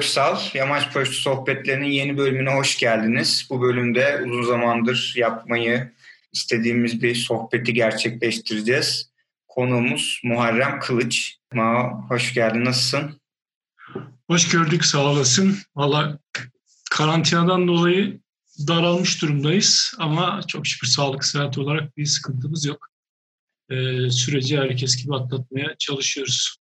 Köksal, 0.00 0.38
Yamaç 0.54 0.92
Paraşütü 0.92 1.16
Sohbetlerinin 1.16 1.86
yeni 1.86 2.18
bölümüne 2.18 2.50
hoş 2.50 2.78
geldiniz. 2.78 3.46
Bu 3.50 3.62
bölümde 3.62 4.20
uzun 4.26 4.42
zamandır 4.42 5.14
yapmayı 5.16 5.90
istediğimiz 6.32 7.02
bir 7.02 7.14
sohbeti 7.14 7.74
gerçekleştireceğiz. 7.74 9.09
Konuğumuz 9.50 10.20
Muharrem 10.24 10.80
Kılıç. 10.80 11.36
Ma, 11.54 11.92
hoş 12.08 12.34
geldin, 12.34 12.64
nasılsın? 12.64 13.20
Hoş 14.26 14.48
gördük, 14.48 14.84
sağ 14.84 14.98
olasın. 14.98 15.58
Valla 15.76 16.18
karantinadan 16.90 17.68
dolayı 17.68 18.20
daralmış 18.68 19.22
durumdayız 19.22 19.94
ama 19.98 20.40
çok 20.48 20.66
şükür 20.66 20.88
sağlık 20.88 21.24
sıhhat 21.24 21.58
olarak 21.58 21.96
bir 21.96 22.06
sıkıntımız 22.06 22.64
yok. 22.64 22.88
Ee, 23.70 24.10
süreci 24.10 24.58
herkes 24.58 25.02
gibi 25.02 25.14
atlatmaya 25.14 25.74
çalışıyoruz. 25.78 26.56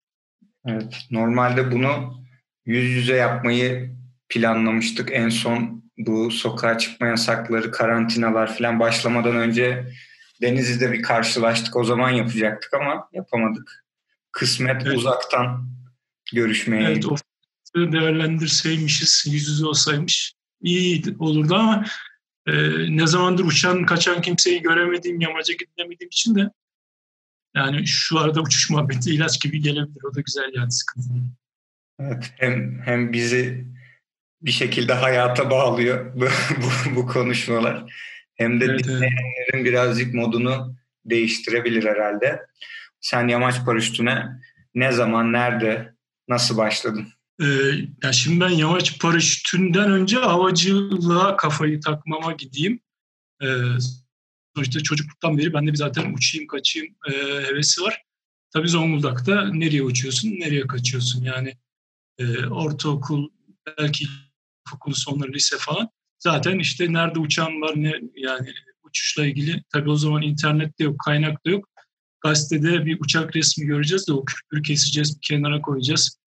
Evet, 0.67 1.07
normalde 1.11 1.73
bunu 1.73 2.25
yüz 2.67 2.84
yüze 2.84 3.15
yapmayı 3.15 3.97
planlamıştık. 4.29 5.11
En 5.12 5.29
son 5.29 5.84
bu 5.98 6.31
sokağa 6.31 6.79
çıkma 6.79 7.07
yasakları, 7.07 7.70
karantinalar 7.70 8.57
falan 8.57 8.81
başlamadan 8.81 9.37
önce 9.37 9.93
Denizli'de 10.42 10.92
bir 10.92 11.02
karşılaştık. 11.02 11.77
O 11.77 11.84
zaman 11.84 12.10
yapacaktık 12.10 12.74
ama 12.74 13.09
yapamadık. 13.12 13.84
Kısmet 14.33 14.83
evet. 14.87 14.97
uzaktan 14.97 15.69
görüşmeye. 16.33 16.91
Evet, 16.91 17.06
o 17.06 17.16
değerlendirseymişiz, 17.77 19.25
yüz 19.27 19.48
yüze 19.48 19.67
olsaymış 19.67 20.34
iyi 20.62 21.05
olurdu 21.19 21.55
ama 21.55 21.84
e, 22.47 22.53
ne 22.97 23.06
zamandır 23.06 23.45
uçan 23.45 23.86
kaçan 23.86 24.22
kimseyi 24.22 24.62
göremediğim, 24.62 25.20
yamaca 25.20 25.55
gidemediğim 25.55 26.08
için 26.08 26.34
de 26.34 26.50
yani 27.56 27.86
şu 27.86 28.19
arada 28.19 28.41
uçuş 28.41 28.70
muhabbeti 28.70 29.11
ilaç 29.11 29.42
gibi 29.42 29.61
gelebilir. 29.61 30.05
O 30.12 30.14
da 30.14 30.20
güzel 30.20 30.50
yani 30.55 30.73
sıkıntı. 30.73 31.08
Evet, 32.00 32.33
hem 32.36 32.80
hem 32.84 33.12
bizi 33.12 33.67
bir 34.42 34.50
şekilde 34.50 34.92
hayata 34.92 35.50
bağlıyor 35.50 36.14
bu, 36.14 36.20
bu, 36.56 36.97
bu 36.97 37.06
konuşmalar. 37.06 37.95
Hem 38.39 38.61
de 38.61 38.64
evet, 38.64 38.84
dinleyenlerin 38.84 39.55
evet. 39.55 39.64
birazcık 39.64 40.14
modunu 40.14 40.77
değiştirebilir 41.05 41.84
herhalde. 41.84 42.47
Sen 43.00 43.28
yamaç 43.28 43.64
paraşütüne 43.64 44.27
ne 44.75 44.92
zaman, 44.92 45.33
nerede, 45.33 45.95
nasıl 46.28 46.56
başladın? 46.56 47.08
Ee, 47.42 47.47
ya 48.03 48.12
şimdi 48.12 48.41
ben 48.41 48.48
yamaç 48.48 49.00
paraşütünden 49.00 49.92
önce 49.92 50.17
havacılığa 50.17 51.36
kafayı 51.36 51.80
takmama 51.80 52.33
gideyim. 52.33 52.80
Ee, 53.42 53.47
sonuçta 54.56 54.80
çocukluktan 54.80 55.39
beri 55.39 55.52
bende 55.52 55.73
bir 55.73 55.77
zaten 55.77 56.12
uçayım 56.12 56.47
kaçayım 56.47 56.95
e, 57.11 57.12
hevesi 57.47 57.83
var. 57.83 58.02
Tabii 58.50 58.69
Zonguldak'ta 58.69 59.48
nereye 59.52 59.83
uçuyorsun, 59.83 60.28
nereye 60.28 60.67
kaçıyorsun 60.67 61.25
yani 61.25 61.55
e, 62.19 62.47
ortaokul, 62.47 63.28
belki 63.78 64.06
okul 64.75 64.92
sonları, 64.92 65.33
lise 65.33 65.56
falan. 65.58 65.91
Zaten 66.19 66.58
işte 66.58 66.92
nerede 66.92 67.19
uçan 67.19 67.61
var 67.61 67.72
ne 67.77 67.92
yani 68.16 68.55
uçuşla 68.83 69.27
ilgili. 69.27 69.62
Tabii 69.72 69.91
o 69.91 69.97
zaman 69.97 70.22
internet 70.22 70.78
de 70.78 70.84
yok, 70.84 71.00
kaynak 71.00 71.47
da 71.47 71.50
yok. 71.50 71.69
Gazetede 72.20 72.86
bir 72.86 73.00
uçak 73.00 73.36
resmi 73.36 73.66
göreceğiz 73.66 74.08
de 74.08 74.12
o 74.12 74.24
kürkleri 74.24 74.62
keseceğiz, 74.62 75.16
bir 75.16 75.20
kenara 75.20 75.61
koyacağız. 75.61 76.19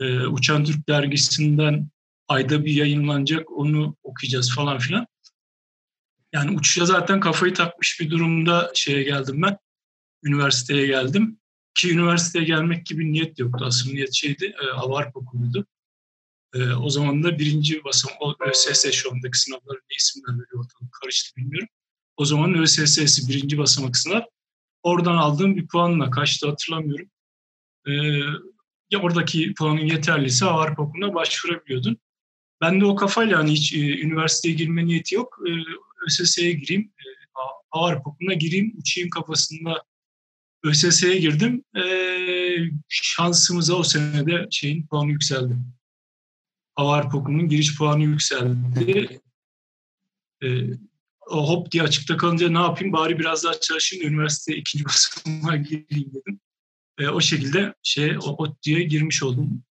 Ee, 0.00 0.26
Uçan 0.26 0.64
Türk 0.64 0.88
dergisinden 0.88 1.90
ayda 2.28 2.64
bir 2.64 2.72
yayınlanacak, 2.72 3.52
onu 3.52 3.96
okuyacağız 4.02 4.54
falan 4.54 4.78
filan. 4.78 5.06
Yani 6.32 6.58
uçuşa 6.58 6.86
zaten 6.86 7.20
kafayı 7.20 7.54
takmış 7.54 8.00
bir 8.00 8.10
durumda 8.10 8.70
şeye 8.74 9.02
geldim 9.02 9.42
ben. 9.42 9.58
Üniversiteye 10.24 10.86
geldim. 10.86 11.38
Ki 11.74 11.92
üniversiteye 11.92 12.44
gelmek 12.44 12.86
gibi 12.86 13.12
niyet 13.12 13.38
yoktu. 13.38 13.64
Asıl 13.64 13.92
niyet 13.92 14.14
şeydi, 14.14 14.54
e, 14.62 14.66
Avarp 14.70 15.16
okuluydu. 15.16 15.66
E, 16.54 16.72
o 16.72 16.90
zaman 16.90 17.22
da 17.22 17.38
birinci 17.38 17.84
basam, 17.84 18.12
ÖSS 18.50 18.90
şu 18.92 19.12
andaki 19.12 19.38
sınavları 19.38 19.78
ne 19.90 19.96
isimler 19.96 20.32
veriyor 20.32 20.66
karıştı 21.00 21.36
bilmiyorum. 21.36 21.68
O 22.16 22.24
zaman 22.24 22.54
ÖSS'si 22.54 23.28
birinci 23.28 23.58
basamak 23.58 23.96
sınav. 23.96 24.20
Oradan 24.82 25.16
aldığım 25.16 25.56
bir 25.56 25.66
puanla 25.66 26.10
kaçtı 26.10 26.48
hatırlamıyorum. 26.48 27.10
E, 27.86 27.92
ya 28.90 29.00
oradaki 29.02 29.54
puanın 29.54 29.86
yeterliyse 29.86 30.46
Avarp 30.46 30.80
okuluna 30.80 31.14
başvurabiliyordun. 31.14 31.96
Ben 32.60 32.80
de 32.80 32.84
o 32.84 32.96
kafayla 32.96 33.38
hani 33.38 33.52
hiç 33.52 33.74
e, 33.74 34.00
üniversiteye 34.00 34.54
girme 34.54 34.86
niyeti 34.86 35.14
yok. 35.14 35.38
E, 35.48 35.50
ÖSS'ye 36.06 36.52
gireyim, 36.52 36.92
e, 36.98 37.04
Avarp 37.70 38.06
okuluna 38.06 38.34
gireyim, 38.34 38.74
uçayım 38.78 39.10
kafasında 39.10 39.82
ÖSS'ye 40.64 41.18
girdim. 41.18 41.64
E, 41.76 41.82
şansımıza 42.88 43.74
o 43.74 43.82
senede 43.82 44.46
şeyin 44.50 44.86
puanı 44.86 45.10
yükseldi. 45.10 45.54
Avarp 46.76 47.14
okulunun 47.14 47.48
giriş 47.48 47.76
puanı 47.78 48.02
yükseldi. 48.02 49.20
E, 50.42 50.48
hop 51.20 51.70
diye 51.70 51.82
açıkta 51.82 52.16
kalınca 52.16 52.50
ne 52.50 52.58
yapayım 52.58 52.92
bari 52.92 53.18
biraz 53.18 53.44
daha 53.44 53.60
çalışayım 53.60 54.04
da 54.04 54.08
üniversiteye 54.08 54.58
ikinci 54.58 54.84
basamağa 55.24 55.56
gireyim 55.56 56.12
dedim. 56.14 56.40
E, 56.98 57.08
o 57.08 57.20
şekilde 57.20 57.74
şey 57.82 58.18
ODTÜ'ye 58.18 58.82
girmiş 58.82 59.22
oldum. 59.22 59.62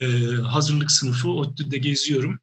E, 0.00 0.06
hazırlık 0.34 0.90
sınıfı 0.90 1.30
ODTÜ'de 1.30 1.78
geziyorum. 1.78 2.40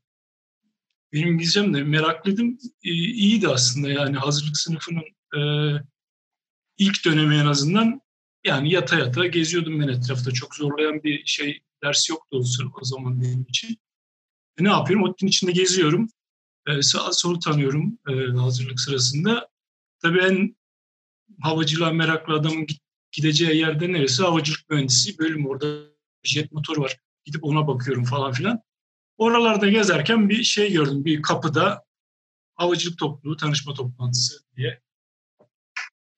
Benim 1.14 1.34
İngilizcem 1.34 1.74
de 1.74 1.84
meraklıydım. 1.84 2.58
E, 2.84 2.90
iyiydi 2.92 3.48
aslında 3.48 3.90
yani 3.90 4.18
hazırlık 4.18 4.58
sınıfının 4.58 5.04
e, 5.38 5.42
ilk 6.78 7.06
dönemi 7.06 7.36
en 7.36 7.46
azından 7.46 8.02
yani 8.46 8.74
yata 8.74 9.00
yata 9.00 9.28
geziyordum 9.28 9.80
ben 9.80 9.88
etrafta. 9.88 10.32
Çok 10.32 10.56
zorlayan 10.56 11.04
bir 11.04 11.26
şey 11.26 11.60
ders 11.84 12.10
yoktu 12.10 12.38
o, 12.38 12.80
o 12.82 12.84
zaman 12.84 13.22
benim 13.22 13.46
için. 13.50 13.78
E 14.60 14.64
ne 14.64 14.70
yapıyorum? 14.70 15.10
ODTÜ'nün 15.10 15.30
içinde 15.30 15.52
geziyorum. 15.52 16.10
E, 16.68 16.82
sağ 16.82 17.12
solu 17.12 17.40
tanıyorum 17.40 18.00
e, 18.10 18.14
hazırlık 18.40 18.80
sırasında. 18.80 19.50
Tabii 20.00 20.20
en 20.20 20.56
havacılığa 21.42 21.92
meraklı 21.92 22.34
adamın 22.34 22.68
gideceği 23.12 23.58
yerde 23.58 23.94
neresi? 23.94 24.24
Havacılık 24.24 24.70
mühendisi 24.70 25.20
bölüm 25.20 25.48
orada 25.48 25.84
jet 26.24 26.52
motoru 26.52 26.82
var. 26.82 26.98
Gidip 27.26 27.44
ona 27.44 27.68
bakıyorum 27.68 28.04
falan 28.04 28.32
filan. 28.32 28.62
Oralarda 29.18 29.70
gezerken 29.70 30.30
bir 30.30 30.44
şey 30.44 30.72
gördüm. 30.72 31.06
Bir 31.06 31.22
kapıda 31.22 31.84
havacılık 32.56 32.98
topluluğu 32.98 33.38
tanışma 33.38 33.74
toplantısı 33.74 34.40
diye 34.56 34.82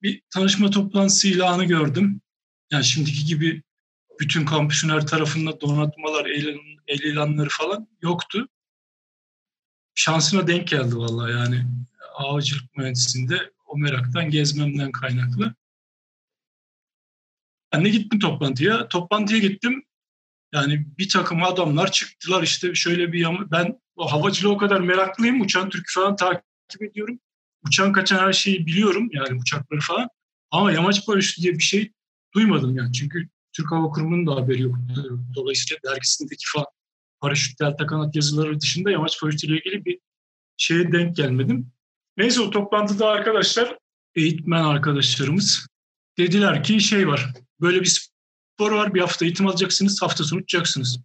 bir 0.01 0.21
tanışma 0.29 0.69
toplantısı 0.69 1.27
ilanı 1.27 1.65
gördüm. 1.65 2.21
Yani 2.71 2.83
şimdiki 2.83 3.25
gibi 3.25 3.63
bütün 4.19 4.45
kampüsün 4.45 4.89
her 4.89 5.07
tarafında 5.07 5.61
donatmalar, 5.61 6.25
el, 6.25 6.57
el 6.87 6.99
ilanları 6.99 7.49
falan 7.49 7.87
yoktu. 8.01 8.47
Şansına 9.95 10.47
denk 10.47 10.67
geldi 10.67 10.97
vallahi 10.97 11.31
yani 11.31 11.65
havacılık 12.13 12.77
mühendisliğinde 12.77 13.51
o 13.65 13.77
meraktan 13.77 14.29
gezmemden 14.29 14.91
kaynaklı. 14.91 15.55
Ben 17.73 17.85
de 17.85 17.89
gittim 17.89 18.19
toplantıya. 18.19 18.87
Toplantıya 18.87 19.39
gittim. 19.39 19.83
Yani 20.53 20.85
bir 20.97 21.09
takım 21.09 21.43
adamlar 21.43 21.91
çıktılar 21.91 22.43
işte 22.43 22.75
şöyle 22.75 23.13
bir 23.13 23.19
yama. 23.19 23.51
Ben 23.51 23.79
o 23.95 24.11
havacılığa 24.11 24.51
o 24.51 24.57
kadar 24.57 24.79
meraklıyım. 24.79 25.41
Uçan 25.41 25.69
Türk 25.69 25.85
falan 25.89 26.15
takip 26.15 26.81
ediyorum 26.81 27.19
uçan 27.67 27.93
kaçan 27.93 28.19
her 28.19 28.33
şeyi 28.33 28.65
biliyorum 28.65 29.09
yani 29.11 29.39
uçakları 29.41 29.79
falan. 29.79 30.09
Ama 30.51 30.71
yamaç 30.71 31.05
paraşütü 31.05 31.41
diye 31.41 31.53
bir 31.53 31.63
şey 31.63 31.91
duymadım 32.33 32.77
yani. 32.77 32.93
Çünkü 32.93 33.29
Türk 33.59 33.71
Hava 33.71 33.89
Kurumu'nun 33.89 34.27
da 34.27 34.35
haberi 34.35 34.61
yok. 34.61 34.75
Dolayısıyla 35.35 35.79
dergisindeki 35.91 36.45
falan 36.53 36.65
paraşüt 37.21 37.59
delta 37.59 37.85
kanat 37.85 38.15
yazıları 38.15 38.59
dışında 38.59 38.91
yamaç 38.91 39.21
paraşütüyle 39.21 39.57
ilgili 39.57 39.85
bir 39.85 39.99
şeye 40.57 40.91
denk 40.91 41.15
gelmedim. 41.15 41.71
Neyse 42.17 42.41
o 42.41 42.49
toplantıda 42.49 43.07
arkadaşlar, 43.07 43.77
eğitmen 44.15 44.63
arkadaşlarımız 44.63 45.67
dediler 46.17 46.63
ki 46.63 46.79
şey 46.79 47.07
var, 47.07 47.33
böyle 47.61 47.81
bir 47.81 47.85
spor 48.55 48.71
var, 48.71 48.93
bir 48.93 49.01
hafta 49.01 49.25
eğitim 49.25 49.47
alacaksınız, 49.47 50.01
hafta 50.01 50.23
sonu 50.23 50.39
uçacaksınız. 50.39 50.99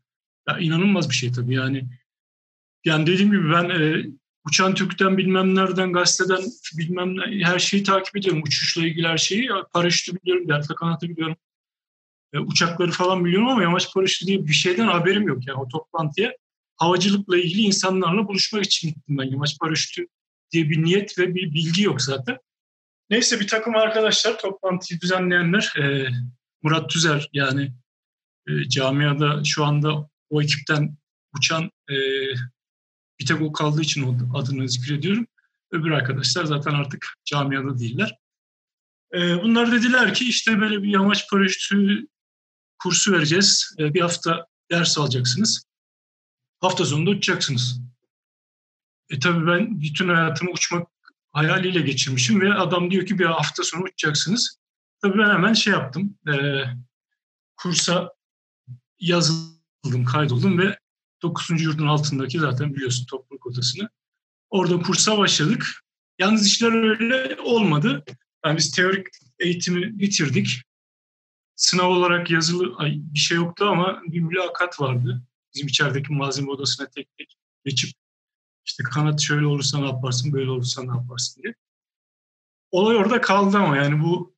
Ya 0.49 0.58
inanılmaz 0.58 1.11
bir 1.11 1.14
şey 1.14 1.32
tabii 1.32 1.55
yani. 1.55 1.88
Yani 2.84 3.06
dediğim 3.06 3.31
gibi 3.31 3.50
ben 3.50 3.69
e, 3.69 4.06
Uçan 4.46 4.75
Türk'ten 4.75 5.17
bilmem 5.17 5.55
nereden, 5.55 5.93
gazeteden 5.93 6.43
bilmem 6.78 7.17
ne, 7.17 7.44
her 7.44 7.58
şeyi 7.58 7.82
takip 7.82 8.17
ediyorum. 8.17 8.43
Uçuşla 8.43 8.87
ilgili 8.87 9.08
her 9.08 9.19
şeyi. 9.19 9.49
Paraşütü 9.73 10.17
biliyorum, 10.17 10.49
delta 10.49 10.75
kanatı 10.75 11.08
biliyorum. 11.08 11.37
E, 12.34 12.38
uçakları 12.38 12.90
falan 12.90 13.25
biliyorum 13.25 13.48
ama 13.48 13.62
yamaç 13.62 13.94
paraşütü 13.94 14.26
diye 14.26 14.46
bir 14.46 14.52
şeyden 14.52 14.86
haberim 14.86 15.28
yok. 15.28 15.46
Yani 15.46 15.58
o 15.60 15.69
toplantıya 15.69 16.32
havacılıkla 16.76 17.38
ilgili 17.38 17.60
insanlarla 17.60 18.28
buluşmak 18.28 18.64
için 18.64 18.88
gittim 18.88 19.19
ben. 19.19 19.25
Yamaç 19.25 19.58
paraşütü 19.58 20.06
diye 20.52 20.70
bir 20.70 20.82
niyet 20.84 21.19
ve 21.19 21.34
bir 21.34 21.54
bilgi 21.54 21.82
yok 21.82 22.02
zaten. 22.02 22.38
Neyse 23.10 23.40
bir 23.40 23.46
takım 23.46 23.76
arkadaşlar 23.76 24.38
toplantıyı 24.38 25.00
düzenleyenler 25.00 25.72
e, 25.78 26.08
Murat 26.62 26.90
Tüzer 26.90 27.28
yani 27.32 27.72
e, 28.48 28.69
camiada 28.69 29.44
şu 29.44 29.64
anda 29.64 30.10
o 30.30 30.42
ekipten 30.42 30.96
uçan 31.37 31.70
e, 31.90 31.94
bir 33.20 33.26
tek 33.26 33.42
o 33.42 33.52
kaldığı 33.52 33.82
için 33.82 34.30
adını 34.34 34.69
zikrediyorum. 34.69 35.26
Öbür 35.70 35.90
arkadaşlar 35.90 36.44
zaten 36.44 36.75
artık 36.75 37.06
camiada 37.25 37.78
değiller. 37.78 38.19
E, 39.14 39.42
bunlar 39.42 39.72
dediler 39.72 40.14
ki 40.14 40.28
işte 40.28 40.60
böyle 40.60 40.82
bir 40.82 40.88
yamaç 40.88 41.30
paraşütü 41.30 42.06
kursu 42.79 43.12
vereceğiz. 43.12 43.75
E, 43.79 43.94
bir 43.94 44.00
hafta 44.00 44.47
ders 44.71 44.99
alacaksınız. 44.99 45.67
Hafta 46.61 46.85
sonunda 46.85 47.11
uçacaksınız. 47.11 47.81
E 49.11 49.19
tabii 49.19 49.47
ben 49.47 49.81
bütün 49.81 50.09
hayatımı 50.09 50.50
uçmak 50.50 50.88
hayaliyle 51.32 51.81
geçirmişim 51.81 52.41
ve 52.41 52.55
adam 52.55 52.91
diyor 52.91 53.06
ki 53.06 53.19
bir 53.19 53.25
hafta 53.25 53.62
sonra 53.62 53.82
uçacaksınız. 53.82 54.59
Tabii 55.03 55.19
ben 55.19 55.31
hemen 55.31 55.53
şey 55.53 55.73
yaptım. 55.73 56.19
E, 56.29 56.35
kursa 57.56 58.12
yazıldım, 58.99 60.05
kaydoldum 60.05 60.59
ve 60.59 60.79
9. 61.23 61.62
yurdun 61.62 61.87
altındaki 61.87 62.38
zaten 62.38 62.75
biliyorsun 62.75 63.06
topluluk 63.06 63.47
odasını. 63.47 63.88
Orada 64.50 64.82
kursa 64.82 65.19
başladık. 65.19 65.67
Yalnız 66.19 66.47
işler 66.47 66.73
öyle 66.73 67.41
olmadı. 67.41 68.05
Yani 68.44 68.56
biz 68.59 68.71
teorik 68.71 69.06
eğitimi 69.38 69.99
bitirdik. 69.99 70.62
Sınav 71.56 71.90
olarak 71.90 72.30
yazılı 72.30 72.78
bir 72.94 73.18
şey 73.18 73.36
yoktu 73.36 73.64
ama 73.64 74.02
bir 74.06 74.20
mülakat 74.20 74.80
vardı. 74.80 75.22
Bizim 75.54 75.66
içerideki 75.66 76.12
malzeme 76.12 76.50
odasına 76.50 76.86
tek 76.86 77.16
tek 77.18 77.36
geçip 77.64 77.90
işte 78.64 78.84
kanat 78.84 79.20
şöyle 79.20 79.46
olursa 79.46 79.78
ne 79.78 79.86
yaparsın, 79.86 80.32
böyle 80.32 80.50
olursa 80.50 80.82
ne 80.82 80.96
yaparsın 80.96 81.42
diye. 81.42 81.54
Olay 82.70 82.96
orada 82.96 83.20
kaldı 83.20 83.58
ama 83.58 83.76
yani 83.76 84.02
bu 84.02 84.34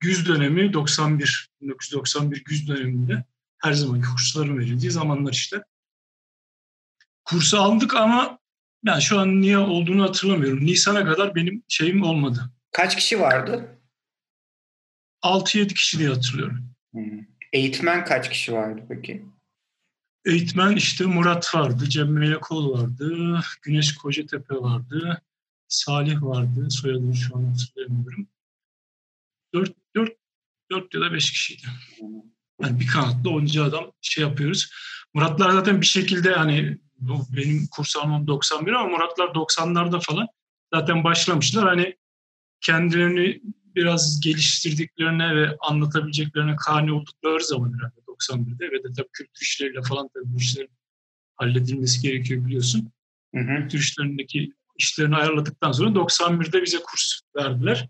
güz 0.00 0.28
dönemi 0.28 0.72
91, 0.72 1.50
1991 1.60 2.44
güz 2.44 2.68
döneminde 2.68 3.24
her 3.58 3.72
zamanki 3.72 4.08
kursların 4.08 4.58
verildiği 4.58 4.90
zamanlar 4.90 5.32
işte. 5.32 5.62
Kursu 7.24 7.58
aldık 7.58 7.94
ama 7.94 8.38
ben 8.84 8.98
şu 8.98 9.18
an 9.18 9.40
niye 9.40 9.58
olduğunu 9.58 10.02
hatırlamıyorum. 10.02 10.66
Nisan'a 10.66 11.04
kadar 11.04 11.34
benim 11.34 11.62
şeyim 11.68 12.02
olmadı. 12.02 12.50
Kaç 12.72 12.96
kişi 12.96 13.20
vardı? 13.20 13.77
6-7 15.22 15.74
kişi 15.74 15.98
diye 15.98 16.08
hatırlıyorum. 16.08 16.70
Hmm. 16.92 17.20
Eğitmen 17.52 18.04
kaç 18.04 18.30
kişi 18.30 18.52
vardı 18.52 18.86
peki? 18.88 19.24
Eğitmen 20.24 20.76
işte 20.76 21.04
Murat 21.04 21.54
vardı, 21.54 21.88
Cem 21.88 22.12
Melekol 22.12 22.78
vardı, 22.78 23.40
Güneş 23.62 23.94
Kocatepe 23.94 24.54
vardı, 24.54 25.22
Salih 25.68 26.22
vardı, 26.22 26.70
soyadını 26.70 27.16
şu 27.16 27.36
an 27.36 27.44
hatırlayamıyorum. 27.44 28.28
4, 29.54 29.72
4, 29.96 30.12
4 30.70 30.94
ya 30.94 31.00
da 31.00 31.12
5 31.12 31.30
kişiydi. 31.30 31.62
Yani 32.62 32.80
bir 32.80 32.86
kanatlı 32.86 33.30
oyuncu 33.30 33.64
adam 33.64 33.92
şey 34.00 34.24
yapıyoruz. 34.24 34.70
Muratlar 35.14 35.50
zaten 35.50 35.80
bir 35.80 35.86
şekilde 35.86 36.32
hani 36.32 36.78
benim 37.36 37.66
kurs 37.66 37.96
almam 37.96 38.26
91 38.26 38.72
ama 38.72 38.88
Muratlar 38.88 39.28
90'larda 39.28 40.00
falan 40.00 40.26
zaten 40.74 41.04
başlamışlar. 41.04 41.68
Hani 41.68 41.96
kendilerini 42.60 43.40
biraz 43.78 44.20
geliştirdiklerine 44.20 45.36
ve 45.36 45.56
anlatabileceklerine 45.60 46.56
kani 46.56 46.92
oldukları 46.92 47.44
zaman 47.44 47.72
herhalde 47.78 48.00
91'de 48.08 48.64
ve 48.64 48.84
de 48.84 48.92
tabii 48.96 49.08
kültür 49.12 49.42
işleriyle 49.42 49.82
falan 49.82 50.08
tabii 50.14 50.24
bu 50.26 50.38
işlerin 50.38 50.70
halledilmesi 51.36 52.02
gerekiyor 52.02 52.46
biliyorsun. 52.46 52.92
Hı 53.34 53.40
hı. 53.40 53.46
Kültür 53.46 53.78
işlerindeki 53.78 54.52
işlerini 54.76 55.16
ayarladıktan 55.16 55.72
sonra 55.72 55.90
91'de 55.90 56.62
bize 56.62 56.78
kurs 56.78 57.20
verdiler. 57.36 57.88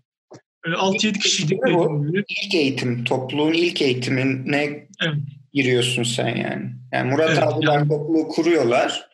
6-7 0.65 1.19
kişiydik. 1.19 1.59
Bu 1.63 2.05
ilk 2.45 2.55
eğitim, 2.55 3.03
topluluğun 3.03 3.53
ilk 3.53 3.81
eğitimine 3.81 4.87
evet. 5.03 5.15
giriyorsun 5.53 6.03
sen 6.03 6.35
yani. 6.35 6.75
Yani 6.91 7.11
Murat 7.11 7.29
evet, 7.29 7.43
abiler 7.43 7.73
yani. 7.73 7.87
topluluğu 7.87 8.27
kuruyorlar. 8.27 9.09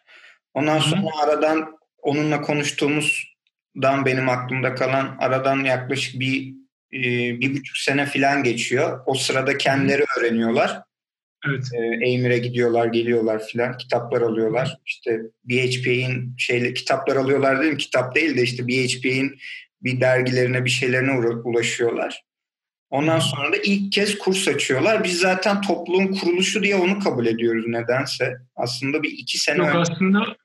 Ondan 0.53 0.79
sonra 0.79 1.07
aradan 1.23 1.77
onunla 2.01 2.41
konuştuğumuzdan 2.41 4.05
benim 4.05 4.29
aklımda 4.29 4.75
kalan 4.75 5.17
aradan 5.19 5.63
yaklaşık 5.63 6.19
bir 6.19 6.53
e, 6.95 7.01
bir 7.39 7.53
buçuk 7.53 7.77
sene 7.77 8.05
falan 8.05 8.43
geçiyor. 8.43 8.99
O 9.05 9.13
sırada 9.13 9.57
kendileri 9.57 10.03
öğreniyorlar. 10.19 10.81
Evet. 11.47 11.65
E, 11.73 12.07
Eymir'e 12.07 12.37
gidiyorlar, 12.37 12.85
geliyorlar 12.87 13.47
filan. 13.47 13.77
Kitaplar 13.77 14.21
alıyorlar. 14.21 14.77
İşte 14.85 15.19
BHP'in 15.43 16.35
şeyle 16.37 16.73
kitaplar 16.73 17.15
alıyorlar 17.15 17.61
değil 17.61 17.71
mi? 17.71 17.77
Kitap 17.77 18.15
değil 18.15 18.37
de 18.37 18.41
işte 18.41 18.67
BHP'in 18.67 19.39
bir 19.81 20.01
dergilerine 20.01 20.65
bir 20.65 20.69
şeylerine 20.69 21.11
ulaşıyorlar. 21.43 22.23
Ondan 22.89 23.19
sonra 23.19 23.53
da 23.53 23.57
ilk 23.57 23.91
kez 23.91 24.17
kurs 24.17 24.47
açıyorlar. 24.47 25.03
Biz 25.03 25.19
zaten 25.19 25.61
topluluğun 25.61 26.07
kuruluşu 26.07 26.63
diye 26.63 26.75
onu 26.75 26.99
kabul 26.99 27.25
ediyoruz 27.25 27.65
nedense. 27.67 28.37
Aslında 28.55 29.03
bir 29.03 29.11
iki 29.11 29.37
sene 29.37 29.57
Yok, 29.57 29.67
önce. 29.67 29.79
Aslında, 29.79 30.37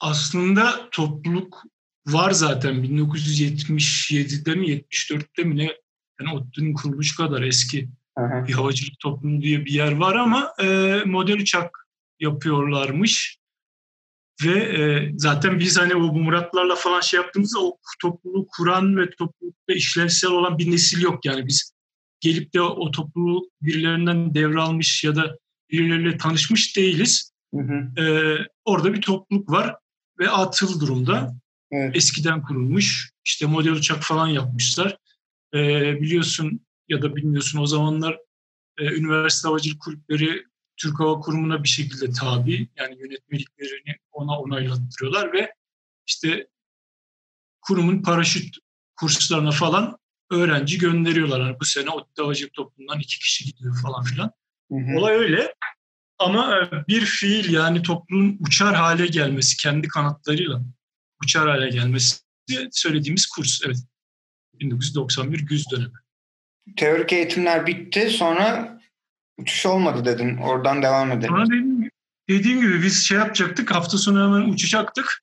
aslında 0.00 0.88
topluluk 0.90 1.62
var 2.06 2.30
zaten 2.30 2.74
1977'de 2.74 4.54
mi 4.54 4.66
74'te 4.66 5.44
mi 5.44 5.56
ne 5.56 5.68
yani 6.20 6.34
ODTÜ'nün 6.34 6.74
kuruluş 6.74 7.16
kadar 7.16 7.42
eski 7.42 7.88
Aha. 8.16 8.46
bir 8.48 8.52
havacılık 8.52 8.98
toplumu 8.98 9.42
diye 9.42 9.64
bir 9.64 9.72
yer 9.72 9.92
var 9.92 10.14
ama 10.14 10.52
e, 10.62 10.98
model 11.06 11.40
uçak 11.40 11.88
yapıyorlarmış. 12.20 13.38
Ve 14.44 14.58
e, 14.60 15.12
zaten 15.16 15.58
biz 15.58 15.78
hani 15.78 15.94
o 15.94 16.12
Muratlarla 16.12 16.76
falan 16.76 17.00
şey 17.00 17.20
yaptığımızda 17.20 17.60
o 17.60 17.78
topluluğu 18.02 18.46
kuran 18.56 18.96
ve 18.96 19.10
toplulukta 19.10 19.72
işlevsel 19.72 20.30
olan 20.30 20.58
bir 20.58 20.70
nesil 20.70 21.02
yok. 21.02 21.24
Yani 21.24 21.46
biz 21.46 21.72
gelip 22.20 22.54
de 22.54 22.60
o 22.60 22.90
topluluğu 22.90 23.50
birilerinden 23.62 24.34
devralmış 24.34 25.04
ya 25.04 25.16
da 25.16 25.38
birileriyle 25.70 26.16
tanışmış 26.16 26.76
değiliz. 26.76 27.32
Hı 27.54 27.60
hı. 27.60 28.02
E, 28.02 28.36
orada 28.64 28.94
bir 28.94 29.00
topluluk 29.00 29.50
var 29.50 29.76
ve 30.18 30.30
atıl 30.30 30.80
durumda. 30.80 31.34
Evet. 31.72 31.96
Eskiden 31.96 32.42
kurulmuş. 32.42 33.10
İşte 33.24 33.46
model 33.46 33.72
uçak 33.72 34.02
falan 34.02 34.26
yapmışlar. 34.26 34.96
E, 35.54 35.60
biliyorsun 36.00 36.60
ya 36.88 37.02
da 37.02 37.16
bilmiyorsun 37.16 37.60
o 37.60 37.66
zamanlar 37.66 38.18
e, 38.78 38.84
üniversite 38.84 39.48
havacılık 39.48 39.80
kulüpleri 39.80 40.44
Türk 40.76 41.00
Hava 41.00 41.20
Kurumu'na 41.20 41.62
bir 41.62 41.68
şekilde 41.68 42.10
tabi. 42.10 42.68
Yani 42.76 42.98
yönetmeliklerini 43.00 43.96
ona 44.12 44.40
onaylattırıyorlar 44.40 45.32
ve 45.32 45.52
işte 46.06 46.46
kurumun 47.60 48.02
paraşüt 48.02 48.56
kurslarına 48.96 49.50
falan 49.50 49.98
öğrenci 50.30 50.78
gönderiyorlar. 50.78 51.40
Yani 51.40 51.56
bu 51.60 51.64
sene 51.64 51.90
ODTÜ 51.90 52.22
Havacılık 52.22 52.54
Topluluğundan 52.54 53.00
iki 53.00 53.18
kişi 53.18 53.44
gidiyor 53.44 53.82
falan 53.82 54.04
filan. 54.04 54.30
Hı 54.72 54.78
hı. 54.78 54.98
Olay 54.98 55.14
öyle. 55.14 55.54
Ama 56.18 56.56
e, 56.56 56.88
bir 56.88 57.00
fiil 57.00 57.52
yani 57.52 57.82
toplumun 57.82 58.36
uçar 58.40 58.74
hale 58.74 59.06
gelmesi, 59.06 59.56
kendi 59.56 59.88
kanatlarıyla 59.88 60.62
uçar 61.22 61.48
hale 61.48 61.68
gelmesi 61.68 62.16
söylediğimiz 62.70 63.26
kurs. 63.26 63.60
Evet. 63.66 63.76
1991 64.54 65.40
güz 65.40 65.70
dönemi. 65.70 65.92
Teorik 66.76 67.12
eğitimler 67.12 67.66
bitti. 67.66 68.10
Sonra 68.10 68.80
uçuş 69.38 69.66
olmadı 69.66 70.04
dedin. 70.04 70.36
Oradan 70.36 70.82
devam 70.82 71.12
edelim. 71.12 71.28
Sonra 71.28 71.46
dediğim, 71.46 71.90
dediğim 72.28 72.60
gibi 72.60 72.82
biz 72.82 73.06
şey 73.06 73.18
yapacaktık. 73.18 73.74
Hafta 73.74 73.98
sonu 73.98 74.24
hemen 74.24 74.48
uçacaktık. 74.48 75.22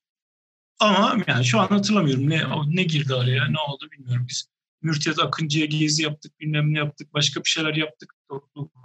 Ama 0.78 1.16
yani 1.26 1.44
şu 1.44 1.60
an 1.60 1.66
hatırlamıyorum 1.66 2.30
ne 2.30 2.42
ne 2.66 2.82
girdi 2.82 3.14
araya, 3.14 3.48
ne 3.48 3.58
oldu 3.58 3.88
bilmiyorum. 3.92 4.26
Biz 4.28 4.50
Mürtiyat 4.82 5.18
Akıncı'ya 5.18 5.66
gezi 5.66 6.02
yaptık, 6.02 6.40
bilmem 6.40 6.74
ne 6.74 6.78
yaptık, 6.78 7.14
başka 7.14 7.44
bir 7.44 7.48
şeyler 7.48 7.74
yaptık 7.74 8.14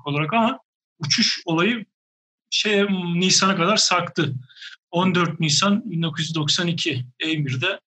olarak 0.06 0.34
ama 0.34 0.60
uçuş 1.00 1.42
olayı 1.46 1.86
şey 2.50 2.86
Nisan'a 3.20 3.56
kadar 3.56 3.78
sarktı. 3.78 4.36
14 4.96 5.40
Nisan 5.40 5.92
1992 5.92 7.06
Emir'de 7.20 7.80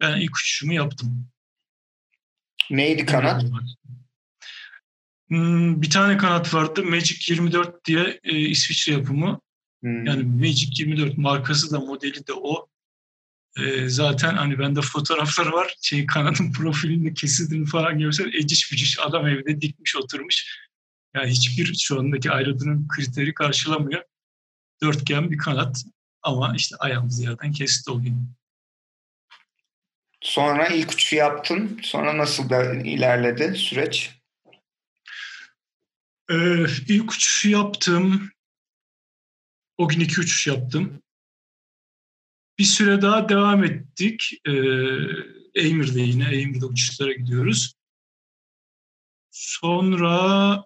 ben 0.00 0.20
ilk 0.20 0.36
uçuşumu 0.36 0.72
yaptım. 0.72 1.28
Neydi 2.70 3.06
kanat? 3.06 3.44
Hmm, 5.28 5.82
bir 5.82 5.90
tane 5.90 6.16
kanat 6.16 6.54
vardı. 6.54 6.82
Magic 6.84 7.32
24 7.32 7.84
diye 7.84 8.20
e, 8.24 8.38
İsviçre 8.38 8.92
yapımı. 8.92 9.40
Hmm. 9.82 10.06
Yani 10.06 10.22
Magic 10.22 10.84
24 10.84 11.18
markası 11.18 11.70
da 11.70 11.80
modeli 11.80 12.26
de 12.26 12.32
o. 12.32 12.66
E, 13.58 13.88
zaten 13.88 14.34
hani 14.34 14.58
bende 14.58 14.80
fotoğrafları 14.80 15.52
var. 15.52 15.74
Şey 15.82 16.06
kanadın 16.06 16.52
profilinde 16.58 17.14
kesildiğini 17.14 17.66
falan 17.66 17.98
görsen 17.98 18.30
eciş 18.34 18.72
bücüş 18.72 18.98
adam 19.00 19.26
evde 19.26 19.60
dikmiş 19.60 19.96
oturmuş. 19.96 20.66
Yani 21.14 21.30
hiçbir 21.30 21.74
şu 21.74 22.00
andaki 22.00 22.30
aerodinamik 22.30 22.90
kriteri 22.90 23.34
karşılamıyor. 23.34 24.02
Dörtgen 24.82 25.30
bir 25.30 25.38
kanat 25.38 25.84
ama 26.26 26.52
işte 26.56 26.76
ayağımız 26.76 27.20
yerden 27.20 27.52
kesti 27.52 27.90
o 27.90 28.02
gün. 28.02 28.30
Sonra 30.20 30.68
ilk 30.68 30.92
uçuşu 30.92 31.16
yaptın. 31.16 31.80
Sonra 31.82 32.18
nasıl 32.18 32.50
da 32.50 32.74
ilerledi 32.74 33.58
süreç? 33.58 34.20
Ee, 36.30 36.64
ilk 36.88 37.12
uçuşu 37.12 37.50
yaptım. 37.50 38.30
O 39.78 39.88
gün 39.88 40.00
iki 40.00 40.20
uçuş 40.20 40.46
yaptım. 40.46 41.02
Bir 42.58 42.64
süre 42.64 43.02
daha 43.02 43.28
devam 43.28 43.64
ettik. 43.64 44.32
Ee, 44.46 44.52
Eymir'de 45.54 46.00
yine, 46.00 46.34
Eymir'de 46.34 46.66
uçuşlara 46.66 47.12
gidiyoruz. 47.12 47.74
Sonra 49.30 50.64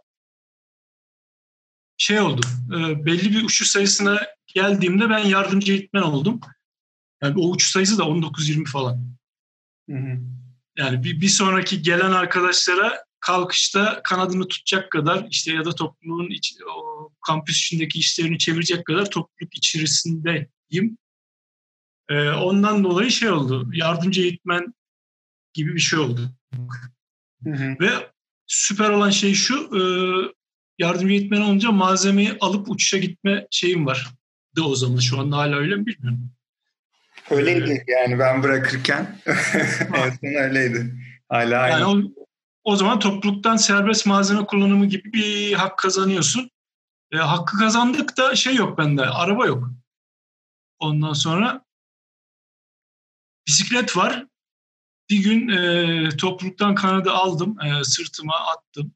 şey 2.01 2.21
oldu. 2.21 2.41
E, 2.69 3.05
belli 3.07 3.31
bir 3.31 3.43
uçuş 3.45 3.69
sayısına 3.69 4.21
geldiğimde 4.47 5.11
ben 5.11 5.19
yardımcı 5.19 5.73
eğitmen 5.73 6.03
oldum. 6.03 6.41
Yani 7.23 7.41
o 7.41 7.51
uçuş 7.51 7.71
sayısı 7.71 7.99
da 7.99 8.03
19-20 8.03 8.65
falan. 8.67 9.17
Hı 9.91 9.97
hı. 9.97 10.21
Yani 10.79 11.05
bir, 11.05 11.21
bir 11.21 11.29
sonraki 11.29 11.83
gelen 11.83 12.11
arkadaşlara 12.11 13.05
kalkışta 13.21 14.01
kanadını 14.05 14.49
tutacak 14.49 14.93
kadar 14.93 15.27
işte 15.31 15.53
ya 15.53 15.65
da 15.65 15.75
topluluğun 15.75 16.31
iç, 16.31 16.55
o 16.77 17.11
kampüs 17.27 17.59
içindeki 17.59 17.99
işlerini 17.99 18.39
çevirecek 18.39 18.85
kadar 18.85 19.11
topluluk 19.11 19.57
içerisindeyim. 19.57 20.99
Ee, 22.09 22.31
ondan 22.31 22.85
dolayı 22.85 23.11
şey 23.11 23.31
oldu. 23.31 23.71
Yardımcı 23.73 24.23
eğitmen 24.23 24.75
gibi 25.55 25.75
bir 25.75 25.81
şey 25.81 25.99
oldu. 25.99 26.31
Hı 27.45 27.51
hı. 27.51 27.77
Ve 27.81 27.91
süper 28.47 28.91
olan 28.91 29.11
şey 29.11 29.35
şu. 29.35 29.55
E, 29.57 29.83
yardımcı 30.81 31.15
eğitmen 31.15 31.41
olunca 31.41 31.73
malzemeyi 31.73 32.37
alıp 32.41 32.71
uçuşa 32.71 32.99
gitme 32.99 33.47
şeyim 33.51 33.87
var. 33.87 34.09
De 34.57 34.61
o 34.61 34.75
zaman 34.75 34.99
şu 34.99 35.21
anda 35.21 35.37
hala 35.37 35.57
öyle 35.57 35.77
mi 35.77 35.87
bilmiyorum. 35.87 36.33
Öyleydi 37.31 37.85
ee, 37.89 37.93
yani 37.93 38.19
ben 38.19 38.43
bırakırken 38.43 39.21
en 40.23 40.35
öyleydi. 40.35 40.95
Hala 41.29 41.59
aynı. 41.59 41.81
Yani 41.81 41.85
o, 41.85 42.23
o 42.65 42.77
zaman 42.77 42.99
topluluktan 42.99 43.57
serbest 43.57 44.07
malzeme 44.07 44.47
kullanımı 44.47 44.87
gibi 44.87 45.13
bir 45.13 45.53
hak 45.53 45.79
kazanıyorsun. 45.79 46.51
E, 47.13 47.17
hakkı 47.17 47.59
kazandık 47.59 48.17
da 48.17 48.35
şey 48.35 48.55
yok 48.55 48.79
bende, 48.79 49.03
araba 49.03 49.47
yok. 49.47 49.71
Ondan 50.79 51.13
sonra 51.13 51.65
bisiklet 53.47 53.97
var. 53.97 54.27
Bir 55.11 55.23
gün 55.23 55.49
e, 55.49 56.09
topluluktan 56.09 56.75
kanadı 56.75 57.11
aldım, 57.11 57.57
e, 57.61 57.85
sırtıma 57.85 58.35
attım. 58.35 58.95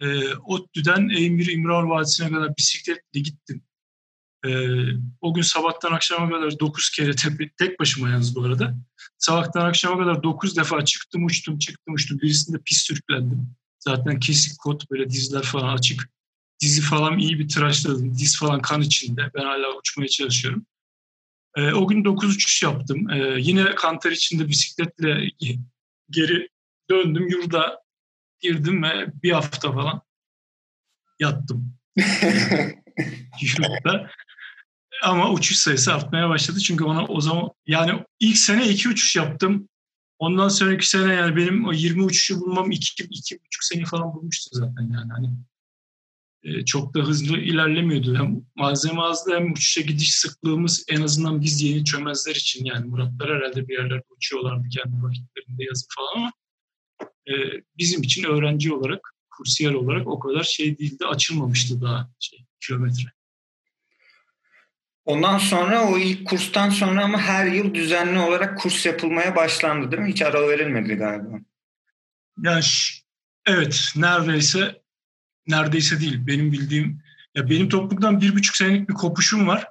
E, 0.00 0.34
ODTÜ'den 0.34 1.08
Eymir 1.08 1.46
İmrar 1.46 1.82
Vadisi'ne 1.82 2.30
kadar 2.30 2.56
bisikletle 2.56 3.20
gittim. 3.20 3.62
E, 4.46 4.50
o 5.20 5.34
gün 5.34 5.42
sabahtan 5.42 5.92
akşama 5.92 6.30
kadar 6.30 6.58
9 6.58 6.90
kere 6.90 7.14
tepe, 7.16 7.50
tek 7.58 7.80
başıma 7.80 8.08
yalnız 8.08 8.36
bu 8.36 8.42
arada. 8.42 8.76
Sabahtan 9.18 9.66
akşama 9.66 9.98
kadar 9.98 10.22
9 10.22 10.56
defa 10.56 10.84
çıktım 10.84 11.24
uçtum 11.24 11.58
çıktım 11.58 11.94
uçtum. 11.94 12.18
Birisinde 12.18 12.58
pis 12.64 12.78
sürüklendim. 12.78 13.48
Zaten 13.78 14.20
kesik 14.20 14.58
kot 14.58 14.90
böyle 14.90 15.10
dizler 15.10 15.42
falan 15.42 15.74
açık. 15.74 16.10
Dizi 16.60 16.80
falan 16.80 17.18
iyi 17.18 17.38
bir 17.38 17.48
tıraşladım. 17.48 18.18
Diz 18.18 18.38
falan 18.38 18.60
kan 18.60 18.82
içinde. 18.82 19.30
Ben 19.34 19.44
hala 19.44 19.78
uçmaya 19.78 20.08
çalışıyorum. 20.08 20.66
E, 21.56 21.72
o 21.72 21.88
gün 21.88 22.04
9 22.04 22.36
uçuş 22.36 22.62
yaptım. 22.62 23.10
E, 23.10 23.36
yine 23.38 23.74
kantar 23.74 24.10
içinde 24.10 24.48
bisikletle 24.48 25.30
geri 26.10 26.48
döndüm. 26.90 27.28
Yurda 27.28 27.85
girdim 28.40 28.82
ve 28.82 29.22
bir 29.22 29.32
hafta 29.32 29.72
falan 29.72 30.02
yattım. 31.20 31.74
Yurtta. 33.40 34.10
Ama 35.02 35.30
uçuş 35.30 35.56
sayısı 35.56 35.94
artmaya 35.94 36.28
başladı. 36.28 36.58
Çünkü 36.60 36.84
ona 36.84 37.06
o 37.06 37.20
zaman 37.20 37.50
yani 37.66 38.04
ilk 38.20 38.38
sene 38.38 38.68
iki 38.68 38.88
uçuş 38.88 39.16
yaptım. 39.16 39.68
Ondan 40.18 40.48
sonraki 40.48 40.88
sene 40.88 41.14
yani 41.14 41.36
benim 41.36 41.68
o 41.68 41.72
20 41.72 42.02
uçuşu 42.02 42.40
bulmam 42.40 42.70
iki, 42.70 43.04
iki 43.04 43.34
buçuk 43.34 43.64
sene 43.64 43.84
falan 43.84 44.14
bulmuştu 44.14 44.50
zaten 44.52 44.82
yani. 44.92 45.12
Hani 45.12 45.30
e, 46.42 46.64
çok 46.64 46.94
da 46.94 47.00
hızlı 47.00 47.38
ilerlemiyordu. 47.38 48.18
Hem 48.18 48.42
malzeme 48.56 49.00
azdı 49.00 49.34
hem 49.34 49.52
uçuşa 49.52 49.80
gidiş 49.80 50.14
sıklığımız 50.14 50.84
en 50.88 51.02
azından 51.02 51.42
biz 51.42 51.62
yeni 51.62 51.84
çömezler 51.84 52.34
için 52.34 52.64
yani 52.64 52.86
Muratlar 52.86 53.36
herhalde 53.36 53.68
bir 53.68 53.74
yerlerde 53.74 54.04
uçuyorlardı 54.16 54.68
kendi 54.68 55.02
vakitlerinde 55.02 55.64
yazın 55.64 55.88
falan 55.96 56.16
ama 56.16 56.32
e, 57.28 57.32
bizim 57.78 58.02
için 58.02 58.24
öğrenci 58.24 58.72
olarak, 58.72 59.14
kursiyer 59.30 59.72
olarak 59.72 60.06
o 60.06 60.18
kadar 60.18 60.42
şey 60.42 60.78
değildi, 60.78 61.06
açılmamıştı 61.06 61.80
daha 61.80 62.10
şey, 62.18 62.44
kilometre. 62.60 63.16
Ondan 65.04 65.38
sonra 65.38 65.88
o 65.88 65.98
ilk 65.98 66.28
kurstan 66.28 66.70
sonra 66.70 67.04
ama 67.04 67.18
her 67.18 67.46
yıl 67.46 67.74
düzenli 67.74 68.18
olarak 68.18 68.58
kurs 68.58 68.86
yapılmaya 68.86 69.36
başlandı 69.36 69.92
değil 69.92 70.02
mi? 70.02 70.08
Hiç 70.08 70.22
ara 70.22 70.48
verilmedi 70.48 70.94
galiba. 70.94 71.40
Yani 72.42 72.64
evet 73.46 73.92
neredeyse 73.96 74.82
neredeyse 75.46 76.00
değil. 76.00 76.26
Benim 76.26 76.52
bildiğim 76.52 77.02
ya 77.34 77.50
benim 77.50 77.68
topluluktan 77.68 78.20
bir 78.20 78.34
buçuk 78.34 78.56
senelik 78.56 78.88
bir 78.88 78.94
kopuşum 78.94 79.46
var. 79.46 79.68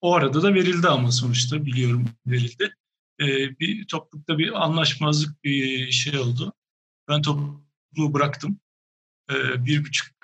O 0.00 0.14
arada 0.14 0.42
da 0.42 0.54
verildi 0.54 0.88
ama 0.88 1.12
sonuçta 1.12 1.66
biliyorum 1.66 2.08
verildi. 2.26 2.74
Ee, 3.20 3.58
bir 3.58 3.86
toplulukta 3.86 4.38
bir 4.38 4.64
anlaşmazlık 4.64 5.44
bir 5.44 5.90
şey 5.90 6.18
oldu. 6.18 6.52
Ben 7.08 7.22
topluluğu 7.22 8.14
bıraktım. 8.14 8.60
Ee, 9.30 9.64
bir 9.66 9.84
buçuk 9.84 10.16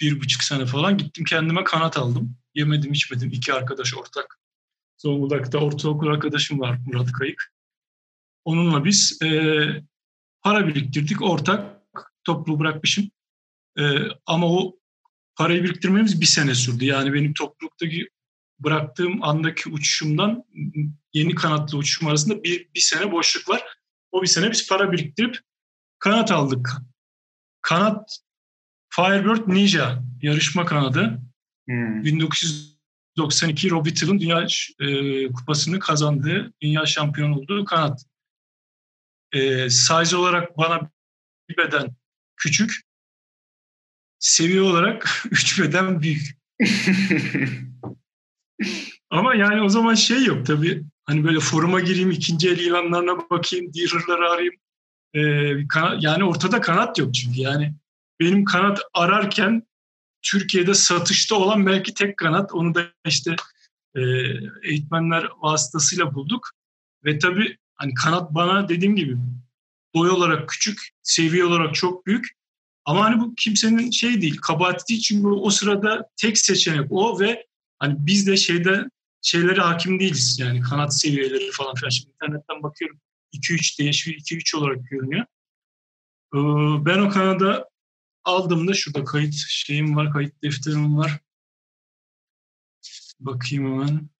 bir 0.00 0.20
buçuk 0.20 0.42
sene 0.42 0.66
falan 0.66 0.98
gittim 0.98 1.24
kendime 1.24 1.64
kanat 1.64 1.96
aldım. 1.96 2.36
Yemedim 2.54 2.92
içmedim. 2.92 3.30
iki 3.32 3.52
arkadaş 3.52 3.94
ortak. 3.94 4.38
Zonguldak'ta 4.98 5.58
ortaokul 5.58 6.08
arkadaşım 6.08 6.60
var 6.60 6.78
Murat 6.86 7.12
Kayık. 7.12 7.54
Onunla 8.44 8.84
biz 8.84 9.22
e, 9.22 9.28
para 10.42 10.66
biriktirdik. 10.66 11.22
Ortak 11.22 11.82
topluluğu 12.24 12.58
bırakmışım. 12.58 13.10
E, 13.78 13.82
ama 14.26 14.46
o 14.46 14.78
parayı 15.36 15.64
biriktirmemiz 15.64 16.20
bir 16.20 16.26
sene 16.26 16.54
sürdü. 16.54 16.84
Yani 16.84 17.12
benim 17.12 17.34
topluluktaki 17.34 18.08
bıraktığım 18.58 19.22
andaki 19.22 19.68
uçuşumdan 19.68 20.44
yeni 21.12 21.34
kanatlı 21.34 21.78
uçuşum 21.78 22.08
arasında 22.08 22.44
bir, 22.44 22.68
bir 22.74 22.80
sene 22.80 23.12
boşluk 23.12 23.48
var. 23.48 23.62
O 24.12 24.22
bir 24.22 24.26
sene 24.26 24.50
biz 24.50 24.68
para 24.68 24.92
biriktirip 24.92 25.38
kanat 26.00 26.30
aldık. 26.30 26.72
Kanat 27.62 28.18
Firebird 28.88 29.48
Ninja 29.48 30.02
yarışma 30.22 30.66
kanadı. 30.66 31.20
Hmm. 31.68 32.04
1992 32.04 33.70
Robbie 33.70 33.94
Till'in 33.94 34.20
Dünya 34.20 34.46
e, 34.78 35.32
Kupası'nı 35.32 35.78
kazandığı, 35.78 36.52
dünya 36.62 36.86
şampiyon 36.86 37.32
olduğu 37.32 37.64
kanat. 37.64 38.04
E, 39.32 39.70
size 39.70 40.16
olarak 40.16 40.58
bana 40.58 40.90
bir 41.48 41.56
beden 41.56 41.96
küçük, 42.36 42.82
seviye 44.18 44.60
olarak 44.60 45.24
üç 45.30 45.60
beden 45.60 46.02
büyük. 46.02 46.40
Ama 49.10 49.34
yani 49.34 49.62
o 49.62 49.68
zaman 49.68 49.94
şey 49.94 50.24
yok 50.24 50.46
tabii. 50.46 50.82
Hani 51.04 51.24
böyle 51.24 51.40
foruma 51.40 51.80
gireyim, 51.80 52.10
ikinci 52.10 52.48
el 52.48 52.58
ilanlarına 52.58 53.30
bakayım, 53.30 53.74
dealer'ları 53.74 54.30
arayayım. 54.30 54.59
Ee, 55.14 55.68
kanat, 55.68 56.02
yani 56.02 56.24
ortada 56.24 56.60
kanat 56.60 56.98
yok 56.98 57.14
çünkü. 57.14 57.40
Yani 57.40 57.74
benim 58.20 58.44
kanat 58.44 58.80
ararken 58.94 59.62
Türkiye'de 60.22 60.74
satışta 60.74 61.34
olan 61.34 61.66
belki 61.66 61.94
tek 61.94 62.16
kanat. 62.16 62.52
Onu 62.52 62.74
da 62.74 62.82
işte 63.06 63.36
e, 63.94 64.00
eğitmenler 64.62 65.28
vasıtasıyla 65.42 66.14
bulduk. 66.14 66.50
Ve 67.04 67.18
tabii 67.18 67.56
hani 67.74 67.94
kanat 67.94 68.34
bana 68.34 68.68
dediğim 68.68 68.96
gibi 68.96 69.16
boy 69.94 70.10
olarak 70.10 70.48
küçük, 70.48 70.90
seviye 71.02 71.44
olarak 71.44 71.74
çok 71.74 72.06
büyük. 72.06 72.26
Ama 72.84 73.04
hani 73.04 73.20
bu 73.20 73.34
kimsenin 73.34 73.90
şey 73.90 74.22
değil, 74.22 74.36
kabahati 74.36 74.88
değil. 74.88 75.00
Çünkü 75.00 75.26
o 75.28 75.50
sırada 75.50 76.08
tek 76.16 76.38
seçenek 76.38 76.86
o 76.90 77.20
ve 77.20 77.46
hani 77.78 77.96
biz 77.98 78.26
de 78.26 78.36
şeyde 78.36 78.84
şeylere 79.22 79.60
hakim 79.60 80.00
değiliz. 80.00 80.38
Yani 80.40 80.60
kanat 80.60 81.00
seviyeleri 81.00 81.50
falan 81.52 81.74
filan. 81.74 81.90
Şimdi 81.90 82.12
internetten 82.14 82.62
bakıyorum 82.62 83.00
2-3 83.32 83.78
değişiyor, 83.78 84.16
2-3 84.18 84.56
olarak 84.56 84.90
görünüyor. 84.90 85.26
Ee, 86.34 86.38
ben 86.86 86.98
o 86.98 87.10
kanada 87.10 87.70
aldığımda 88.24 88.74
şurada 88.74 89.04
kayıt 89.04 89.34
şeyim 89.34 89.96
var, 89.96 90.12
kayıt 90.12 90.42
defterim 90.42 90.96
var. 90.96 91.20
Bakayım 93.20 93.64
hemen. 93.64 94.10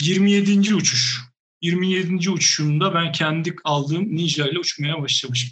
27. 0.00 0.74
uçuş. 0.74 1.20
27. 1.60 2.30
uçuşumda 2.30 2.94
ben 2.94 3.12
kendi 3.12 3.56
aldığım 3.64 4.16
Ninja 4.16 4.48
ile 4.48 4.58
uçmaya 4.58 5.02
başlamışım. 5.02 5.50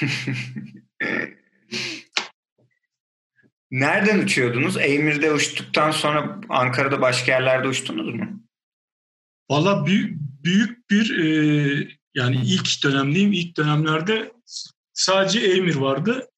Nereden 3.70 4.18
uçuyordunuz? 4.18 4.76
Eymir'de 4.76 5.32
uçtuktan 5.32 5.90
sonra 5.90 6.40
Ankara'da 6.48 7.00
başka 7.00 7.32
yerlerde 7.32 7.68
uçtunuz 7.68 8.14
mu? 8.14 8.47
Valla 9.50 9.86
büyük, 9.86 10.18
büyük 10.44 10.90
bir 10.90 11.18
e, 11.18 11.88
yani 12.14 12.42
ilk 12.44 12.84
dönemdeyim. 12.84 13.32
İlk 13.32 13.56
dönemlerde 13.56 14.32
sadece 14.92 15.40
Eymir 15.40 15.74
vardı. 15.74 16.28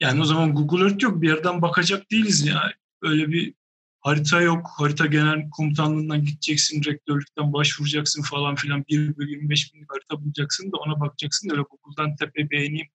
Yani 0.00 0.20
o 0.20 0.24
zaman 0.24 0.54
Google 0.54 0.84
Earth 0.84 1.02
yok. 1.02 1.22
Bir 1.22 1.28
yerden 1.28 1.62
bakacak 1.62 2.10
değiliz 2.10 2.46
ya. 2.46 2.72
Öyle 3.02 3.28
bir 3.28 3.54
harita 4.00 4.40
yok. 4.40 4.70
Harita 4.76 5.06
genel 5.06 5.50
komutanlığından 5.50 6.24
gideceksin, 6.24 6.84
rektörlükten 6.84 7.52
başvuracaksın 7.52 8.22
falan 8.22 8.54
filan. 8.54 8.84
1 8.88 9.16
bölü 9.16 9.30
25 9.30 9.74
bin 9.74 9.86
harita 9.88 10.24
bulacaksın 10.24 10.72
da 10.72 10.76
ona 10.76 11.00
bakacaksın. 11.00 11.50
Öyle 11.50 11.62
Google'dan 11.62 12.16
tepe 12.16 12.50
beğeneyim, 12.50 12.88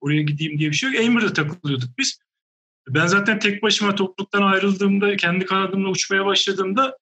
oraya 0.00 0.22
gideyim 0.22 0.58
diye 0.58 0.70
bir 0.70 0.76
şey 0.76 0.92
yok. 0.92 1.00
Emir'de 1.00 1.32
takılıyorduk 1.32 1.98
biz. 1.98 2.18
Ben 2.88 3.06
zaten 3.06 3.38
tek 3.38 3.62
başıma 3.62 3.94
topluluktan 3.94 4.42
ayrıldığımda, 4.42 5.16
kendi 5.16 5.44
kanadımla 5.44 5.88
uçmaya 5.88 6.26
başladığımda 6.26 6.98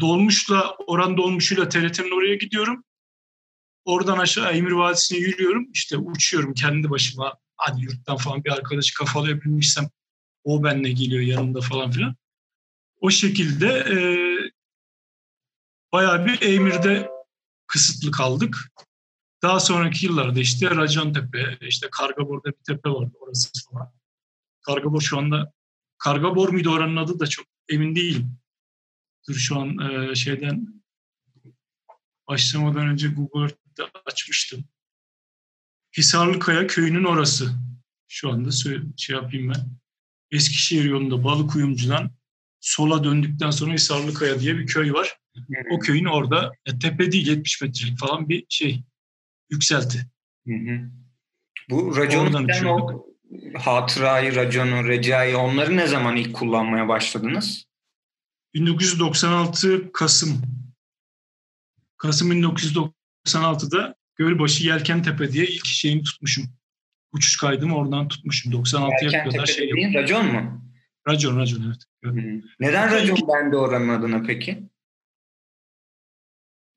dolmuşla, 0.00 0.76
oran 0.86 1.16
dolmuşuyla 1.16 1.68
TRT'nin 1.68 2.16
oraya 2.16 2.34
gidiyorum. 2.34 2.84
Oradan 3.84 4.18
aşağı 4.18 4.52
Emir 4.52 4.70
Vadisi'ne 4.70 5.18
yürüyorum. 5.18 5.66
İşte 5.72 5.96
uçuyorum 5.96 6.54
kendi 6.54 6.90
başıma. 6.90 7.34
hani 7.56 7.82
yurttan 7.82 8.16
falan 8.16 8.44
bir 8.44 8.50
arkadaşı 8.50 8.94
kafalayabilmişsem 8.94 9.88
o 10.44 10.64
benle 10.64 10.92
geliyor 10.92 11.22
yanımda 11.22 11.60
falan 11.60 11.90
filan. 11.90 12.16
O 13.00 13.10
şekilde 13.10 13.66
e, 13.68 13.98
bayağı 15.92 16.26
bir 16.26 16.42
Emir'de 16.42 17.10
kısıtlı 17.66 18.10
kaldık. 18.10 18.72
Daha 19.42 19.60
sonraki 19.60 20.06
yıllarda 20.06 20.40
işte 20.40 20.70
Racan 20.70 21.12
Tepe, 21.12 21.58
işte 21.60 21.88
Kargabor'da 21.92 22.48
bir 22.48 22.64
tepe 22.66 22.90
vardı 22.90 23.12
orası 23.20 23.50
falan. 23.72 23.92
Kargabor 24.62 25.00
şu 25.00 25.18
anda, 25.18 25.52
Kargabor 25.98 26.48
muydu 26.48 26.70
oranın 26.70 26.96
adı 26.96 27.20
da 27.20 27.26
çok 27.26 27.46
emin 27.68 27.94
değilim. 27.94 28.38
Dur 29.28 29.34
şu 29.34 29.60
an 29.60 29.78
e, 29.78 30.14
şeyden 30.14 30.82
başlamadan 32.28 32.88
önce 32.88 33.08
Google'da 33.08 33.90
açmıştım. 34.06 34.64
Hisarlıkaya 35.96 36.66
köyünün 36.66 37.04
orası. 37.04 37.50
Şu 38.08 38.30
anda 38.30 38.50
şey 38.96 39.16
yapayım 39.16 39.52
ben. 39.54 39.78
Eskişehir 40.30 40.84
yolunda 40.84 41.24
Balıkuyumcu'dan 41.24 42.10
sola 42.60 43.04
döndükten 43.04 43.50
sonra 43.50 43.72
Hisarlıkaya 43.72 44.40
diye 44.40 44.58
bir 44.58 44.66
köy 44.66 44.92
var. 44.92 45.18
O 45.70 45.78
köyün 45.78 46.04
orada 46.04 46.52
e, 46.66 46.78
tepe 46.78 47.12
değil 47.12 47.26
70 47.26 47.62
metrelik 47.62 47.98
falan 47.98 48.28
bir 48.28 48.46
şey 48.48 48.82
yükselti. 49.50 50.06
Hı 50.46 50.54
hı. 50.54 50.90
Bu 51.70 51.96
racondan 51.96 52.66
o 52.66 53.06
hatırayı, 53.58 54.34
raconu, 54.34 54.88
recai 54.88 55.36
onları 55.36 55.76
ne 55.76 55.86
zaman 55.86 56.16
ilk 56.16 56.34
kullanmaya 56.34 56.88
başladınız? 56.88 57.67
1996 58.58 59.92
Kasım. 59.92 60.42
Kasım 61.96 62.32
1996'da 62.32 63.94
Gölbaşı 64.16 64.66
Yelkentepe 64.66 65.32
diye 65.32 65.46
ilk 65.46 65.66
şeyimi 65.66 66.02
tutmuşum. 66.02 66.44
Uçuş 67.12 67.36
kaydımı 67.36 67.76
oradan 67.76 68.08
tutmuşum. 68.08 68.52
96'ya 68.52 69.24
kadar 69.24 69.46
şey 69.46 69.68
yok. 69.68 69.94
Racon 69.94 70.26
mu? 70.26 70.62
Racon, 71.08 71.36
racon 71.36 71.62
evet. 71.66 71.82
Hı. 72.04 72.42
Neden 72.60 72.92
racon 72.92 73.18
bende 73.28 73.56
oranın 73.56 73.88
adına 73.88 74.22
peki? 74.22 74.68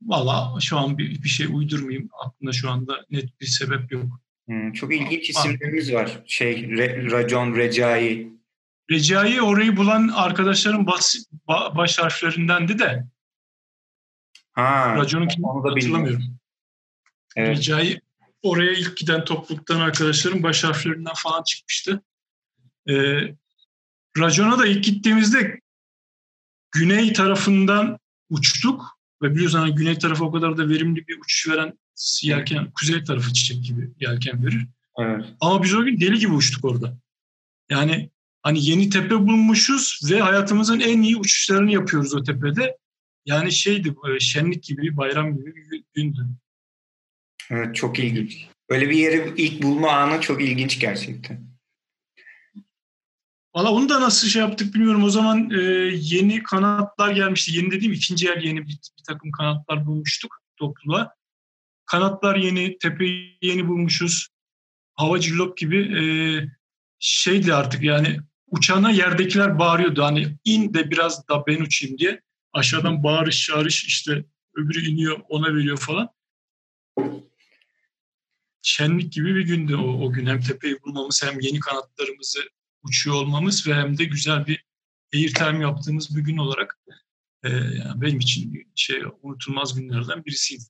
Valla 0.01 0.59
şu 0.59 0.77
an 0.77 0.97
bir, 0.97 1.23
bir 1.23 1.29
şey 1.29 1.47
uydurmayayım. 1.53 2.09
Aklımda 2.25 2.53
şu 2.53 2.69
anda 2.69 3.05
net 3.11 3.41
bir 3.41 3.45
sebep 3.45 3.91
yok. 3.91 4.21
Hmm, 4.45 4.73
çok 4.73 4.93
ilginç 4.93 5.29
isimlerimiz 5.29 5.93
var. 5.93 6.23
Şey, 6.25 6.69
Re, 6.69 7.11
Racon, 7.11 7.55
Recai. 7.55 8.40
Recai 8.91 9.41
orayı 9.41 9.77
bulan 9.77 10.07
arkadaşların 10.07 10.87
bas, 10.87 11.15
ba, 11.47 11.77
baş 11.77 11.99
harflerindendi 11.99 12.79
de. 12.79 13.07
Ha, 14.51 14.95
Racon'un 14.95 15.27
kim 15.27 15.43
hatırlamıyorum. 15.43 16.39
Evet. 17.35 17.57
Recai 17.57 18.01
oraya 18.41 18.71
ilk 18.71 18.97
giden 18.97 19.25
topluluktan 19.25 19.79
arkadaşların 19.79 20.43
baş 20.43 20.63
harflerinden 20.63 21.13
falan 21.15 21.43
çıkmıştı. 21.43 22.01
Ee, 22.89 23.35
Racon'a 24.17 24.59
da 24.59 24.67
ilk 24.67 24.83
gittiğimizde 24.83 25.59
güney 26.71 27.13
tarafından 27.13 27.99
uçtuk. 28.29 29.01
Ve 29.21 29.35
biliyorsun 29.35 29.59
hani 29.59 29.75
güney 29.75 29.97
tarafı 29.97 30.25
o 30.25 30.31
kadar 30.31 30.57
da 30.57 30.69
verimli 30.69 31.07
bir 31.07 31.19
uçuş 31.19 31.47
veren 31.49 31.79
yelken, 32.23 32.71
kuzey 32.71 33.03
tarafı 33.03 33.33
çiçek 33.33 33.63
gibi 33.63 33.89
yelken 33.99 34.45
verir. 34.45 34.67
Evet. 34.99 35.25
Ama 35.39 35.63
biz 35.63 35.73
o 35.75 35.83
gün 35.83 35.99
deli 35.99 36.19
gibi 36.19 36.33
uçtuk 36.33 36.65
orada. 36.65 36.97
Yani 37.69 38.09
hani 38.41 38.65
yeni 38.65 38.89
tepe 38.89 39.15
bulmuşuz 39.15 39.99
ve 40.11 40.19
hayatımızın 40.19 40.79
en 40.79 41.01
iyi 41.01 41.17
uçuşlarını 41.17 41.71
yapıyoruz 41.71 42.13
o 42.13 42.23
tepede. 42.23 42.77
Yani 43.25 43.51
şeydi 43.51 43.95
şenlik 44.19 44.63
gibi, 44.63 44.97
bayram 44.97 45.37
gibi 45.37 45.55
bir 45.55 45.83
gündü. 45.93 46.27
Evet 47.49 47.75
çok 47.75 47.99
ilginç. 47.99 48.47
Böyle 48.69 48.89
bir 48.89 48.97
yeri 48.97 49.33
ilk 49.37 49.63
bulma 49.63 49.91
anı 49.91 50.21
çok 50.21 50.41
ilginç 50.41 50.79
gerçekten. 50.79 51.51
Valla 53.55 53.71
onu 53.71 53.89
da 53.89 54.01
nasıl 54.01 54.27
şey 54.27 54.41
yaptık 54.41 54.73
bilmiyorum. 54.73 55.03
O 55.03 55.09
zaman 55.09 55.49
e, 55.51 55.61
yeni 55.93 56.43
kanatlar 56.43 57.11
gelmişti. 57.11 57.57
Yeni 57.57 57.71
dediğim 57.71 57.93
ikinci 57.93 58.29
el 58.29 58.43
yeni 58.43 58.61
bir, 58.61 58.79
bir 58.97 59.03
takım 59.07 59.31
kanatlar 59.31 59.85
bulmuştuk 59.85 60.37
topluluğa. 60.57 61.15
Kanatlar 61.85 62.35
yeni, 62.35 62.77
tepeyi 62.77 63.37
yeni 63.41 63.67
bulmuşuz. 63.67 64.27
Hava 64.93 65.19
cillop 65.19 65.57
gibi 65.57 65.77
e, 65.77 66.03
şeydi 66.99 67.53
artık 67.53 67.83
yani 67.83 68.19
uçağına 68.51 68.91
yerdekiler 68.91 69.59
bağırıyordu. 69.59 70.03
Hani 70.03 70.37
in 70.45 70.73
de 70.73 70.91
biraz 70.91 71.27
da 71.27 71.43
ben 71.47 71.61
uçayım 71.61 71.97
diye. 71.97 72.21
Aşağıdan 72.53 73.03
bağırış 73.03 73.45
çağırış 73.45 73.85
işte 73.85 74.25
öbürü 74.55 74.85
iniyor 74.85 75.19
ona 75.29 75.55
veriyor 75.55 75.77
falan. 75.77 76.09
Şenlik 78.61 79.13
gibi 79.13 79.35
bir 79.35 79.41
gündü 79.41 79.75
o, 79.75 80.05
o 80.05 80.11
gün. 80.11 80.25
Hem 80.25 80.41
tepeyi 80.41 80.77
bulmamız 80.83 81.23
hem 81.23 81.39
yeni 81.39 81.59
kanatlarımızı 81.59 82.39
uçuyor 82.83 83.15
olmamız 83.15 83.67
ve 83.67 83.73
hem 83.73 83.97
de 83.97 84.05
güzel 84.05 84.47
bir 84.47 84.65
airtime 85.13 85.63
yaptığımız 85.63 86.17
bir 86.17 86.21
gün 86.21 86.37
olarak 86.37 86.79
e, 87.43 87.49
yani 87.49 88.01
benim 88.01 88.19
için 88.19 88.71
şey 88.75 89.01
unutulmaz 89.21 89.75
günlerden 89.75 90.25
birisiydi. 90.25 90.63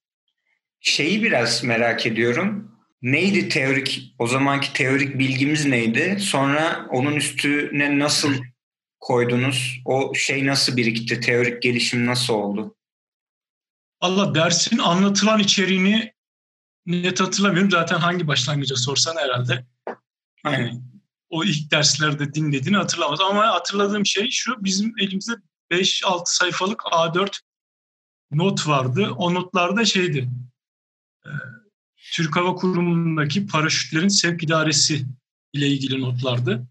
Şeyi 0.79 1.23
biraz 1.23 1.63
merak 1.63 2.05
ediyorum. 2.05 2.80
Neydi 3.01 3.49
teorik, 3.49 4.15
o 4.19 4.27
zamanki 4.27 4.73
teorik 4.73 5.19
bilgimiz 5.19 5.65
neydi? 5.65 6.17
Sonra 6.19 6.87
onun 6.89 7.15
üstüne 7.15 7.99
nasıl 7.99 8.33
koydunuz? 8.99 9.81
O 9.85 10.13
şey 10.15 10.45
nasıl 10.47 10.77
birikti? 10.77 11.19
Teorik 11.19 11.61
gelişim 11.61 12.05
nasıl 12.05 12.33
oldu? 12.33 12.75
Allah 13.99 14.35
dersin 14.35 14.77
anlatılan 14.77 15.39
içeriğini 15.39 16.13
net 16.85 17.19
hatırlamıyorum. 17.19 17.71
Zaten 17.71 17.99
hangi 17.99 18.27
başlangıca 18.27 18.75
sorsan 18.75 19.15
herhalde. 19.15 19.65
Aynen 20.43 20.91
o 21.31 21.43
ilk 21.43 21.71
derslerde 21.71 22.33
dinlediğini 22.33 22.77
hatırlamaz. 22.77 23.21
Ama 23.21 23.47
hatırladığım 23.47 24.05
şey 24.05 24.29
şu, 24.31 24.63
bizim 24.63 24.93
elimizde 24.99 25.33
5-6 25.71 26.21
sayfalık 26.25 26.79
A4 26.79 27.39
not 28.31 28.67
vardı. 28.67 29.09
O 29.17 29.33
notlarda 29.33 29.85
şeydi, 29.85 30.29
Türk 32.11 32.35
Hava 32.35 32.55
Kurumu'ndaki 32.55 33.47
paraşütlerin 33.47 34.07
sevk 34.07 34.43
idaresi 34.43 35.05
ile 35.53 35.67
ilgili 35.67 36.01
notlardı. 36.01 36.67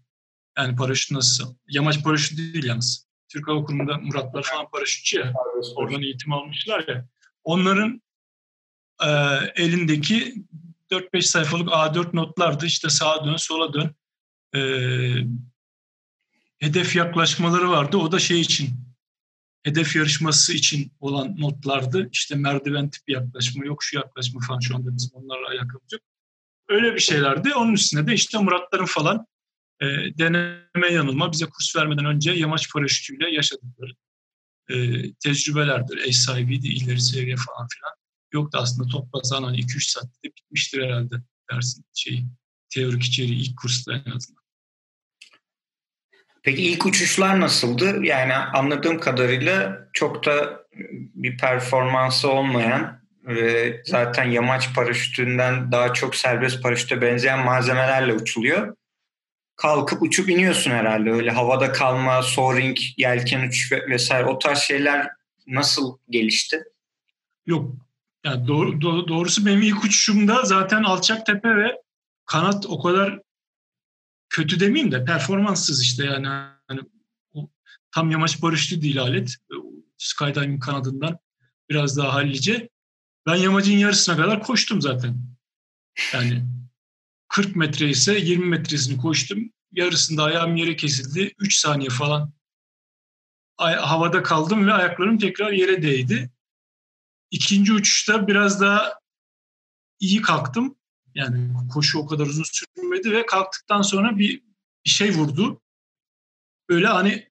Yani 0.57 0.75
paraşüt 0.75 1.11
nasıl? 1.11 1.55
Yamaç 1.67 2.03
paraşütü 2.03 2.37
değil 2.37 2.65
yalnız. 2.65 3.07
Türk 3.29 3.47
Hava 3.47 3.63
Kurumu'nda 3.63 3.97
Muratlar 3.97 4.43
falan 4.43 4.69
paraşütçü 4.71 5.17
ya. 5.17 5.33
Oradan 5.75 6.01
eğitim 6.01 6.33
almışlar 6.33 6.87
ya. 6.87 7.07
Onların 7.43 8.01
e, 9.03 9.09
elindeki 9.55 10.45
4-5 10.91 11.21
sayfalık 11.21 11.69
A4 11.69 12.15
notlardı. 12.15 12.65
İşte 12.65 12.89
sağa 12.89 13.25
dön, 13.25 13.35
sola 13.35 13.73
dön 13.73 13.95
e, 14.55 14.61
hedef 16.59 16.95
yaklaşmaları 16.95 17.69
vardı. 17.69 17.97
O 17.97 18.11
da 18.11 18.19
şey 18.19 18.41
için, 18.41 18.69
hedef 19.63 19.95
yarışması 19.95 20.53
için 20.53 20.91
olan 20.99 21.35
notlardı. 21.37 22.09
İşte 22.11 22.35
merdiven 22.35 22.89
tipi 22.89 23.11
yaklaşma, 23.11 23.65
yok 23.65 23.83
şu 23.83 23.97
yaklaşma 23.97 24.39
falan 24.47 24.59
şu 24.59 24.75
anda 24.75 24.95
bizim 24.95 25.11
onlarla 25.13 25.47
alakamız 25.47 25.93
yok. 25.93 26.01
Öyle 26.69 26.95
bir 26.95 26.99
şeylerdi. 26.99 27.55
Onun 27.55 27.73
üstüne 27.73 28.07
de 28.07 28.13
işte 28.13 28.37
Muratların 28.37 28.85
falan 28.85 29.25
e, 29.81 29.85
deneme 30.17 30.87
yanılma 30.91 31.31
bize 31.31 31.45
kurs 31.45 31.75
vermeden 31.75 32.05
önce 32.05 32.31
yamaç 32.31 32.73
paraşütüyle 32.73 33.29
yaşadıkları 33.35 33.93
e, 34.69 34.75
tecrübelerdir. 35.13 35.97
Eş 35.97 36.17
sahibiydi, 36.17 36.67
ileri 36.67 37.01
seviye 37.01 37.35
falan 37.35 37.67
filan. 37.67 37.93
Yoktu 38.33 38.57
aslında 38.61 38.87
toplasan 38.89 39.43
hani 39.43 39.57
2-3 39.57 39.91
saatte 39.91 40.29
bitmiştir 40.37 40.83
herhalde 40.83 41.15
dersin 41.51 41.85
şeyi. 41.93 42.25
Teorik 42.69 43.03
içeriği 43.03 43.41
ilk 43.41 43.57
kursta 43.57 43.93
en 43.93 44.11
azından. 44.11 44.40
Peki 46.43 46.61
ilk 46.61 46.85
uçuşlar 46.85 47.39
nasıldı? 47.39 48.05
Yani 48.05 48.33
anladığım 48.33 48.99
kadarıyla 48.99 49.87
çok 49.93 50.25
da 50.25 50.61
bir 51.15 51.37
performansı 51.37 52.29
olmayan 52.29 53.01
ve 53.25 53.81
zaten 53.85 54.23
yamaç 54.23 54.75
paraşütünden 54.75 55.71
daha 55.71 55.93
çok 55.93 56.15
serbest 56.15 56.63
paraşüte 56.63 57.01
benzeyen 57.01 57.39
malzemelerle 57.39 58.13
uçuluyor. 58.13 58.75
Kalkıp 59.55 60.01
uçup 60.01 60.29
iniyorsun 60.29 60.71
herhalde. 60.71 61.11
Öyle 61.11 61.31
havada 61.31 61.71
kalma, 61.71 62.23
soaring, 62.23 62.77
yelken 62.97 63.47
uç 63.47 63.71
vesaire 63.71 64.25
o 64.25 64.39
tarz 64.39 64.57
şeyler 64.57 65.07
nasıl 65.47 65.97
gelişti? 66.09 66.63
Yok. 67.45 67.71
Yani 68.25 68.47
doğru, 68.47 68.81
doğrusu 69.07 69.45
benim 69.45 69.61
ilk 69.61 69.83
uçuşumda 69.83 70.43
zaten 70.43 70.83
alçak 70.83 71.25
tepe 71.25 71.55
ve 71.55 71.81
kanat 72.25 72.65
o 72.65 72.81
kadar 72.81 73.19
kötü 74.31 74.59
demeyeyim 74.59 74.91
de 74.91 75.05
performanssız 75.05 75.83
işte 75.83 76.05
yani 76.05 76.27
hani 76.67 76.81
tam 77.91 78.11
yamaç 78.11 78.41
barışlı 78.41 78.81
değil 78.81 79.01
alet. 79.01 79.35
Skydiving 79.97 80.63
kanadından 80.63 81.19
biraz 81.69 81.97
daha 81.97 82.13
hallice. 82.13 82.69
Ben 83.25 83.35
yamacın 83.35 83.77
yarısına 83.77 84.15
kadar 84.15 84.43
koştum 84.43 84.81
zaten. 84.81 85.17
Yani 86.13 86.45
40 87.27 87.55
metre 87.55 87.89
ise 87.89 88.19
20 88.19 88.45
metresini 88.45 88.97
koştum. 88.97 89.51
Yarısında 89.71 90.23
ayağım 90.23 90.55
yere 90.55 90.75
kesildi. 90.75 91.33
3 91.39 91.55
saniye 91.55 91.89
falan 91.89 92.33
havada 93.57 94.23
kaldım 94.23 94.67
ve 94.67 94.73
ayaklarım 94.73 95.17
tekrar 95.17 95.51
yere 95.51 95.83
değdi. 95.83 96.31
İkinci 97.31 97.73
uçuşta 97.73 98.27
biraz 98.27 98.61
daha 98.61 98.93
iyi 99.99 100.21
kalktım. 100.21 100.75
Yani 101.15 101.51
koşu 101.73 101.99
o 101.99 102.05
kadar 102.05 102.25
uzun 102.25 102.43
sürmedi 102.43 103.11
ve 103.11 103.25
kalktıktan 103.25 103.81
sonra 103.81 104.17
bir, 104.17 104.43
bir 104.85 104.89
şey 104.89 105.11
vurdu. 105.11 105.61
Böyle 106.69 106.87
hani 106.87 107.29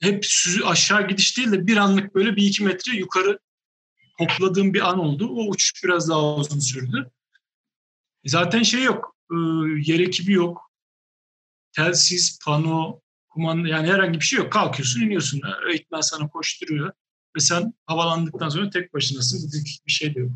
hep 0.00 0.26
aşağı 0.64 1.08
gidiş 1.08 1.36
değil 1.36 1.52
de 1.52 1.66
bir 1.66 1.76
anlık 1.76 2.14
böyle 2.14 2.36
bir 2.36 2.46
iki 2.46 2.64
metre 2.64 2.96
yukarı 2.96 3.38
hopladığım 4.18 4.74
bir 4.74 4.88
an 4.88 4.98
oldu. 4.98 5.28
O 5.28 5.48
uçuş 5.48 5.84
biraz 5.84 6.08
daha 6.08 6.34
uzun 6.34 6.58
sürdü. 6.58 7.10
Zaten 8.26 8.62
şey 8.62 8.82
yok, 8.82 9.16
e, 9.30 9.36
yer 9.92 10.00
ekibi 10.00 10.32
yok. 10.32 10.70
Telsiz, 11.72 12.38
pano, 12.44 13.00
kumanda 13.28 13.68
yani 13.68 13.92
herhangi 13.92 14.20
bir 14.20 14.24
şey 14.24 14.38
yok. 14.38 14.52
Kalkıyorsun, 14.52 15.00
iniyorsun. 15.00 15.40
Öğretmen 15.64 16.00
sana 16.00 16.28
koşturuyor. 16.28 16.92
Ve 17.36 17.40
sen 17.40 17.74
havalandıktan 17.86 18.48
sonra 18.48 18.70
tek 18.70 18.94
başınasın. 18.94 19.50
Bir 19.86 19.92
şey 19.92 20.14
de 20.14 20.20
yok. 20.20 20.30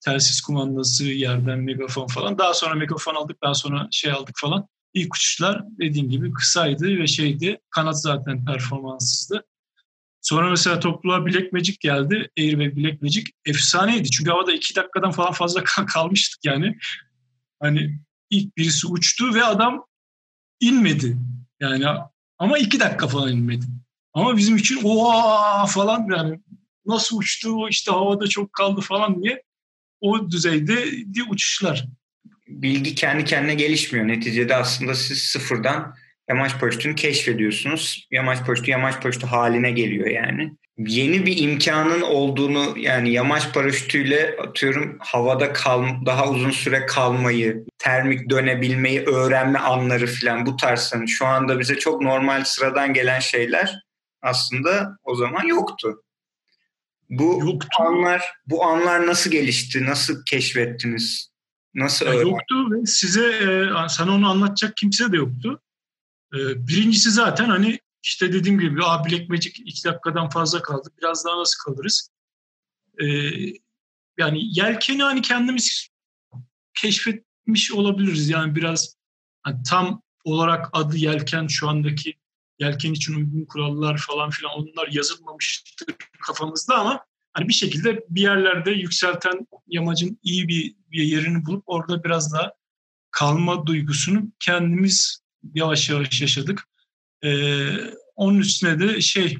Telsiz 0.00 0.40
kumandası, 0.40 1.04
yerden 1.04 1.58
megafon 1.58 2.06
falan. 2.06 2.38
Daha 2.38 2.54
sonra 2.54 2.74
megafon 2.74 3.14
aldık, 3.14 3.42
daha 3.42 3.54
sonra 3.54 3.88
şey 3.90 4.12
aldık 4.12 4.34
falan. 4.40 4.68
İlk 4.94 5.14
uçuşlar 5.14 5.64
dediğim 5.78 6.10
gibi 6.10 6.32
kısaydı 6.32 6.98
ve 6.98 7.06
şeydi. 7.06 7.58
Kanat 7.70 8.02
zaten 8.02 8.44
performanssızdı. 8.44 9.44
Sonra 10.22 10.50
mesela 10.50 10.80
topluluğa 10.80 11.26
Black 11.26 11.52
Magic 11.52 11.76
geldi. 11.80 12.30
Air 12.38 12.58
ve 12.58 12.76
Black 12.76 13.02
Magic 13.02 13.24
efsaneydi. 13.44 14.10
Çünkü 14.10 14.30
havada 14.30 14.52
iki 14.52 14.76
dakikadan 14.76 15.10
falan 15.10 15.32
fazla 15.32 15.64
kalmıştık 15.94 16.44
yani. 16.44 16.78
Hani 17.60 18.00
ilk 18.30 18.56
birisi 18.56 18.86
uçtu 18.86 19.34
ve 19.34 19.44
adam 19.44 19.84
inmedi. 20.60 21.18
Yani 21.60 21.86
ama 22.38 22.58
iki 22.58 22.80
dakika 22.80 23.08
falan 23.08 23.32
inmedi. 23.32 23.66
Ama 24.14 24.36
bizim 24.36 24.56
için 24.56 24.80
oha 24.84 25.66
falan 25.66 26.08
yani 26.16 26.40
nasıl 26.86 27.18
uçtu 27.18 27.68
işte 27.68 27.90
havada 27.90 28.26
çok 28.26 28.52
kaldı 28.52 28.80
falan 28.80 29.22
diye 29.22 29.42
o 30.00 30.30
düzeyde 30.30 30.78
uçuşlar. 31.28 31.86
Bilgi 32.48 32.94
kendi 32.94 33.24
kendine 33.24 33.54
gelişmiyor. 33.54 34.08
Neticede 34.08 34.56
aslında 34.56 34.94
siz 34.94 35.18
sıfırdan 35.18 35.94
yamaç 36.28 36.60
paraşütünü 36.60 36.94
keşfediyorsunuz. 36.94 38.08
Yamaç 38.10 38.46
paraşütü 38.46 38.70
yamaç 38.70 39.02
paraşütü 39.02 39.26
haline 39.26 39.70
geliyor 39.70 40.06
yani. 40.06 40.52
Yeni 40.78 41.26
bir 41.26 41.38
imkanın 41.38 42.00
olduğunu 42.00 42.78
yani 42.78 43.12
yamaç 43.12 43.54
paraşütüyle 43.54 44.36
atıyorum 44.42 44.96
havada 45.00 45.52
kal 45.52 45.84
daha 46.06 46.30
uzun 46.30 46.50
süre 46.50 46.86
kalmayı, 46.86 47.64
termik 47.78 48.30
dönebilmeyi 48.30 49.00
öğrenme 49.00 49.58
anları 49.58 50.06
falan 50.06 50.46
bu 50.46 50.56
tarz 50.56 50.92
hani 50.94 51.08
şu 51.08 51.26
anda 51.26 51.60
bize 51.60 51.78
çok 51.78 52.00
normal 52.00 52.44
sıradan 52.44 52.94
gelen 52.94 53.20
şeyler 53.20 53.82
aslında 54.22 54.96
o 55.04 55.14
zaman 55.14 55.46
yoktu. 55.46 56.02
Bu 57.10 57.40
yoktu. 57.44 57.68
anlar 57.78 58.22
bu 58.46 58.64
anlar 58.64 59.06
nasıl 59.06 59.30
gelişti? 59.30 59.84
Nasıl 59.84 60.24
keşfettiniz? 60.24 61.30
Nasıl 61.74 62.06
ya 62.06 62.14
Yoktu 62.14 62.70
ve 62.70 62.86
size 62.86 63.26
e, 63.26 63.88
sana 63.88 64.14
onu 64.14 64.30
anlatacak 64.30 64.76
kimse 64.76 65.12
de 65.12 65.16
yoktu. 65.16 65.62
E, 66.34 66.38
birincisi 66.68 67.10
zaten 67.10 67.48
hani 67.48 67.78
işte 68.02 68.32
dediğim 68.32 68.60
gibi 68.60 68.84
A 68.84 69.04
Black 69.04 69.28
Magic 69.28 69.62
iki 69.64 69.84
dakikadan 69.84 70.28
fazla 70.28 70.62
kaldı. 70.62 70.88
Biraz 70.98 71.24
daha 71.24 71.40
nasıl 71.40 71.64
kalırız? 71.64 72.10
E, 73.02 73.06
yani 74.18 74.40
yelkeni 74.58 75.02
hani 75.02 75.22
kendimiz 75.22 75.88
keşfetmiş 76.74 77.72
olabiliriz. 77.72 78.28
Yani 78.28 78.54
biraz 78.54 78.96
hani 79.42 79.62
tam 79.62 80.02
olarak 80.24 80.68
adı 80.72 80.96
yelken 80.96 81.46
şu 81.46 81.68
andaki 81.68 82.14
yelken 82.60 82.92
için 82.92 83.14
uygun 83.14 83.44
kurallar 83.44 83.98
falan 83.98 84.30
filan 84.30 84.52
onlar 84.52 84.88
yazılmamıştır 84.90 85.94
kafamızda 86.26 86.74
ama 86.74 87.04
hani 87.32 87.48
bir 87.48 87.52
şekilde 87.52 88.04
bir 88.08 88.22
yerlerde 88.22 88.70
yükselten 88.70 89.46
yamacın 89.66 90.18
iyi 90.22 90.48
bir, 90.48 90.74
bir 90.90 91.02
yerini 91.02 91.46
bulup 91.46 91.64
orada 91.66 92.04
biraz 92.04 92.32
daha 92.32 92.52
kalma 93.10 93.66
duygusunu 93.66 94.22
kendimiz 94.40 95.22
yavaş 95.54 95.90
yavaş 95.90 96.20
yaşadık. 96.20 96.68
Ee, 97.24 97.76
onun 98.16 98.38
üstüne 98.38 98.80
de 98.80 99.00
şey 99.00 99.38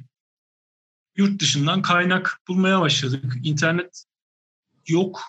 yurt 1.16 1.40
dışından 1.40 1.82
kaynak 1.82 2.40
bulmaya 2.48 2.80
başladık. 2.80 3.36
İnternet 3.42 4.04
yok. 4.88 5.22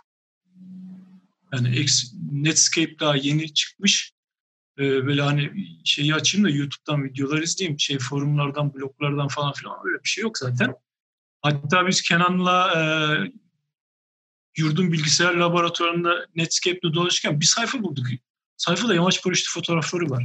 Yani 1.53 1.85
Netscape 2.31 2.99
daha 2.99 3.15
yeni 3.15 3.53
çıkmış. 3.53 4.13
Ee, 4.79 5.05
böyle 5.05 5.21
hani 5.21 5.51
şeyi 5.85 6.15
açayım 6.15 6.45
da 6.45 6.49
YouTube'dan 6.49 7.03
videolar 7.03 7.41
izleyeyim. 7.41 7.79
Şey 7.79 7.99
forumlardan, 7.99 8.73
bloglardan 8.73 9.27
falan 9.27 9.53
filan 9.53 9.77
öyle 9.83 10.03
bir 10.03 10.09
şey 10.09 10.21
yok 10.21 10.37
zaten. 10.37 10.75
Hatta 11.41 11.87
biz 11.87 12.01
Kenan'la 12.01 12.73
e, 12.75 12.81
yurdun 14.57 14.91
bilgisayar 14.91 15.33
laboratuvarında 15.33 16.25
Netscape'de 16.35 16.93
dolaşırken 16.93 17.39
bir 17.39 17.45
sayfa 17.45 17.83
bulduk. 17.83 18.05
Sayfada 18.57 18.95
yamaç 18.95 19.23
paraşütü 19.23 19.51
fotoğrafları 19.51 20.09
var. 20.09 20.23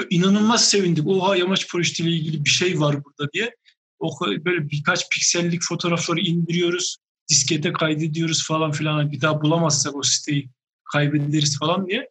Ve 0.00 0.06
inanılmaz 0.10 0.68
sevindik. 0.68 1.06
Oha 1.06 1.36
yamaç 1.36 1.72
paraşütü 1.72 2.02
ile 2.02 2.10
ilgili 2.10 2.44
bir 2.44 2.50
şey 2.50 2.80
var 2.80 3.04
burada 3.04 3.32
diye. 3.32 3.54
O 3.98 4.20
böyle 4.20 4.70
birkaç 4.70 5.08
piksellik 5.08 5.62
fotoğrafları 5.62 6.20
indiriyoruz. 6.20 6.96
Diskete 7.28 7.72
kaydediyoruz 7.72 8.46
falan 8.46 8.72
filan. 8.72 9.12
Bir 9.12 9.20
daha 9.20 9.42
bulamazsak 9.42 9.94
o 9.96 10.02
siteyi 10.02 10.50
kaybederiz 10.92 11.58
falan 11.58 11.86
diye. 11.86 12.10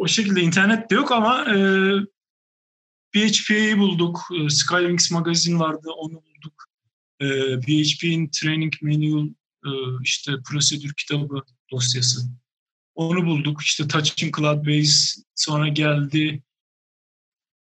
O 0.00 0.08
şekilde 0.08 0.40
internet 0.40 0.90
de 0.90 0.94
yok 0.94 1.12
ama 1.12 1.44
e, 1.44 1.56
PHP'yi 3.12 3.78
bulduk. 3.78 4.20
E, 4.38 4.48
Skywings 4.48 5.10
magazin 5.10 5.60
vardı 5.60 5.90
onu 5.96 6.14
bulduk. 6.14 6.64
E, 7.20 7.26
PHP'nin 7.60 8.28
Training 8.28 8.72
Manual 8.82 9.26
e, 9.66 9.70
işte 10.02 10.32
prosedür 10.46 10.94
kitabı 10.94 11.42
dosyası. 11.72 12.20
Onu 12.94 13.26
bulduk. 13.26 13.62
İşte 13.62 13.88
Touching 13.88 14.36
Cloud 14.36 14.66
Base 14.66 15.22
sonra 15.34 15.68
geldi. 15.68 16.42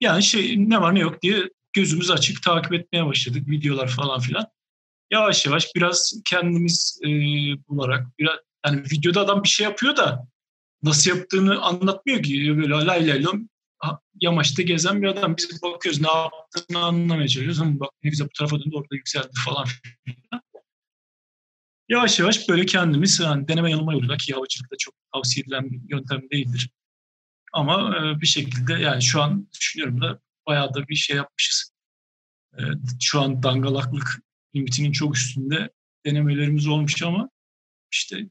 Yani 0.01 0.23
şey 0.23 0.71
ne 0.71 0.81
var 0.81 0.95
ne 0.95 1.01
yok 1.01 1.23
diye 1.23 1.51
gözümüz 1.73 2.11
açık 2.11 2.43
takip 2.43 2.73
etmeye 2.73 3.07
başladık. 3.07 3.49
Videolar 3.49 3.89
falan 3.89 4.21
filan. 4.21 4.47
Yavaş 5.11 5.47
yavaş 5.47 5.75
biraz 5.75 6.21
kendimiz 6.25 7.01
e, 7.05 7.09
bularak 7.69 8.07
biraz 8.19 8.39
yani 8.67 8.83
videoda 8.83 9.21
adam 9.21 9.43
bir 9.43 9.49
şey 9.49 9.65
yapıyor 9.65 9.97
da 9.97 10.34
nasıl 10.85 11.11
yaptığını 11.11 11.63
anlatmıyor 11.63 12.23
ki. 12.23 12.57
Böyle 12.57 12.75
lay 12.75 13.09
lay 13.09 13.25
lom 13.25 13.49
yamaçta 14.21 14.63
gezen 14.63 15.03
bir 15.03 15.07
adam. 15.07 15.37
Biz 15.37 15.63
bakıyoruz 15.63 16.01
ne 16.01 16.09
yaptığını 16.09 16.85
anlamaya 16.85 17.29
çalışıyoruz. 17.29 17.61
Ama 17.61 17.81
bak 17.81 17.91
ne 18.03 18.11
güzel 18.11 18.27
bu 18.27 18.33
tarafa 18.39 18.59
döndü 18.59 18.77
orada 18.77 18.95
yükseldi 18.95 19.33
falan 19.45 19.67
Yavaş 21.89 22.19
yavaş 22.19 22.49
böyle 22.49 22.67
kendimiz 22.67 23.21
yani 23.21 23.49
deneme 23.49 23.71
yanılma 23.71 23.93
yoluyla 23.93 24.17
ki 24.17 24.35
havacılıkta 24.35 24.77
çok 24.79 24.95
tavsiye 25.15 25.43
edilen 25.43 25.71
bir 25.71 25.81
yöntem 25.91 26.31
değildir. 26.33 26.71
Ama 27.53 27.97
e, 27.97 28.21
bir 28.21 28.27
şekilde 28.27 28.73
yani 28.73 29.03
şu 29.03 29.23
an 29.23 29.49
düşünüyorum 29.53 30.01
da 30.01 30.21
bayağı 30.47 30.75
da 30.75 30.89
bir 30.89 30.95
şey 30.95 31.17
yapmışız. 31.17 31.73
E, 32.59 32.63
şu 33.03 33.21
an 33.21 33.43
dangalaklık 33.43 34.23
limitinin 34.57 34.93
çok 34.93 35.17
üstünde 35.17 35.71
denemelerimiz 36.07 36.67
olmuş 36.67 37.03
ama 37.03 37.31
işte 37.93 38.29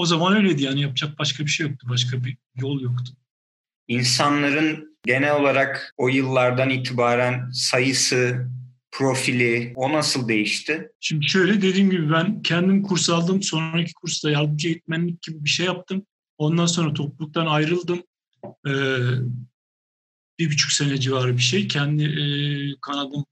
o 0.00 0.06
zaman 0.06 0.36
öyleydi 0.36 0.62
yani 0.62 0.80
yapacak 0.80 1.18
başka 1.18 1.44
bir 1.44 1.50
şey 1.50 1.66
yoktu. 1.66 1.86
Başka 1.90 2.24
bir 2.24 2.36
yol 2.54 2.80
yoktu. 2.80 3.12
İnsanların 3.88 4.98
genel 5.04 5.36
olarak 5.36 5.94
o 5.96 6.08
yıllardan 6.08 6.70
itibaren 6.70 7.50
sayısı, 7.50 8.50
profili 8.90 9.72
o 9.76 9.92
nasıl 9.92 10.28
değişti? 10.28 10.92
Şimdi 11.00 11.26
şöyle 11.26 11.62
dediğim 11.62 11.90
gibi 11.90 12.12
ben 12.12 12.42
kendim 12.42 12.82
kurs 12.82 13.10
aldım. 13.10 13.42
Sonraki 13.42 13.94
kursta 13.94 14.30
yardımcı 14.30 14.68
eğitmenlik 14.68 15.22
gibi 15.22 15.44
bir 15.44 15.50
şey 15.50 15.66
yaptım. 15.66 16.06
Ondan 16.38 16.66
sonra 16.66 16.94
topluluktan 16.94 17.46
ayrıldım. 17.46 18.02
Ee, 18.66 18.70
bir 20.38 20.50
buçuk 20.50 20.72
sene 20.72 21.00
civarı 21.00 21.36
bir 21.36 21.42
şey. 21.42 21.68
Kendi 21.68 22.04
e, 22.04 22.24
kanadım 22.82 23.24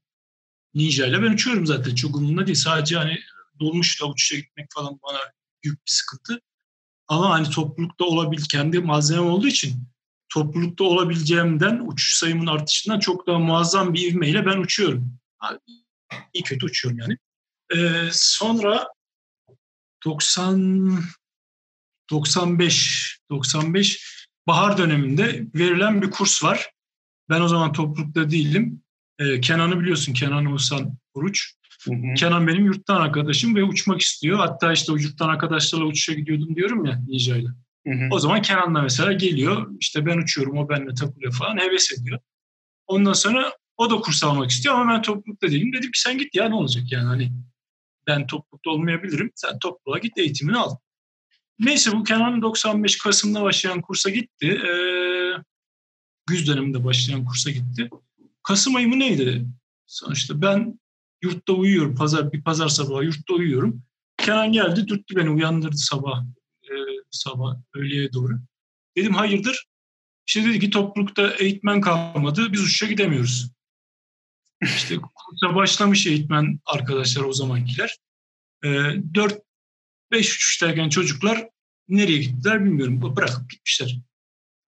Ninja 0.73 1.05
ile 1.05 1.21
ben 1.21 1.33
uçuyorum 1.33 1.65
zaten. 1.65 1.95
Çok 1.95 2.15
umurumda 2.15 2.45
değil. 2.45 2.55
Sadece 2.55 2.97
hani 2.97 3.19
dolmuşla 3.59 4.05
uçuşa 4.07 4.35
gitmek 4.35 4.67
falan 4.75 4.99
bana 5.03 5.19
büyük 5.63 5.77
bir 5.77 5.91
sıkıntı. 5.91 6.41
Ama 7.09 7.29
hani 7.29 7.49
toplulukta 7.49 8.05
olabil 8.05 8.43
kendi 8.51 8.79
malzemem 8.79 9.25
olduğu 9.25 9.47
için 9.47 9.83
toplulukta 10.29 10.83
olabileceğimden 10.83 11.81
uçuş 11.85 12.15
sayımın 12.15 12.47
artışından 12.47 12.99
çok 12.99 13.27
daha 13.27 13.39
muazzam 13.39 13.93
bir 13.93 14.11
ivmeyle 14.11 14.45
ben 14.45 14.57
uçuyorum. 14.57 15.13
İyi 16.33 16.43
kötü 16.43 16.65
uçuyorum 16.65 16.99
yani. 16.99 17.17
Ee, 17.75 18.09
sonra 18.11 18.87
90 20.05 20.99
95 22.09 23.19
95 23.31 24.19
bahar 24.47 24.77
döneminde 24.77 25.47
verilen 25.55 26.01
bir 26.01 26.11
kurs 26.11 26.43
var. 26.43 26.71
Ben 27.29 27.41
o 27.41 27.47
zaman 27.47 27.73
toplulukta 27.73 28.31
değilim. 28.31 28.83
Ee, 29.19 29.41
Kenan'ı 29.41 29.79
biliyorsun 29.79 30.13
Kenan 30.13 30.45
Oğuzhan 30.45 30.97
Oruç. 31.13 31.53
Hı 31.83 31.93
hı. 31.93 32.13
Kenan 32.17 32.47
benim 32.47 32.65
yurttan 32.65 33.01
arkadaşım 33.01 33.55
ve 33.55 33.63
uçmak 33.63 34.01
istiyor. 34.01 34.37
Hatta 34.37 34.73
işte 34.73 34.91
o 34.91 34.95
yurttan 34.95 35.29
arkadaşlarla 35.29 35.85
uçuşa 35.85 36.13
gidiyordum 36.13 36.55
diyorum 36.55 36.85
ya 36.85 37.01
Ninja'yla. 37.07 37.55
O 38.11 38.19
zaman 38.19 38.41
Kenan 38.41 38.75
da 38.75 38.81
mesela 38.81 39.13
geliyor. 39.13 39.71
İşte 39.79 40.05
ben 40.05 40.17
uçuyorum, 40.17 40.57
o 40.57 40.69
benimle 40.69 40.93
takılıyor 40.93 41.33
falan. 41.33 41.57
Heves 41.57 41.91
ediyor. 41.91 42.19
Ondan 42.87 43.13
sonra 43.13 43.53
o 43.77 43.89
da 43.89 43.95
kurs 43.95 44.23
almak 44.23 44.51
istiyor 44.51 44.75
ama 44.75 44.93
ben 44.93 45.01
toplulukta 45.01 45.47
değilim. 45.47 45.73
Dedim 45.73 45.91
ki 45.91 46.01
sen 46.01 46.17
git 46.17 46.35
ya 46.35 46.49
ne 46.49 46.55
olacak 46.55 46.91
yani 46.91 47.05
hani 47.05 47.31
ben 48.07 48.27
toplulukta 48.27 48.69
olmayabilirim. 48.69 49.31
Sen 49.35 49.59
topluluğa 49.59 49.99
git 49.99 50.17
eğitimini 50.17 50.57
al. 50.57 50.75
Neyse 51.59 51.91
bu 51.91 52.03
Kenan 52.03 52.41
95 52.41 52.97
Kasım'da 52.97 53.43
başlayan 53.43 53.81
kursa 53.81 54.09
gitti. 54.09 54.47
Ee, 54.47 55.33
güz 56.27 56.47
döneminde 56.47 56.83
başlayan 56.83 57.25
kursa 57.25 57.49
gitti. 57.49 57.89
Kasım 58.43 58.75
ayı 58.75 58.87
mı 58.87 58.99
neydi? 58.99 59.45
Sonuçta 59.87 60.41
ben 60.41 60.79
yurtta 61.21 61.53
uyuyorum. 61.53 61.95
Pazar 61.95 62.31
bir 62.31 62.43
pazar 62.43 62.67
sabahı 62.67 63.03
yurtta 63.03 63.33
uyuyorum. 63.33 63.83
Kenan 64.17 64.51
geldi, 64.51 64.87
dürttü 64.87 65.15
beni, 65.15 65.29
uyandırdı 65.29 65.77
sabah 65.77 66.23
e, 66.63 66.73
sabah 67.11 67.55
öğleye 67.75 68.13
doğru. 68.13 68.39
Dedim 68.97 69.13
hayırdır? 69.13 69.65
İşte 70.27 70.43
dedi 70.43 70.59
ki 70.59 70.69
toplulukta 70.69 71.33
eğitmen 71.39 71.81
kalmadı, 71.81 72.51
biz 72.51 72.61
uçuşa 72.61 72.85
gidemiyoruz. 72.85 73.51
İşte 74.61 74.95
kursa 75.15 75.55
başlamış 75.55 76.07
eğitmen 76.07 76.59
arkadaşlar 76.65 77.23
o 77.23 77.33
zamankiler. 77.33 77.97
E, 78.63 78.67
4 79.13 79.39
5 80.11 80.35
uçuştayken 80.35 80.89
çocuklar 80.89 81.49
nereye 81.87 82.17
gittiler 82.17 82.65
bilmiyorum. 82.65 83.15
Bırakıp 83.15 83.49
gitmişler. 83.49 83.99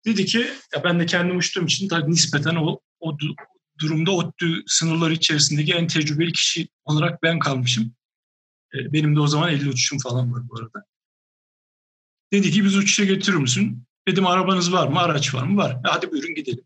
Dedi 0.05 0.25
ki 0.25 0.47
ya 0.75 0.85
ben 0.85 1.01
de 1.01 1.07
kendim 1.07 1.37
uçtuğum 1.37 1.65
için 1.65 1.89
tabii 1.89 2.11
nispeten 2.11 2.55
o, 2.55 2.81
o 3.01 3.19
durumda 3.81 4.11
ODTÜ 4.11 4.63
sınırları 4.67 5.13
içerisindeki 5.13 5.75
en 5.75 5.87
tecrübeli 5.87 6.33
kişi 6.33 6.69
olarak 6.85 7.23
ben 7.23 7.39
kalmışım. 7.39 7.95
E, 8.75 8.93
benim 8.93 9.17
de 9.17 9.21
o 9.21 9.27
zaman 9.27 9.51
50 9.53 9.69
uçuşum 9.69 9.99
falan 9.99 10.33
var 10.33 10.49
bu 10.49 10.59
arada. 10.59 10.85
Dedi 12.33 12.51
ki 12.51 12.65
biz 12.65 12.77
uçuşa 12.77 13.05
götürür 13.05 13.37
müsün? 13.37 13.85
Dedim 14.09 14.27
arabanız 14.27 14.73
var 14.73 14.89
mı? 14.89 15.01
Araç 15.01 15.35
var 15.35 15.43
mı? 15.43 15.57
Var. 15.57 15.71
E, 15.71 15.89
hadi 15.89 16.13
buyurun 16.13 16.35
gidelim. 16.35 16.65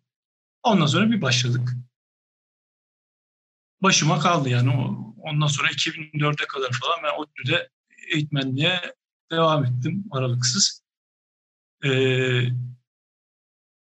Ondan 0.62 0.86
sonra 0.86 1.10
bir 1.10 1.22
başladık. 1.22 1.72
Başıma 3.82 4.18
kaldı 4.18 4.48
yani. 4.48 4.70
Ondan 5.16 5.46
sonra 5.46 5.68
2004'e 5.68 6.46
kadar 6.46 6.70
falan 6.72 6.98
ben 7.04 7.18
ODTÜ'de 7.18 7.70
eğitmenliğe 8.14 8.80
devam 9.30 9.64
ettim 9.64 10.04
aralıksız. 10.10 10.82
Ee, 11.84 12.48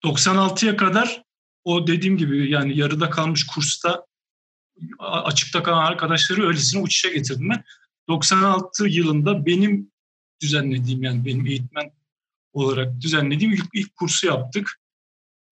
96'ya 0.04 0.76
kadar 0.76 1.22
o 1.64 1.86
dediğim 1.86 2.16
gibi 2.16 2.50
yani 2.50 2.78
yarıda 2.78 3.10
kalmış 3.10 3.46
kursta 3.46 4.06
açıkta 4.98 5.62
kalan 5.62 5.84
arkadaşları 5.84 6.46
öylesine 6.46 6.82
uçuşa 6.82 7.08
getirdim 7.08 7.50
ben. 7.50 7.64
96 8.08 8.86
yılında 8.88 9.46
benim 9.46 9.92
düzenlediğim 10.42 11.02
yani 11.02 11.24
benim 11.24 11.46
eğitmen 11.46 11.90
olarak 12.52 13.00
düzenlediğim 13.00 13.52
ilk, 13.52 13.66
ilk 13.74 13.96
kursu 13.96 14.26
yaptık. 14.26 14.80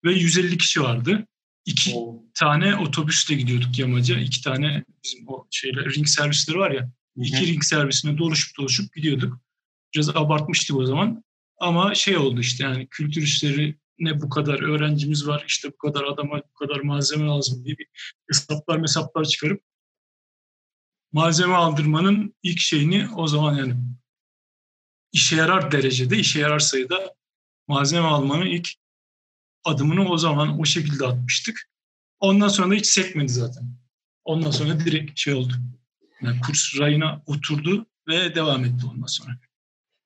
Ve 0.05 0.13
150 0.13 0.57
kişi 0.57 0.81
vardı. 0.81 1.27
İki 1.65 1.95
Oo. 1.95 2.23
tane 2.33 2.75
otobüsle 2.75 3.35
gidiyorduk 3.35 3.79
yamaca. 3.79 4.19
İki 4.19 4.41
tane 4.41 4.83
bizim 5.03 5.27
o 5.27 5.47
şeyler 5.51 5.85
ring 5.85 6.07
servisleri 6.07 6.57
var 6.57 6.71
ya. 6.71 6.81
Hı-hı. 6.81 7.23
iki 7.25 7.47
ring 7.47 7.63
servisine 7.63 8.17
doluşup 8.17 8.57
doluşup 8.57 8.93
gidiyorduk. 8.93 9.39
Biraz 9.95 10.09
abartmıştık 10.09 10.75
o 10.77 10.85
zaman. 10.85 11.23
Ama 11.59 11.95
şey 11.95 12.17
oldu 12.17 12.39
işte 12.39 12.63
yani 12.63 12.87
kültür 12.87 13.21
işleri 13.21 13.75
ne 13.99 14.21
bu 14.21 14.29
kadar 14.29 14.61
öğrencimiz 14.61 15.27
var, 15.27 15.43
işte 15.47 15.71
bu 15.71 15.77
kadar 15.77 16.03
adama 16.03 16.37
bu 16.37 16.53
kadar 16.53 16.79
malzeme 16.79 17.25
lazım 17.25 17.65
diye 17.65 17.77
bir 17.77 17.87
hesaplar 18.29 18.81
hesaplar 18.81 19.25
çıkarıp 19.25 19.61
malzeme 21.11 21.53
aldırmanın 21.53 22.35
ilk 22.43 22.59
şeyini 22.59 23.09
o 23.15 23.27
zaman 23.27 23.55
yani 23.55 23.75
işe 25.11 25.35
yarar 25.35 25.71
derecede, 25.71 26.17
işe 26.17 26.39
yarar 26.39 26.59
sayıda 26.59 27.15
malzeme 27.67 28.07
almanın 28.07 28.45
ilk 28.45 28.69
adımını 29.63 30.09
o 30.09 30.17
zaman 30.17 30.59
o 30.59 30.65
şekilde 30.65 31.07
atmıştık. 31.07 31.69
Ondan 32.19 32.47
sonra 32.47 32.69
da 32.69 32.73
hiç 32.73 32.85
sekmedi 32.85 33.31
zaten. 33.31 33.77
Ondan 34.23 34.51
sonra 34.51 34.79
direkt 34.79 35.19
şey 35.19 35.33
oldu. 35.33 35.53
Yani 36.21 36.39
kurs 36.39 36.79
rayına 36.79 37.23
oturdu 37.25 37.85
ve 38.07 38.35
devam 38.35 38.65
etti 38.65 38.85
ondan 38.91 39.05
sonra. 39.05 39.39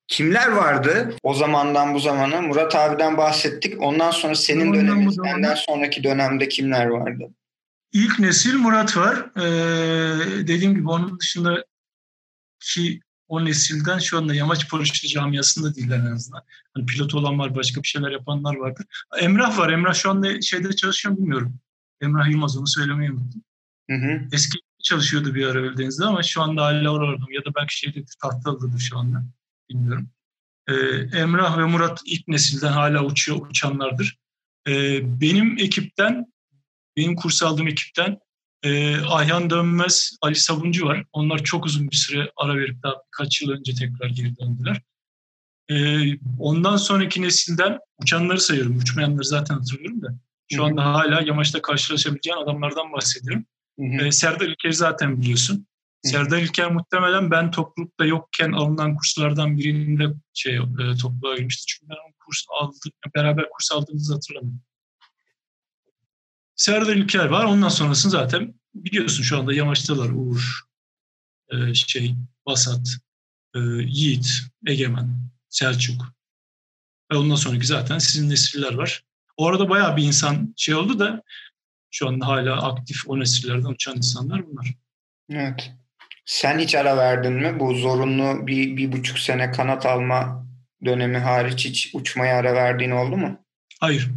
Kimler 0.08 0.48
vardı 0.48 1.16
o 1.22 1.34
zamandan 1.34 1.94
bu 1.94 2.00
zamana? 2.00 2.40
Murat 2.40 2.74
abiden 2.74 3.16
bahsettik. 3.16 3.82
Ondan 3.82 4.10
sonra 4.10 4.34
senin 4.34 4.74
dönemin, 4.74 5.10
senden 5.10 5.54
sonraki 5.54 6.04
dönemde 6.04 6.48
kimler 6.48 6.86
vardı? 6.86 7.24
İlk 7.92 8.18
nesil 8.18 8.54
Murat 8.54 8.96
var. 8.96 9.30
Ee, 9.36 10.46
dediğim 10.48 10.74
gibi 10.74 10.88
onun 10.88 11.20
dışında 11.20 11.64
ki 12.60 13.00
o 13.28 13.44
nesilden 13.44 13.98
şu 13.98 14.18
anda 14.18 14.34
yamaç 14.34 14.70
paraşütü 14.70 15.08
camiasında 15.08 15.74
değiller 15.74 15.98
en 15.98 16.12
azından. 16.12 16.42
Hani 16.74 16.86
pilot 16.86 17.14
olan 17.14 17.38
var, 17.38 17.54
başka 17.54 17.82
bir 17.82 17.88
şeyler 17.88 18.10
yapanlar 18.10 18.54
vardı. 18.54 18.84
Emrah 19.20 19.58
var. 19.58 19.72
Emrah 19.72 19.94
şu 19.94 20.10
anda 20.10 20.40
şeyde 20.40 20.76
çalışıyor 20.76 21.16
bilmiyorum. 21.16 21.54
Emrah 22.00 22.30
Yılmaz 22.30 22.56
onu 22.56 22.66
söylemeyi 22.66 23.12
unuttum. 23.12 23.42
Hı 23.90 23.96
hı. 23.96 24.20
Eski 24.32 24.58
çalışıyordu 24.82 25.34
bir 25.34 25.46
ara 25.46 25.58
Öldeniz'de 25.58 26.04
ama 26.04 26.22
şu 26.22 26.42
anda 26.42 26.64
hala 26.64 26.90
orada 26.90 27.24
ya 27.30 27.44
da 27.44 27.54
belki 27.56 27.78
şeyde 27.78 28.04
tahtalıdır 28.22 28.78
şu 28.78 28.98
anda. 28.98 29.24
Bilmiyorum. 29.70 30.10
Ee, 30.68 30.74
Emrah 31.18 31.58
ve 31.58 31.64
Murat 31.64 32.00
ilk 32.04 32.28
nesilden 32.28 32.72
hala 32.72 33.04
uçuyor, 33.04 33.46
uçanlardır. 33.46 34.18
Ee, 34.68 35.00
benim 35.20 35.58
ekipten, 35.58 36.32
benim 36.96 37.16
kurs 37.16 37.42
aldığım 37.42 37.68
ekipten 37.68 38.18
e, 38.62 38.96
Ayhan 39.00 39.50
Dönmez, 39.50 40.16
Ali 40.20 40.34
Sabuncu 40.34 40.86
var. 40.86 41.04
Onlar 41.12 41.44
çok 41.44 41.66
uzun 41.66 41.90
bir 41.90 41.96
süre 41.96 42.32
ara 42.36 42.56
verip 42.56 42.82
daha 42.82 42.94
birkaç 43.06 43.42
yıl 43.42 43.50
önce 43.50 43.74
tekrar 43.74 44.08
geri 44.08 44.36
döndüler. 44.36 44.82
E, 45.70 45.76
ondan 46.38 46.76
sonraki 46.76 47.22
nesilden 47.22 47.78
uçanları 48.02 48.40
sayıyorum. 48.40 48.78
Uçmayanları 48.78 49.24
zaten 49.24 49.54
hatırlıyorum 49.54 50.02
da. 50.02 50.08
Şu 50.52 50.64
anda 50.64 50.84
hala 50.84 51.20
yamaçta 51.20 51.62
karşılaşabileceğin 51.62 52.36
adamlardan 52.36 52.92
bahsediyorum. 52.92 53.44
Hı 53.78 53.84
hı. 53.84 54.06
E, 54.06 54.12
Serdar 54.12 54.46
İlker'i 54.46 54.74
zaten 54.74 55.20
biliyorsun. 55.20 55.66
Serdar 56.02 56.38
İlker 56.38 56.72
muhtemelen 56.72 57.30
ben 57.30 57.50
toplulukta 57.50 58.04
yokken 58.04 58.52
alınan 58.52 58.96
kurslardan 58.96 59.58
birinde 59.58 60.14
şey 60.34 60.56
e, 60.56 60.96
topluluğa 61.00 61.36
girmişti. 61.36 61.64
Çünkü 61.66 61.90
ben 61.90 61.94
o 61.94 62.12
kurs 62.24 62.44
aldık, 62.60 62.94
beraber 63.14 63.50
kurs 63.50 63.72
aldığımızı 63.72 64.14
hatırlamıyorum. 64.14 64.62
Serdar 66.56 66.96
İlker 66.96 67.24
var. 67.24 67.44
Ondan 67.44 67.68
sonrasını 67.68 68.10
zaten 68.10 68.54
biliyorsun 68.74 69.22
şu 69.22 69.38
anda 69.38 69.54
yamaçtalar. 69.54 70.10
Uğur, 70.10 70.60
e, 71.48 71.74
şey, 71.74 72.14
Basat, 72.46 72.88
e, 73.54 73.58
Yiğit, 73.86 74.28
Egemen, 74.66 75.30
Selçuk. 75.48 76.14
Ve 77.12 77.16
ondan 77.16 77.34
sonraki 77.34 77.66
zaten 77.66 77.98
sizin 77.98 78.30
nesiller 78.30 78.74
var. 78.74 79.04
O 79.36 79.46
arada 79.46 79.68
bayağı 79.68 79.96
bir 79.96 80.02
insan 80.02 80.54
şey 80.56 80.74
oldu 80.74 80.98
da 80.98 81.22
şu 81.90 82.08
anda 82.08 82.26
hala 82.26 82.62
aktif 82.62 83.08
o 83.08 83.20
nesillerden 83.20 83.68
uçan 83.68 83.96
insanlar 83.96 84.46
bunlar. 84.46 84.74
Evet. 85.30 85.72
Sen 86.28 86.58
hiç 86.58 86.74
ara 86.74 86.96
verdin 86.96 87.32
mi? 87.32 87.60
Bu 87.60 87.74
zorunlu 87.74 88.46
bir, 88.46 88.76
bir 88.76 88.92
buçuk 88.92 89.18
sene 89.18 89.50
kanat 89.50 89.86
alma 89.86 90.46
dönemi 90.84 91.18
hariç 91.18 91.64
hiç 91.64 91.90
uçmaya 91.94 92.36
ara 92.36 92.54
verdiğin 92.54 92.90
oldu 92.90 93.16
mu? 93.16 93.44
Hayır. 93.80 94.10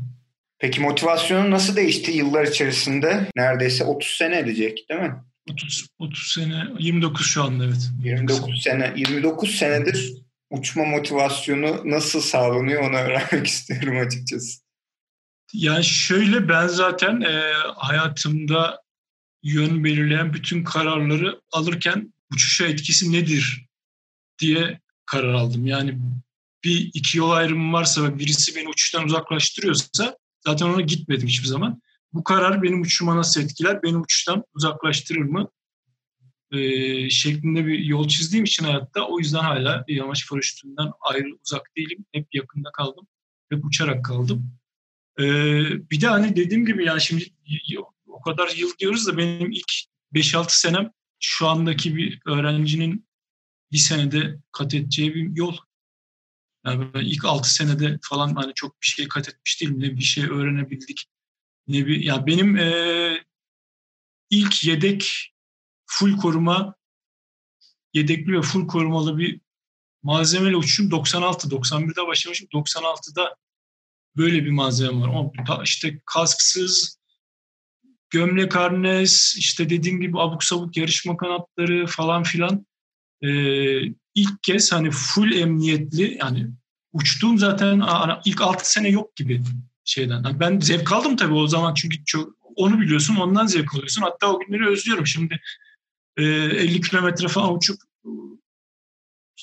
Peki 0.60 0.82
motivasyonun 0.82 1.52
nasıl 1.52 1.76
değişti 1.76 2.12
yıllar 2.12 2.44
içerisinde? 2.44 3.28
Neredeyse 3.36 3.84
30 3.84 4.10
sene 4.10 4.40
edecek 4.40 4.86
değil 4.90 5.02
mi? 5.02 5.16
30, 5.52 5.88
30 6.00 6.32
sene, 6.32 6.64
29 6.80 7.28
şu 7.28 7.44
anda 7.44 7.66
evet. 7.66 7.90
29 8.04 8.62
sene, 8.62 8.94
29 8.96 9.56
senedir 9.56 10.14
uçma 10.50 10.86
motivasyonu 10.86 11.82
nasıl 11.86 12.22
sağlanıyor 12.22 12.90
onu 12.90 12.98
öğrenmek 12.98 13.48
istiyorum 13.48 13.98
açıkçası. 14.08 14.62
Yani 15.54 15.84
şöyle 15.84 16.50
ben 16.50 16.68
zaten 16.68 17.22
e, 17.22 17.54
hayatımda 17.76 18.82
yön 19.44 19.84
belirleyen 19.84 20.34
bütün 20.34 20.64
kararları 20.64 21.42
alırken 21.52 22.14
uçuşa 22.34 22.68
etkisi 22.68 23.12
nedir 23.12 23.66
diye 24.40 24.80
karar 25.06 25.34
aldım. 25.34 25.66
Yani 25.66 26.00
bir 26.64 26.92
iki 26.94 27.18
yol 27.18 27.32
ayrımı 27.32 27.74
varsa 27.74 28.04
ve 28.04 28.20
birisi 28.20 28.56
beni 28.56 28.70
uçuştan 28.70 29.06
uzaklaştırıyorsa 29.06 30.18
Zaten 30.46 30.66
ona 30.66 30.82
gitmedim 30.82 31.28
hiçbir 31.28 31.48
zaman. 31.48 31.82
Bu 32.14 32.24
karar 32.24 32.64
benim 32.64 32.82
uçuşuma 32.82 33.16
nasıl 33.16 33.42
etkiler, 33.42 33.84
beni 33.84 33.98
uçuştan 33.98 34.44
uzaklaştırır 34.54 35.22
mı 35.22 35.50
ee, 36.52 37.10
şeklinde 37.10 37.66
bir 37.66 37.80
yol 37.80 38.08
çizdiğim 38.08 38.46
için 38.46 38.66
hayatta 38.66 39.08
o 39.08 39.20
yüzden 39.20 39.40
hala 39.40 39.86
yamaç 39.88 40.30
paraşütünden 40.30 40.92
ayrı 41.02 41.28
uzak 41.46 41.62
değilim. 41.78 42.06
Hep 42.12 42.28
yakında 42.34 42.72
kaldım. 42.72 43.08
Hep 43.50 43.66
uçarak 43.66 44.06
kaldım. 44.06 44.54
Ee, 45.20 45.90
bir 45.92 46.02
de 46.02 46.08
hani 46.08 46.36
dediğim 46.36 46.66
gibi 46.66 46.86
yani 46.86 47.02
şimdi 47.02 47.26
o 48.12 48.22
kadar 48.22 48.50
yıl 48.56 48.78
diyoruz 48.80 49.08
da 49.08 49.18
benim 49.18 49.52
ilk 49.52 49.72
5-6 50.14 50.46
senem 50.50 50.92
şu 51.20 51.48
andaki 51.48 51.96
bir 51.96 52.22
öğrencinin 52.26 53.08
bir 53.72 53.78
senede 53.78 54.40
kat 54.52 54.74
edeceği 54.74 55.16
bir 55.16 55.36
yol. 55.36 55.58
Yani 56.66 56.94
ben 56.94 57.00
ilk 57.00 57.26
6 57.26 57.54
senede 57.54 58.00
falan 58.02 58.36
hani 58.36 58.54
çok 58.56 58.82
bir 58.82 58.88
şey 58.88 59.08
kat 59.08 59.30
etmiş 59.30 59.62
değilim. 59.62 59.80
Ne 59.80 59.98
bir 59.98 60.02
şey 60.02 60.24
öğrenebildik. 60.24 61.06
Ne 61.68 61.86
bir 61.86 62.04
ya 62.04 62.28
benim 62.28 62.58
e, 62.58 63.24
ilk 64.30 64.64
yedek 64.64 65.34
full 65.86 66.18
koruma 66.18 66.76
yedekli 67.94 68.34
ve 68.34 68.42
full 68.42 68.68
korumalı 68.68 69.18
bir 69.18 69.42
malzemeyle 70.04 70.56
uçuşum 70.56 70.92
96 70.92 71.48
91'de 71.48 72.08
başlamışım. 72.08 72.48
96'da 72.54 73.36
böyle 74.18 74.44
bir 74.46 74.52
malzeme 74.52 75.02
var. 75.02 75.10
Ama 75.10 75.64
işte 75.64 76.02
kasksız 76.06 77.01
gömlek 78.12 78.56
harnes, 78.56 79.36
işte 79.38 79.70
dediğim 79.70 80.02
gibi 80.02 80.20
abuk 80.20 80.44
sabuk 80.44 80.78
yarışma 80.78 81.18
kanatları 81.18 81.88
falan 81.88 82.24
filan. 82.24 82.66
Ee, 83.22 83.82
ilk 84.16 84.44
kez 84.44 84.72
hani 84.72 84.92
full 84.92 85.32
emniyetli 85.32 86.18
yani 86.20 86.48
uçtuğum 86.94 87.38
zaten 87.38 87.84
ilk 88.26 88.42
6 88.42 88.72
sene 88.72 88.90
yok 88.90 89.16
gibi 89.16 89.42
şeyden. 89.86 90.24
Yani 90.24 90.40
ben 90.40 90.60
zevk 90.60 90.92
aldım 90.92 91.16
tabii 91.16 91.34
o 91.34 91.48
zaman 91.48 91.74
çünkü 91.74 92.06
çok, 92.06 92.34
onu 92.56 92.80
biliyorsun 92.80 93.16
ondan 93.16 93.46
zevk 93.46 93.76
alıyorsun. 93.76 94.02
Hatta 94.02 94.34
o 94.34 94.40
günleri 94.40 94.68
özlüyorum 94.68 95.08
şimdi. 95.08 95.40
E, 96.18 96.24
50 96.24 96.82
kilometre 96.82 97.28
falan 97.28 97.56
uçup 97.56 97.82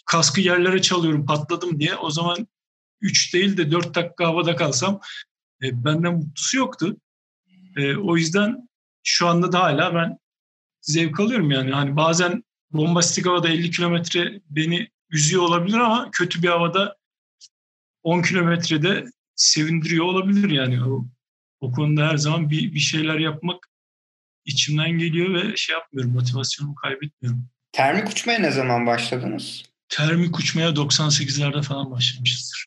kaskı 0.06 0.40
yerlere 0.40 0.82
çalıyorum 0.82 1.26
patladım 1.26 1.80
diye. 1.80 1.96
O 1.96 2.10
zaman 2.10 2.48
3 3.00 3.34
değil 3.34 3.56
de 3.56 3.70
4 3.70 3.94
dakika 3.94 4.26
havada 4.26 4.56
kalsam 4.56 5.00
e, 5.62 5.84
benden 5.84 6.14
mutlusu 6.14 6.56
yoktu. 6.56 6.96
E, 7.78 7.96
o 7.96 8.16
yüzden 8.16 8.68
şu 9.04 9.28
anda 9.28 9.52
da 9.52 9.60
hala 9.60 9.94
ben 9.94 10.18
zevk 10.80 11.20
alıyorum 11.20 11.50
yani. 11.50 11.70
Hani 11.70 11.96
bazen 11.96 12.44
bombastik 12.70 13.26
havada 13.26 13.48
50 13.48 13.70
kilometre 13.70 14.40
beni 14.50 14.88
üzüyor 15.10 15.42
olabilir 15.42 15.78
ama 15.78 16.10
kötü 16.12 16.42
bir 16.42 16.48
havada 16.48 16.96
10 18.02 18.22
kilometrede 18.22 19.04
sevindiriyor 19.34 20.04
olabilir 20.04 20.50
yani. 20.50 20.84
O, 20.84 21.06
o 21.60 21.72
konuda 21.72 22.08
her 22.08 22.16
zaman 22.16 22.50
bir, 22.50 22.74
bir 22.74 22.78
şeyler 22.78 23.18
yapmak 23.18 23.68
içimden 24.44 24.90
geliyor 24.90 25.34
ve 25.34 25.56
şey 25.56 25.74
yapmıyorum, 25.74 26.12
motivasyonumu 26.12 26.74
kaybetmiyorum. 26.74 27.48
Termik 27.72 28.08
uçmaya 28.08 28.38
ne 28.38 28.50
zaman 28.50 28.86
başladınız? 28.86 29.62
Termik 29.88 30.38
uçmaya 30.38 30.68
98'lerde 30.70 31.62
falan 31.62 31.90
başlamışızdır. 31.90 32.66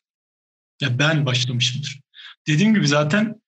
Ya 0.80 0.98
ben 0.98 1.26
başlamışımdır. 1.26 2.00
Dediğim 2.46 2.74
gibi 2.74 2.88
zaten 2.88 3.41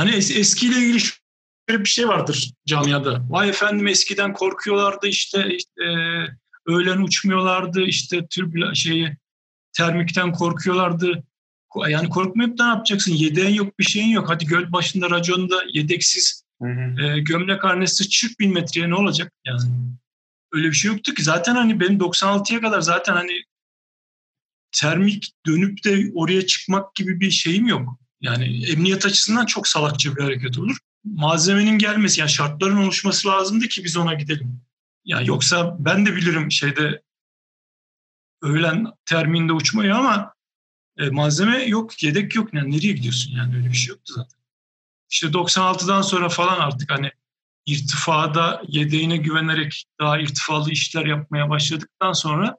hani 0.00 0.10
es- 0.10 0.38
eskiyle 0.38 0.78
ilgili 0.78 0.98
şöyle 1.00 1.84
bir 1.84 1.88
şey 1.88 2.08
vardır 2.08 2.52
camiada. 2.66 3.26
Vay 3.30 3.48
efendim 3.48 3.86
eskiden 3.86 4.32
korkuyorlardı 4.32 5.06
işte, 5.06 5.56
işte 5.56 5.84
e, 5.84 5.90
öğlen 6.66 7.02
uçmuyorlardı 7.02 7.82
işte 7.82 8.26
türbül 8.30 8.74
şeyi 8.74 9.16
termikten 9.72 10.32
korkuyorlardı. 10.32 11.22
Yani 11.88 12.08
korkmayıp 12.08 12.58
da 12.58 12.64
ne 12.64 12.70
yapacaksın? 12.70 13.12
Yedeğin 13.12 13.54
yok, 13.54 13.78
bir 13.78 13.84
şeyin 13.84 14.08
yok. 14.08 14.30
Hadi 14.30 14.46
göl 14.46 14.72
başında 14.72 15.10
raconda 15.10 15.56
yedeksiz 15.72 16.44
hı 16.62 16.68
hı. 16.68 17.02
E, 17.02 17.20
gömlek 17.20 17.64
harnesi 17.64 18.08
çık 18.08 18.40
bin 18.40 18.54
metreye 18.54 18.90
ne 18.90 18.94
olacak? 18.94 19.32
Yani 19.46 19.60
öyle 20.52 20.68
bir 20.68 20.74
şey 20.74 20.92
yoktu 20.92 21.14
ki. 21.14 21.22
Zaten 21.22 21.54
hani 21.54 21.80
benim 21.80 21.98
96'ya 21.98 22.60
kadar 22.60 22.80
zaten 22.80 23.12
hani 23.12 23.42
termik 24.72 25.32
dönüp 25.46 25.84
de 25.84 26.10
oraya 26.14 26.46
çıkmak 26.46 26.94
gibi 26.94 27.20
bir 27.20 27.30
şeyim 27.30 27.66
yok. 27.66 27.99
Yani 28.20 28.70
emniyet 28.70 29.06
açısından 29.06 29.46
çok 29.46 29.68
salakça 29.68 30.16
bir 30.16 30.22
hareket 30.22 30.58
olur. 30.58 30.76
Malzemenin 31.04 31.78
gelmesi 31.78 32.20
yani 32.20 32.30
şartların 32.30 32.76
oluşması 32.76 33.28
lazımdı 33.28 33.68
ki 33.68 33.84
biz 33.84 33.96
ona 33.96 34.14
gidelim. 34.14 34.60
Yani 35.04 35.28
yoksa 35.28 35.76
ben 35.78 36.06
de 36.06 36.16
bilirim 36.16 36.52
şeyde 36.52 37.02
öğlen 38.42 38.86
terminde 39.04 39.52
uçmayı 39.52 39.94
ama 39.94 40.34
e, 40.98 41.10
malzeme 41.10 41.64
yok, 41.64 42.02
yedek 42.02 42.34
yok. 42.34 42.54
Yani 42.54 42.76
nereye 42.76 42.92
gidiyorsun 42.92 43.32
yani 43.36 43.56
öyle 43.56 43.68
bir 43.68 43.76
şey 43.76 43.88
yoktu 43.88 44.12
zaten. 44.16 44.40
İşte 45.10 45.26
96'dan 45.26 46.02
sonra 46.02 46.28
falan 46.28 46.60
artık 46.60 46.90
hani 46.90 47.12
irtifada 47.66 48.62
yedeğine 48.68 49.16
güvenerek 49.16 49.84
daha 50.00 50.18
irtifalı 50.18 50.70
işler 50.70 51.06
yapmaya 51.06 51.50
başladıktan 51.50 52.12
sonra 52.12 52.56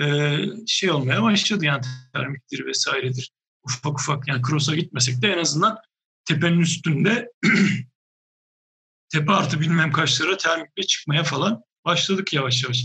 e, 0.00 0.36
şey 0.66 0.90
olmaya 0.90 1.22
başladı 1.22 1.64
yani 1.64 1.82
termiktir 2.12 2.66
vesairedir. 2.66 3.30
Ufak 3.64 4.00
ufak 4.00 4.28
yani 4.28 4.42
cross'a 4.48 4.74
gitmesek 4.74 5.22
de 5.22 5.32
en 5.32 5.38
azından 5.38 5.78
tepenin 6.24 6.60
üstünde 6.60 7.32
tepe 9.08 9.32
artı 9.32 9.60
bilmem 9.60 9.92
kaçlara 9.92 10.36
termikle 10.36 10.82
çıkmaya 10.82 11.24
falan 11.24 11.62
başladık 11.84 12.32
yavaş 12.32 12.64
yavaş. 12.64 12.84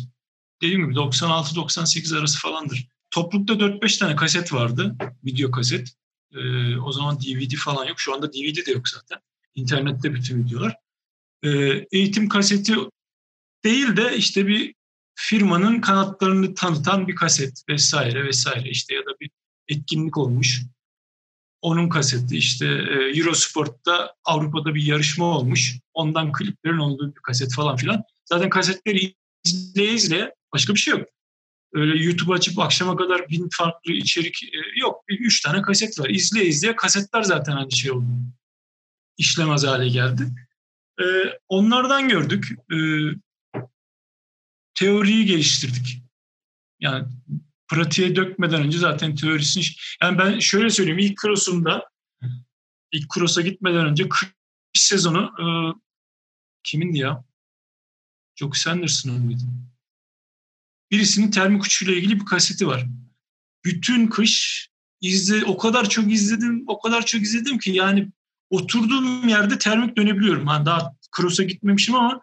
Dediğim 0.61 0.81
gibi 0.81 0.99
96-98 0.99 2.19
arası 2.19 2.39
falandır. 2.39 2.87
Toplulukta 3.11 3.53
4-5 3.53 3.99
tane 3.99 4.15
kaset 4.15 4.53
vardı. 4.53 4.95
Video 5.25 5.51
kaset. 5.51 5.93
Ee, 6.33 6.77
o 6.77 6.91
zaman 6.91 7.19
DVD 7.19 7.55
falan 7.55 7.85
yok. 7.85 7.99
Şu 7.99 8.13
anda 8.13 8.33
DVD 8.33 8.65
de 8.65 8.71
yok 8.71 8.89
zaten. 8.89 9.19
İnternette 9.55 10.13
bütün 10.13 10.45
videolar. 10.45 10.75
Ee, 11.43 11.49
eğitim 11.91 12.29
kaseti 12.29 12.75
değil 13.63 13.97
de 13.97 14.17
işte 14.17 14.47
bir 14.47 14.73
firmanın 15.15 15.81
kanatlarını 15.81 16.55
tanıtan 16.55 17.07
bir 17.07 17.15
kaset 17.15 17.63
vesaire 17.69 18.25
vesaire 18.25 18.69
işte 18.69 18.95
ya 18.95 19.01
da 19.01 19.19
bir 19.19 19.29
etkinlik 19.69 20.17
olmuş. 20.17 20.61
Onun 21.61 21.89
kaseti 21.89 22.37
işte 22.37 22.65
e, 22.65 23.19
Eurosport'ta 23.19 24.15
Avrupa'da 24.23 24.75
bir 24.75 24.83
yarışma 24.83 25.25
olmuş. 25.25 25.75
Ondan 25.93 26.31
kliplerin 26.31 26.77
olduğu 26.77 27.15
bir 27.15 27.21
kaset 27.21 27.53
falan 27.53 27.75
filan. 27.75 28.03
Zaten 28.25 28.49
kasetleri 28.49 29.15
izleye 29.45 29.93
izleye 29.93 30.35
başka 30.53 30.73
bir 30.73 30.79
şey 30.79 30.91
yok. 30.91 31.07
Öyle 31.73 32.03
YouTube 32.03 32.33
açıp 32.33 32.59
akşama 32.59 32.95
kadar 32.95 33.29
bin 33.29 33.49
farklı 33.51 33.91
içerik 33.91 34.43
e, 34.43 34.79
yok. 34.79 35.03
Üç 35.09 35.41
tane 35.41 35.61
kaset 35.61 35.99
var. 35.99 36.09
İzleye 36.09 36.45
izleye 36.45 36.75
kasetler 36.75 37.23
zaten 37.23 37.53
hani 37.53 37.71
şey 37.71 37.91
oldu. 37.91 38.05
İşlemez 39.17 39.63
hale 39.63 39.89
geldi. 39.89 40.23
E, 40.99 41.03
onlardan 41.47 42.09
gördük. 42.09 42.55
Teoriyi 44.75 45.25
geliştirdik. 45.25 46.01
Yani 46.79 47.07
pratiğe 47.67 48.15
dökmeden 48.15 48.61
önce 48.61 48.77
zaten 48.77 49.15
teorisini... 49.15 49.63
Yani 50.01 50.17
ben 50.17 50.39
şöyle 50.39 50.69
söyleyeyim. 50.69 50.99
ilk 50.99 51.21
cross'umda 51.21 51.89
ilk 52.91 53.13
cross'a 53.13 53.41
gitmeden 53.41 53.85
önce 53.85 54.09
kış 54.09 54.33
sezonu 54.73 55.31
e, 55.39 55.45
kimindi 56.63 56.97
ya? 56.97 57.23
Jock 58.35 58.57
Sanderson'ın 58.57 59.25
mıydı? 59.25 59.43
Birisinin 60.91 61.31
termik 61.31 61.63
uçuyla 61.63 61.93
ilgili 61.93 62.19
bir 62.19 62.25
kaseti 62.25 62.67
var. 62.67 62.85
Bütün 63.65 64.07
kış 64.07 64.67
izle, 65.01 65.45
o 65.45 65.57
kadar 65.57 65.89
çok 65.89 66.11
izledim, 66.11 66.63
o 66.67 66.79
kadar 66.79 67.05
çok 67.05 67.21
izledim 67.21 67.59
ki 67.59 67.71
yani 67.71 68.11
oturduğum 68.49 69.27
yerde 69.27 69.57
termik 69.57 69.97
dönebiliyorum. 69.97 70.47
Yani 70.47 70.65
daha 70.65 70.95
cross'a 71.17 71.43
gitmemişim 71.43 71.95
ama 71.95 72.21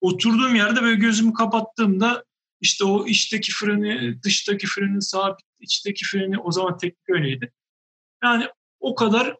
oturduğum 0.00 0.54
yerde 0.54 0.82
böyle 0.82 0.96
gözümü 0.96 1.32
kapattığımda 1.32 2.24
işte 2.60 2.84
o 2.84 3.06
içteki 3.06 3.52
freni, 3.52 4.22
dıştaki 4.22 4.66
freni, 4.66 5.02
sabit, 5.02 5.46
içteki 5.60 6.04
freni 6.04 6.38
o 6.38 6.52
zaman 6.52 6.78
teknik 6.78 7.10
öyleydi. 7.10 7.52
Yani 8.24 8.48
o 8.80 8.94
kadar 8.94 9.36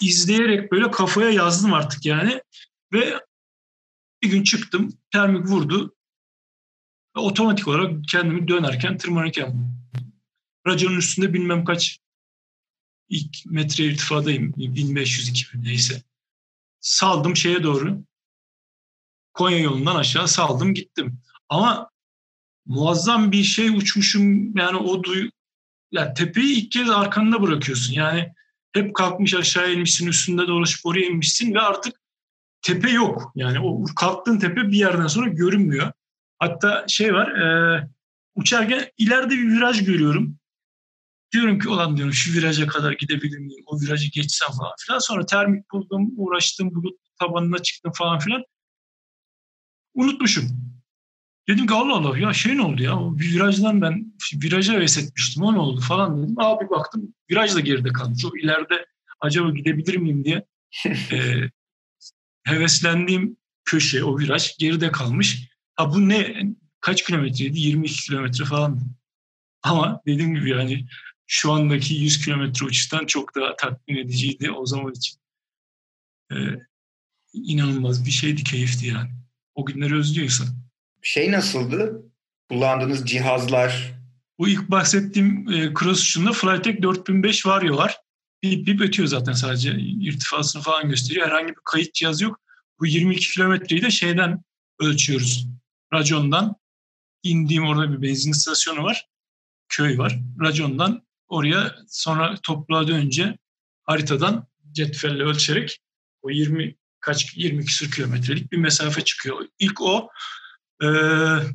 izleyerek 0.00 0.72
böyle 0.72 0.90
kafaya 0.90 1.30
yazdım 1.30 1.72
artık 1.72 2.06
yani. 2.06 2.42
Ve 2.92 3.20
bir 4.22 4.30
gün 4.30 4.42
çıktım, 4.42 4.98
termik 5.12 5.46
vurdu. 5.46 5.94
Ve 7.16 7.20
otomatik 7.20 7.68
olarak 7.68 8.04
kendimi 8.08 8.48
dönerken, 8.48 8.98
tırmanırken 8.98 9.70
raconun 10.66 10.96
üstünde 10.96 11.34
bilmem 11.34 11.64
kaç 11.64 11.98
ilk 13.08 13.46
metre 13.46 13.84
irtifadayım. 13.84 14.52
1500-2000 14.52 15.64
neyse. 15.64 16.02
Saldım 16.80 17.36
şeye 17.36 17.62
doğru. 17.62 18.04
Konya 19.32 19.58
yolundan 19.58 19.96
aşağı 19.96 20.28
saldım 20.28 20.74
gittim. 20.74 21.22
Ama 21.48 21.90
muazzam 22.66 23.32
bir 23.32 23.42
şey 23.42 23.68
uçmuşum 23.68 24.56
yani 24.56 24.76
o 24.76 25.02
duy 25.02 25.30
yani 25.92 26.14
tepeyi 26.14 26.56
ilk 26.56 26.72
kez 26.72 26.90
arkanda 26.90 27.42
bırakıyorsun. 27.42 27.92
Yani 27.92 28.32
hep 28.72 28.94
kalkmış 28.94 29.34
aşağı 29.34 29.72
inmişsin 29.72 30.06
üstünde 30.06 30.46
dolaşıp 30.46 30.86
oraya 30.86 31.06
inmişsin 31.06 31.54
ve 31.54 31.60
artık 31.60 32.00
tepe 32.62 32.90
yok. 32.90 33.32
Yani 33.34 33.60
o 33.60 33.84
kalktığın 33.96 34.38
tepe 34.38 34.68
bir 34.68 34.76
yerden 34.76 35.06
sonra 35.06 35.28
görünmüyor. 35.28 35.92
Hatta 36.38 36.84
şey 36.88 37.14
var 37.14 37.28
e, 37.30 37.88
uçarken 38.34 38.88
ileride 38.98 39.30
bir 39.30 39.48
viraj 39.48 39.84
görüyorum. 39.84 40.36
Diyorum 41.32 41.58
ki 41.58 41.68
olan 41.68 41.96
diyorum 41.96 42.14
şu 42.14 42.32
viraja 42.32 42.66
kadar 42.66 42.92
gidebilir 42.92 43.38
miyim? 43.38 43.64
O 43.66 43.80
virajı 43.80 44.10
geçsem 44.10 44.48
falan 44.48 44.72
filan. 44.86 44.98
Sonra 44.98 45.26
termik 45.26 45.70
buldum, 45.72 46.10
uğraştım, 46.16 46.74
bulut 46.74 46.98
tabanına 47.18 47.58
çıktım 47.58 47.92
falan 47.92 48.18
filan. 48.18 48.44
Unutmuşum. 49.94 50.69
Dedim 51.50 51.66
ki 51.66 51.74
Allah 51.74 51.96
Allah 51.96 52.18
ya 52.18 52.32
şey 52.32 52.56
ne 52.56 52.62
oldu 52.62 52.82
ya? 52.82 52.98
O 53.00 53.14
virajdan 53.14 53.82
ben 53.82 54.14
viraja 54.34 54.72
heves 54.72 54.98
etmiştim. 54.98 55.42
O 55.42 55.54
ne 55.54 55.58
oldu 55.58 55.80
falan 55.80 56.22
dedim. 56.22 56.34
Abi 56.38 56.70
baktım 56.70 57.14
viraj 57.30 57.54
da 57.54 57.60
geride 57.60 57.88
kalmış. 57.88 58.24
O 58.24 58.36
ileride 58.36 58.86
acaba 59.20 59.50
gidebilir 59.50 59.96
miyim 59.96 60.24
diye 60.24 60.46
e, 61.12 61.50
heveslendiğim 62.42 63.36
köşe, 63.64 64.04
o 64.04 64.18
viraj 64.18 64.58
geride 64.58 64.92
kalmış. 64.92 65.50
Ha 65.74 65.94
bu 65.94 66.08
ne? 66.08 66.42
Kaç 66.80 67.04
kilometreydi? 67.04 67.60
22 67.60 68.06
kilometre 68.06 68.44
falan. 68.44 68.80
Ama 69.62 70.00
dediğim 70.06 70.34
gibi 70.34 70.50
yani 70.50 70.86
şu 71.26 71.52
andaki 71.52 71.94
100 71.94 72.24
kilometre 72.24 72.66
uçuştan 72.66 73.06
çok 73.06 73.34
daha 73.34 73.56
tatmin 73.56 73.96
ediciydi 73.96 74.50
o 74.50 74.66
zaman 74.66 74.92
için. 74.92 75.20
Ee, 76.32 76.36
inanılmaz 77.32 78.06
bir 78.06 78.10
şeydi, 78.10 78.44
keyifti 78.44 78.86
yani. 78.86 79.10
O 79.54 79.66
günleri 79.66 79.94
özlüyorsan. 79.94 80.69
Şey 81.02 81.32
nasıldı? 81.32 82.02
Kullandığınız 82.48 83.06
cihazlar? 83.06 83.94
Bu 84.38 84.48
ilk 84.48 84.70
bahsettiğim 84.70 85.48
e, 85.48 85.74
cross 85.74 86.00
uçuşunda 86.00 86.32
Flytek 86.32 86.82
4005 86.82 87.46
Vario 87.46 87.76
var. 87.76 87.96
Bip 88.42 88.66
bip 88.66 88.80
ötüyor 88.80 89.08
zaten 89.08 89.32
sadece. 89.32 89.72
irtifasını 89.78 90.62
falan 90.62 90.88
gösteriyor. 90.88 91.26
Herhangi 91.26 91.48
bir 91.48 91.60
kayıt 91.64 91.94
cihazı 91.94 92.24
yok. 92.24 92.40
Bu 92.80 92.86
22 92.86 93.32
kilometreyi 93.32 93.82
de 93.82 93.90
şeyden 93.90 94.44
ölçüyoruz. 94.80 95.48
Racondan. 95.92 96.56
indiğim 97.22 97.66
orada 97.66 97.92
bir 97.92 98.08
benzin 98.08 98.30
istasyonu 98.30 98.82
var. 98.82 99.06
Köy 99.68 99.98
var. 99.98 100.18
Racondan 100.40 101.02
oraya 101.28 101.76
sonra 101.88 102.34
toprağa 102.42 102.88
dönünce 102.88 103.38
haritadan 103.82 104.46
cetvelle 104.72 105.22
ölçerek 105.22 105.80
o 106.22 106.30
20 106.30 106.76
kaç 107.00 107.36
20 107.36 107.64
küsur 107.64 107.90
kilometrelik 107.90 108.52
bir 108.52 108.56
mesafe 108.56 109.04
çıkıyor. 109.04 109.46
İlk 109.58 109.80
o. 109.80 110.10
Ee, 110.82 110.86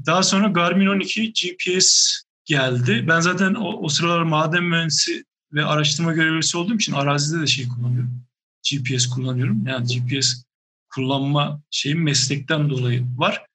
daha 0.05 0.23
sonra 0.23 0.47
Garmin 0.47 0.87
12 0.87 1.33
GPS 1.33 2.21
geldi. 2.45 3.05
Ben 3.07 3.19
zaten 3.19 3.53
o, 3.53 3.67
o 3.81 3.89
sıralar 3.89 4.21
maden 4.21 4.63
mühendisi 4.63 5.25
ve 5.53 5.65
araştırma 5.65 6.13
görevlisi 6.13 6.57
olduğum 6.57 6.75
için 6.75 6.93
arazide 6.93 7.41
de 7.41 7.47
şey 7.47 7.67
kullanıyorum. 7.67 8.25
GPS 8.71 9.09
kullanıyorum. 9.09 9.67
Yani 9.67 9.87
GPS 9.87 10.45
kullanma 10.89 11.61
şeyim 11.71 12.03
meslekten 12.03 12.69
dolayı 12.69 13.05
var. 13.17 13.45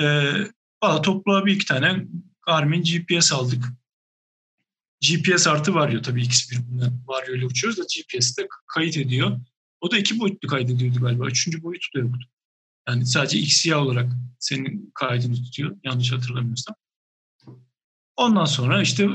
Ee, 0.00 0.32
valla 0.82 1.46
bir 1.46 1.54
iki 1.54 1.66
tane 1.66 2.06
Garmin 2.46 2.82
GPS 2.82 3.32
aldık. 3.32 3.64
GPS 5.00 5.46
artı 5.46 5.74
Vario 5.74 6.02
tabii 6.02 6.22
ikisi 6.22 6.50
birbirinden 6.50 7.00
Vario 7.06 7.34
ile 7.34 7.46
uçuyoruz 7.46 7.78
da 7.78 7.82
GPS 7.82 8.38
de 8.38 8.48
kayıt 8.66 8.96
ediyor. 8.96 9.40
O 9.80 9.90
da 9.90 9.98
iki 9.98 10.18
boyutlu 10.18 10.48
kaydediyordu 10.48 11.00
galiba. 11.00 11.26
Üçüncü 11.26 11.62
boyutu 11.62 11.86
da 11.94 11.98
yoktu. 11.98 12.28
Yani 12.88 13.06
sadece 13.06 13.38
XY 13.38 13.74
olarak 13.74 14.12
senin 14.38 14.90
kaydını 14.94 15.34
tutuyor. 15.34 15.76
Yanlış 15.84 16.12
hatırlamıyorsam. 16.12 16.76
Ondan 18.16 18.44
sonra 18.44 18.82
işte 18.82 19.08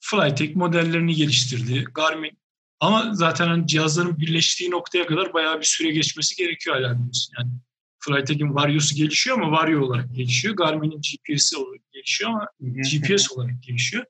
Flytek 0.00 0.56
modellerini 0.56 1.14
geliştirdi. 1.14 1.84
Garmin 1.94 2.38
ama 2.80 3.14
zaten 3.14 3.46
hani 3.48 3.66
cihazların 3.66 4.18
birleştiği 4.18 4.70
noktaya 4.70 5.06
kadar 5.06 5.32
bayağı 5.32 5.60
bir 5.60 5.64
süre 5.64 5.90
geçmesi 5.90 6.36
gerekiyor 6.36 6.76
hala 6.76 6.94
biliyorsun. 6.94 7.34
Yani 7.38 7.50
Flytek'in 7.98 8.54
Vario'su 8.54 8.94
gelişiyor 8.94 9.40
ama 9.40 9.52
Vario 9.52 9.86
olarak 9.86 10.14
gelişiyor. 10.14 10.56
Garmin'in 10.56 11.00
GPS'i 11.00 11.56
olarak 11.56 11.92
gelişiyor 11.92 12.30
ama 12.30 12.48
GPS 12.60 13.32
olarak 13.32 13.62
gelişiyor. 13.62 14.04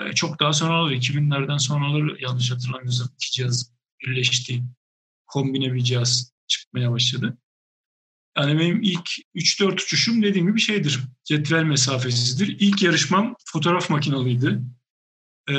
Ee, 0.00 0.12
çok 0.12 0.40
daha 0.40 0.52
sonra 0.52 0.82
olur. 0.82 0.90
2000'lerden 0.90 1.58
sonra 1.58 1.90
olur 1.90 2.18
yanlış 2.20 2.50
hatırlamıyorsam 2.50 3.08
iki 3.14 3.32
cihaz 3.32 3.72
birleşti. 4.00 4.62
Kombine 5.26 5.74
bir 5.74 5.80
cihaz 5.80 6.32
çıkmaya 6.46 6.92
başladı. 6.92 7.38
Yani 8.38 8.58
benim 8.58 8.82
ilk 8.82 9.10
3-4 9.34 9.72
uçuşum 9.72 10.22
dediğim 10.22 10.46
gibi 10.46 10.60
şeydir. 10.60 11.00
Cetvel 11.24 11.62
mesafesidir. 11.62 12.56
İlk 12.60 12.82
yarışmam 12.82 13.34
fotoğraf 13.46 13.90
makinalıydı. 13.90 14.62
Ee, 15.48 15.54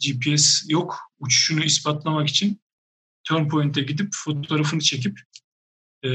GPS 0.00 0.64
yok. 0.68 0.98
Uçuşunu 1.18 1.64
ispatlamak 1.64 2.28
için 2.28 2.60
turn 3.24 3.48
point'e 3.48 3.80
gidip 3.80 4.08
fotoğrafını 4.12 4.80
çekip 4.80 5.20
e, 6.04 6.10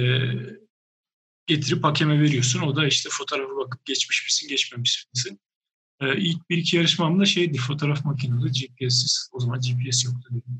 getirip 1.48 1.84
hakeme 1.84 2.22
veriyorsun. 2.22 2.62
O 2.62 2.76
da 2.76 2.88
işte 2.88 3.10
fotoğrafa 3.12 3.58
bakıp 3.58 3.86
geçmiş 3.86 4.26
misin, 4.26 4.48
geçmemiş 4.50 5.06
misin. 5.14 5.39
Ee, 6.02 6.18
ilk 6.18 6.50
bir 6.50 6.58
iki 6.58 6.78
yarışmamda 6.78 7.26
şeydi 7.26 7.58
fotoğraf 7.58 8.06
makineli 8.06 8.52
GPS'siz. 8.52 9.30
O 9.32 9.39
zaman 9.39 9.60
GPS 9.60 10.06
yoktu. 10.06 10.30
Dedim. 10.32 10.58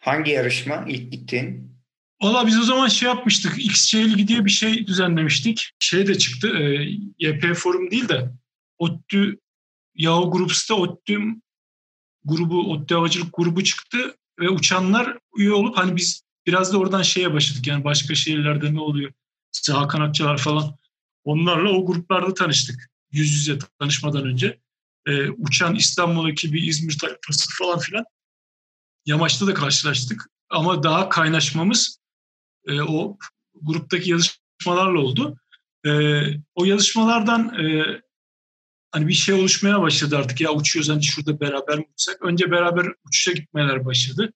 Hangi 0.00 0.30
yarışma 0.30 0.84
ilk 0.88 1.12
gittiğin? 1.12 1.79
Valla 2.22 2.46
biz 2.46 2.58
o 2.58 2.62
zaman 2.62 2.88
şey 2.88 3.08
yapmıştık. 3.08 3.64
XC 3.64 4.04
Ligi 4.04 4.28
diye 4.28 4.44
bir 4.44 4.50
şey 4.50 4.86
düzenlemiştik. 4.86 5.70
Şey 5.78 6.06
de 6.06 6.18
çıktı. 6.18 6.48
E, 6.48 6.88
YP 7.18 7.54
Forum 7.54 7.90
değil 7.90 8.08
de 8.08 8.32
ODTÜ 8.78 9.38
Yahoo 9.94 10.30
Groups'ta 10.30 10.74
ODTÜ 10.74 11.18
grubu, 12.24 12.72
ODTÜ 12.72 12.94
Havacılık 12.94 13.28
grubu 13.32 13.64
çıktı 13.64 14.16
ve 14.40 14.48
uçanlar 14.48 15.18
üye 15.36 15.52
olup 15.52 15.76
hani 15.76 15.96
biz 15.96 16.22
biraz 16.46 16.72
da 16.72 16.78
oradan 16.78 17.02
şeye 17.02 17.34
başladık. 17.34 17.66
Yani 17.66 17.84
başka 17.84 18.14
şehirlerde 18.14 18.74
ne 18.74 18.80
oluyor? 18.80 19.12
İşte 19.54 19.72
Hakan 19.72 20.00
Akçalar 20.00 20.38
falan. 20.38 20.76
Onlarla 21.24 21.70
o 21.70 21.86
gruplarda 21.86 22.34
tanıştık. 22.34 22.90
Yüz 23.12 23.32
yüze 23.32 23.58
tanışmadan 23.78 24.24
önce. 24.24 24.60
E, 25.06 25.28
uçan 25.28 25.74
İstanbul 25.74 26.30
ekibi, 26.30 26.66
İzmir 26.66 26.98
tayfası 26.98 27.50
falan 27.58 27.78
filan. 27.78 28.04
Yamaçta 29.06 29.46
da 29.46 29.54
karşılaştık. 29.54 30.26
Ama 30.50 30.82
daha 30.82 31.08
kaynaşmamız 31.08 31.99
e, 32.66 32.80
o 32.80 33.18
gruptaki 33.62 34.10
yazışmalarla 34.10 35.00
oldu. 35.00 35.36
E, 35.86 35.90
o 36.54 36.64
yazışmalardan 36.64 37.64
e, 37.64 37.84
hani 38.90 39.08
bir 39.08 39.12
şey 39.12 39.34
oluşmaya 39.34 39.82
başladı 39.82 40.16
artık. 40.16 40.40
Ya 40.40 40.52
uçuyoruz 40.52 40.90
hani 40.90 41.04
şurada 41.04 41.40
beraber 41.40 41.78
mi 41.78 41.86
uçsak? 41.94 42.22
Önce 42.22 42.50
beraber 42.50 42.86
uçuşa 43.06 43.32
gitmeler 43.32 43.84
başladı. 43.84 44.32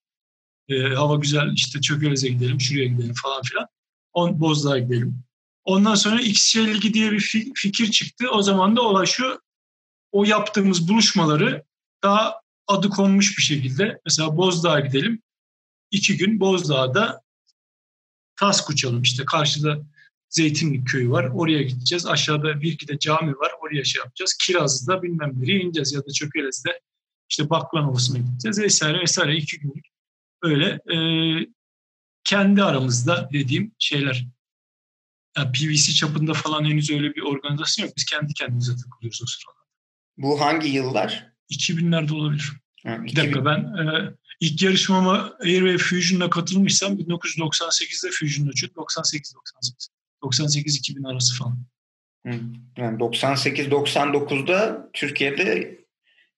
E, 0.68 0.82
hava 0.82 1.16
güzel 1.16 1.52
işte 1.54 1.80
Çökelez'e 1.80 2.28
gidelim, 2.28 2.60
şuraya 2.60 2.86
gidelim 2.86 3.14
falan 3.22 3.42
filan. 3.42 3.66
On, 4.12 4.40
Bozdağ'a 4.40 4.78
gidelim. 4.78 5.24
Ondan 5.64 5.94
sonra 5.94 6.20
XC 6.20 6.66
Ligi 6.66 6.94
diye 6.94 7.12
bir 7.12 7.52
fikir 7.54 7.90
çıktı. 7.90 8.26
O 8.32 8.42
zaman 8.42 8.76
da 8.76 8.82
olay 8.82 9.06
şu, 9.06 9.40
o 10.12 10.24
yaptığımız 10.24 10.88
buluşmaları 10.88 11.64
daha 12.02 12.40
adı 12.66 12.88
konmuş 12.88 13.38
bir 13.38 13.42
şekilde 13.42 14.00
mesela 14.04 14.36
Bozdağ'a 14.36 14.80
gidelim. 14.80 15.22
İki 15.90 16.16
gün 16.16 16.40
Bozdağ'da 16.40 17.23
Task 18.36 18.70
uçalım 18.70 19.02
işte 19.02 19.24
karşıda 19.24 19.78
Zeytinlik 20.28 20.88
köyü 20.88 21.10
var. 21.10 21.24
Oraya 21.24 21.62
gideceğiz. 21.62 22.06
Aşağıda 22.06 22.60
bir 22.60 22.72
iki 22.72 22.88
de 22.88 22.98
cami 22.98 23.32
var. 23.32 23.52
Oraya 23.60 23.84
şey 23.84 24.00
yapacağız. 24.00 24.36
Kirazlı'da 24.46 25.02
bilmem 25.02 25.32
nereye 25.36 25.60
ineceğiz 25.60 25.92
ya 25.92 26.00
da 26.00 26.12
Çökelez'de 26.12 26.80
işte 27.30 27.50
Baklan 27.50 27.90
Ovası'na 27.90 28.18
gideceğiz 28.18 28.60
vesaire 28.60 29.00
vesaire 29.00 29.36
iki 29.36 29.58
günlük 29.58 29.86
öyle 30.42 30.80
e, 30.94 30.96
kendi 32.24 32.62
aramızda 32.62 33.28
dediğim 33.32 33.72
şeyler. 33.78 34.26
Yani 35.36 35.52
PVC 35.52 35.92
çapında 35.92 36.34
falan 36.34 36.64
henüz 36.64 36.90
öyle 36.90 37.14
bir 37.14 37.22
organizasyon 37.22 37.86
yok. 37.86 37.96
Biz 37.96 38.04
kendi 38.04 38.34
kendimize 38.34 38.72
takılıyoruz 38.76 39.22
o 39.22 39.26
sırada. 39.26 39.64
Bu 40.16 40.40
hangi 40.40 40.68
yıllar? 40.68 41.32
2000'lerde 41.50 42.12
olabilir. 42.12 42.52
Ha, 42.86 42.94
2000... 42.94 43.06
Bir 43.06 43.16
dakika 43.16 43.44
ben 43.44 43.58
e, 43.58 44.14
ilk 44.40 44.62
yarışmama 44.62 45.32
Airwave 45.40 45.78
Fusion'la 45.78 46.30
katılmışsam 46.30 46.92
1998'de 46.92 48.10
Fusion'la 48.10 48.50
uçuyordum. 48.50 48.76
98 48.76 49.34
98. 49.34 49.88
98-2000 50.22 51.12
arası 51.12 51.36
falan. 51.36 51.58
Yani 52.76 52.98
98-99'da 52.98 54.88
Türkiye'de 54.92 55.78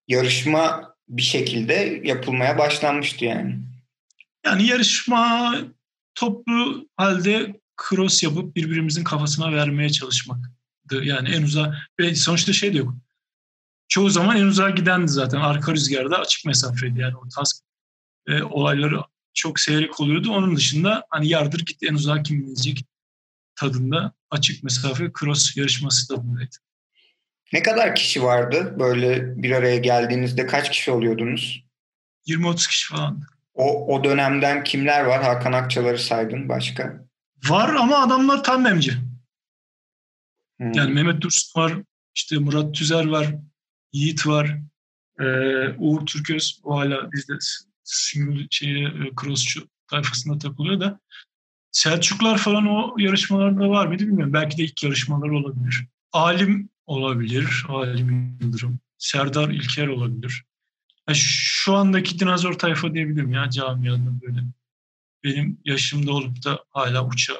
yarışma 0.08 0.94
bir 1.08 1.22
şekilde 1.22 2.00
yapılmaya 2.04 2.58
başlanmıştı 2.58 3.24
yani. 3.24 3.58
Yani 4.46 4.66
yarışma 4.66 5.54
toplu 6.14 6.88
halde 6.96 7.60
cross 7.88 8.22
yapıp 8.22 8.56
birbirimizin 8.56 9.04
kafasına 9.04 9.52
vermeye 9.52 9.90
çalışmaktı. 9.90 10.50
Yani 11.02 11.28
en 11.28 11.42
uzağa 11.42 11.74
ve 12.00 12.14
sonuçta 12.14 12.52
şey 12.52 12.74
de 12.74 12.78
yok. 12.78 12.94
Çoğu 13.88 14.10
zaman 14.10 14.36
en 14.36 14.46
uzağa 14.46 14.70
gidendi 14.70 15.08
zaten. 15.08 15.40
Arka 15.40 15.72
rüzgarda 15.72 16.18
açık 16.18 16.46
mesafeydi 16.46 17.00
yani 17.00 17.16
o 17.16 17.28
task 17.28 17.64
e, 18.28 18.42
olayları 18.42 19.00
çok 19.34 19.60
seyrek 19.60 20.00
oluyordu. 20.00 20.32
Onun 20.32 20.56
dışında 20.56 21.06
hani 21.10 21.28
yardır 21.28 21.60
git 21.60 21.82
en 21.82 21.94
uzağa 21.94 22.22
kim 22.22 22.46
gidecek 22.46 22.84
tadında 23.54 24.12
açık 24.30 24.64
mesafe 24.64 25.10
cross 25.20 25.56
yarışması 25.56 26.08
tadındaydı. 26.08 26.56
Ne 27.52 27.62
kadar 27.62 27.94
kişi 27.94 28.22
vardı 28.22 28.76
böyle 28.78 29.42
bir 29.42 29.50
araya 29.50 29.76
geldiğinizde 29.76 30.46
kaç 30.46 30.70
kişi 30.70 30.90
oluyordunuz? 30.90 31.64
20-30 32.26 32.68
kişi 32.68 32.88
falan. 32.88 33.22
O, 33.54 33.94
o 33.94 34.04
dönemden 34.04 34.64
kimler 34.64 35.04
var? 35.04 35.22
Hakan 35.22 35.52
Akçaları 35.52 35.98
saydın 35.98 36.48
başka. 36.48 37.06
Var 37.48 37.74
ama 37.74 37.98
adamlar 37.98 38.44
tam 38.44 38.62
memci. 38.62 38.92
Hmm. 40.56 40.72
Yani 40.72 40.92
Mehmet 40.92 41.20
Dursun 41.20 41.60
var, 41.60 41.72
işte 42.14 42.38
Murat 42.38 42.74
Tüzer 42.74 43.06
var, 43.06 43.34
Yiğit 43.92 44.26
var, 44.26 44.58
ee, 45.20 45.24
Uğur 45.78 46.06
Türköz 46.06 46.60
o 46.64 46.78
hala 46.78 47.12
bizde 47.12 47.32
single 47.86 48.46
şeye, 48.50 48.88
e, 48.88 49.10
crossçu 49.20 49.68
tayfasında 49.90 50.38
takılıyor 50.38 50.80
da 50.80 51.00
Selçuklar 51.76 52.38
falan 52.38 52.66
o 52.66 52.94
yarışmalarda 52.98 53.68
var 53.68 53.86
mıydı 53.86 54.02
bilmiyorum. 54.02 54.32
Belki 54.32 54.58
de 54.58 54.62
ilk 54.62 54.82
yarışmalar 54.82 55.28
olabilir. 55.28 55.86
Alim 56.12 56.68
olabilir. 56.86 57.66
Alim 57.68 58.38
Yıldırım. 58.40 58.80
Serdar 58.98 59.48
İlker 59.48 59.86
olabilir. 59.86 60.44
Yani 61.08 61.16
şu 61.20 61.74
andaki 61.74 62.18
dinozor 62.18 62.52
tayfa 62.52 62.94
diyebilirim 62.94 63.32
ya 63.32 63.50
camiada 63.50 64.22
böyle. 64.22 64.40
Benim 65.24 65.60
yaşımda 65.64 66.12
olup 66.12 66.44
da 66.44 66.64
hala 66.70 67.06
uça 67.06 67.32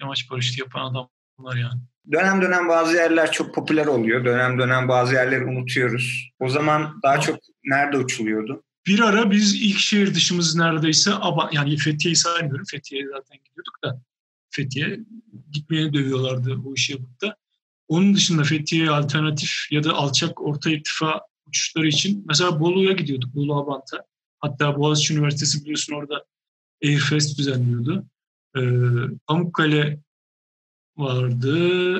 yamaç 0.00 0.28
paraşütü 0.28 0.60
yapan 0.60 0.80
adamlar 0.80 1.56
yani. 1.56 1.80
Dönem 2.12 2.42
dönem 2.42 2.68
bazı 2.68 2.96
yerler 2.96 3.32
çok 3.32 3.54
popüler 3.54 3.86
oluyor. 3.86 4.24
Dönem 4.24 4.58
dönem 4.58 4.88
bazı 4.88 5.14
yerleri 5.14 5.44
unutuyoruz. 5.44 6.30
O 6.40 6.48
zaman 6.48 7.00
daha 7.02 7.20
çok 7.20 7.38
nerede 7.64 7.96
uçuluyordu? 7.96 8.62
Bir 8.86 9.00
ara 9.00 9.30
biz 9.30 9.54
ilk 9.54 9.78
şehir 9.78 10.14
dışımız 10.14 10.56
neredeyse 10.56 11.10
yani 11.52 11.76
Fethiye'yi 11.76 12.16
saymıyorum. 12.16 12.64
Fethiye'ye 12.70 13.08
zaten 13.08 13.38
gidiyorduk 13.44 13.74
da 13.84 14.02
Fethiye 14.50 15.00
gitmeye 15.52 15.92
dövüyorlardı 15.92 16.64
bu 16.64 16.74
işi 16.74 16.92
yapıp 16.92 17.20
da. 17.20 17.36
Onun 17.88 18.14
dışında 18.14 18.44
Fethiye 18.44 18.90
alternatif 18.90 19.50
ya 19.70 19.84
da 19.84 19.92
alçak 19.92 20.40
orta 20.40 20.70
irtifa 20.70 21.20
uçuşları 21.46 21.88
için 21.88 22.24
mesela 22.26 22.60
Bolu'ya 22.60 22.92
gidiyorduk, 22.92 23.34
Bolu 23.34 23.60
Abant'a. 23.60 24.06
Hatta 24.38 24.76
Boğaziçi 24.76 25.14
Üniversitesi 25.14 25.62
biliyorsun 25.62 25.94
orada 25.94 26.24
Airfest 26.84 27.38
düzenliyordu. 27.38 28.06
Ee, 28.56 28.60
Pamukkale 29.26 30.00
vardı. 30.96 31.56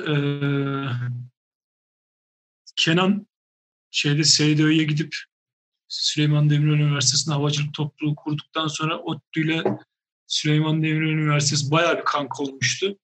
Ee, 0.07 0.87
Kenan 2.75 3.27
şeyde 3.91 4.23
SDÖ'ye 4.23 4.83
gidip 4.83 5.15
Süleyman 5.91 6.49
Demirel 6.49 6.79
Üniversitesi'nde 6.79 7.35
havacılık 7.35 7.73
topluluğu 7.73 8.15
kurduktan 8.15 8.67
sonra 8.67 8.99
ODTÜ 8.99 9.45
ile 9.45 9.63
Süleyman 10.27 10.83
Demirel 10.83 11.09
Üniversitesi 11.09 11.71
bayağı 11.71 11.97
bir 11.97 12.03
kanka 12.03 12.43
olmuştu. 12.43 12.97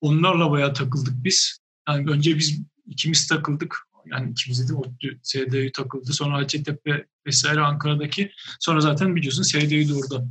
Onlarla 0.00 0.50
bayağı 0.50 0.74
takıldık 0.74 1.24
biz. 1.24 1.58
Yani 1.88 2.10
önce 2.10 2.38
biz 2.38 2.62
ikimiz 2.86 3.28
takıldık. 3.28 3.76
Yani 4.06 4.30
ikimiz 4.30 4.68
de 4.68 4.74
ODTÜ, 4.74 5.20
SDÜ 5.22 5.72
takıldı. 5.72 6.12
Sonra 6.12 6.36
Hacettepe 6.36 7.06
vesaire 7.26 7.60
Ankara'daki. 7.60 8.32
Sonra 8.60 8.80
zaten 8.80 9.16
biliyorsun 9.16 9.42
SDÜ 9.42 9.88
de 9.88 9.94
orada 9.94 10.26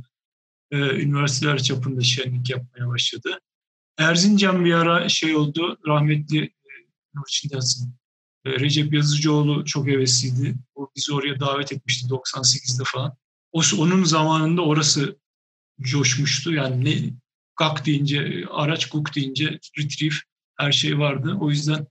e, 0.70 0.76
üniversiteler 0.76 1.62
çapında 1.62 2.00
şenlik 2.00 2.50
yapmaya 2.50 2.88
başladı. 2.88 3.40
Erzincan 3.98 4.64
bir 4.64 4.72
ara 4.72 5.08
şey 5.08 5.36
oldu. 5.36 5.78
Rahmetli 5.86 6.44
e, 6.44 6.50
Nurçin 7.14 7.50
Dersin. 7.50 7.88
E, 7.88 7.99
Recep 8.46 8.92
Yazıcıoğlu 8.94 9.64
çok 9.64 9.86
hevesliydi. 9.86 10.54
O 10.74 10.90
bizi 10.96 11.14
oraya 11.14 11.40
davet 11.40 11.72
etmişti 11.72 12.06
98'de 12.08 12.82
falan. 12.86 13.16
O, 13.52 13.62
onun 13.78 14.04
zamanında 14.04 14.62
orası 14.62 15.16
coşmuştu. 15.80 16.52
Yani 16.52 16.84
ne 16.84 17.14
gak 17.56 17.86
deyince, 17.86 18.46
araç 18.50 18.88
guk 18.88 19.14
deyince 19.14 19.60
retrieve 19.78 20.14
her 20.56 20.72
şey 20.72 20.98
vardı. 20.98 21.36
O 21.40 21.50
yüzden 21.50 21.86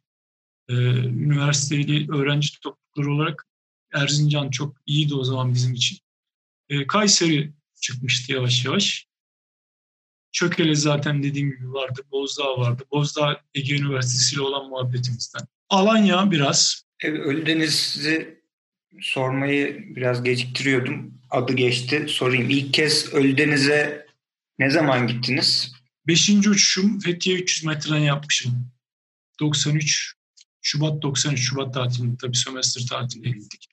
e, 0.70 0.74
üniversiteli 1.06 2.12
öğrenci 2.12 2.60
toplulukları 2.60 3.14
olarak 3.16 3.48
Erzincan 3.94 4.50
çok 4.50 4.78
iyiydi 4.86 5.16
o 5.16 5.24
zaman 5.24 5.54
bizim 5.54 5.74
için. 5.74 5.98
E, 6.70 6.88
Kayseri 6.88 7.54
çıkmıştı 7.82 8.34
yavaş 8.34 8.66
yavaş. 8.66 9.08
Çökele 10.32 10.76
zaten 10.76 11.24
dediğim 11.24 11.52
gibi 11.52 11.74
vardı. 11.74 12.02
Bozdağ 12.12 12.58
vardı. 12.58 12.84
Bozdağ 12.92 13.42
Ege 13.54 13.76
Üniversitesi 13.76 14.36
ile 14.36 14.42
olan 14.42 14.70
muhabbetimizden. 14.70 15.48
Alanya 15.70 16.32
biraz. 16.32 16.84
Evet, 17.04 17.20
Ölüdeniz'i 17.20 18.44
sormayı 19.02 19.96
biraz 19.96 20.24
geciktiriyordum. 20.24 21.14
Adı 21.30 21.54
geçti. 21.54 22.06
Sorayım. 22.10 22.50
İlk 22.50 22.74
kez 22.74 23.14
Ölüdeniz'e 23.14 24.06
ne 24.60 24.70
zaman 24.70 25.08
gittiniz? 25.08 25.72
Beşinci 26.08 26.50
uçuşum 26.50 27.00
Fethiye 27.00 27.36
300 27.36 27.66
metreden 27.66 28.00
yapmışım. 28.00 28.72
93 29.40 30.14
Şubat 30.62 31.02
93 31.02 31.40
Şubat 31.40 31.74
tatilinde 31.74 32.18
tabii 32.22 32.38
sömestr 32.38 32.88
tatiline 32.88 33.32
gittik. 33.32 33.68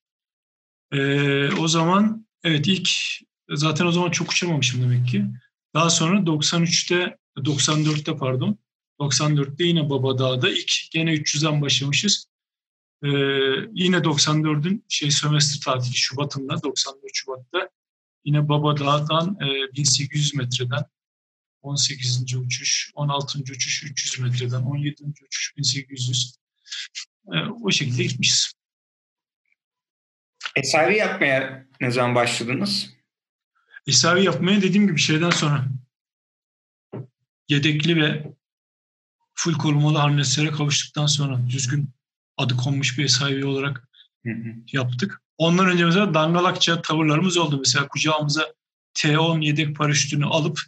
Ee, 0.92 1.49
o 1.53 1.68
zaman 1.68 2.26
evet 2.44 2.66
ilk 2.66 2.90
zaten 3.51 3.86
o 3.86 3.92
zaman 3.92 4.11
çok 4.11 4.30
uçamamışım 4.30 4.82
demek 4.82 5.09
ki. 5.09 5.24
Daha 5.74 5.90
sonra 5.90 6.18
93'te 6.18 7.16
94'te 7.36 8.16
pardon 8.16 8.59
94'te 9.01 9.64
yine 9.64 9.90
Babadağ'da 9.90 10.51
ilk 10.51 10.72
gene 10.90 11.14
300'den 11.14 11.62
başlamışız. 11.62 12.26
Ee, 13.03 13.09
yine 13.72 13.97
94'ün 13.97 14.84
şey 14.88 15.11
sömestr 15.11 15.64
tatili 15.64 15.94
Şubat'ında 15.94 16.62
94 16.62 17.11
Şubat'ta 17.14 17.70
yine 18.24 18.49
Babadağ'dan 18.49 19.38
e, 19.40 19.76
1800 19.76 20.34
metreden 20.34 20.84
18. 21.62 22.36
uçuş, 22.36 22.90
16. 22.94 23.38
uçuş 23.38 23.84
300 23.84 24.18
metreden, 24.20 24.62
17. 24.62 25.05
uçuş 25.26 25.57
1800. 25.57 26.36
E, 27.32 27.38
o 27.62 27.70
şekilde 27.70 28.03
gitmişiz. 28.03 28.53
Esavi 30.57 30.97
yapmaya 30.97 31.66
ne 31.80 31.90
zaman 31.90 32.14
başladınız? 32.14 32.90
Esavi 33.86 34.24
yapmaya 34.24 34.62
dediğim 34.62 34.86
gibi 34.86 34.99
şeyden 34.99 35.30
sonra 35.30 35.66
yedekli 37.49 37.97
ve 37.97 38.32
full 39.37 39.59
korumalı 39.59 39.99
harneslere 39.99 40.51
kavuştuktan 40.51 41.07
sonra 41.07 41.49
düzgün 41.49 41.91
adı 42.37 42.57
konmuş 42.57 42.99
bir 42.99 43.05
esavi 43.05 43.45
olarak 43.45 43.89
hı 44.26 44.32
hı. 44.32 44.55
yaptık. 44.72 45.22
Ondan 45.39 45.66
önce 45.66 45.84
mesela 45.84 46.14
dangalakça 46.14 46.82
tavırlarımız 46.82 47.37
oldu. 47.37 47.59
Mesela 47.59 47.89
kucağımıza 47.89 48.55
T10 48.95 49.45
yedek 49.45 49.76
paraşütünü 49.76 50.24
alıp 50.24 50.61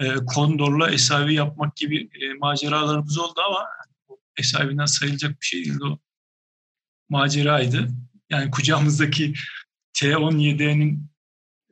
e, 0.00 0.14
kondorla 0.14 0.90
esavi 0.90 1.34
yapmak 1.34 1.76
gibi 1.76 2.10
e, 2.20 2.34
maceralarımız 2.34 3.18
oldu 3.18 3.40
ama 3.48 3.66
esavinden 4.38 4.86
sayılacak 4.86 5.40
bir 5.40 5.46
şey 5.46 5.64
değildi 5.64 5.84
o. 5.84 5.98
Maceraydı. 7.08 7.88
Yani 8.30 8.50
kucağımızdaki 8.50 9.34
T17'nin 9.94 11.10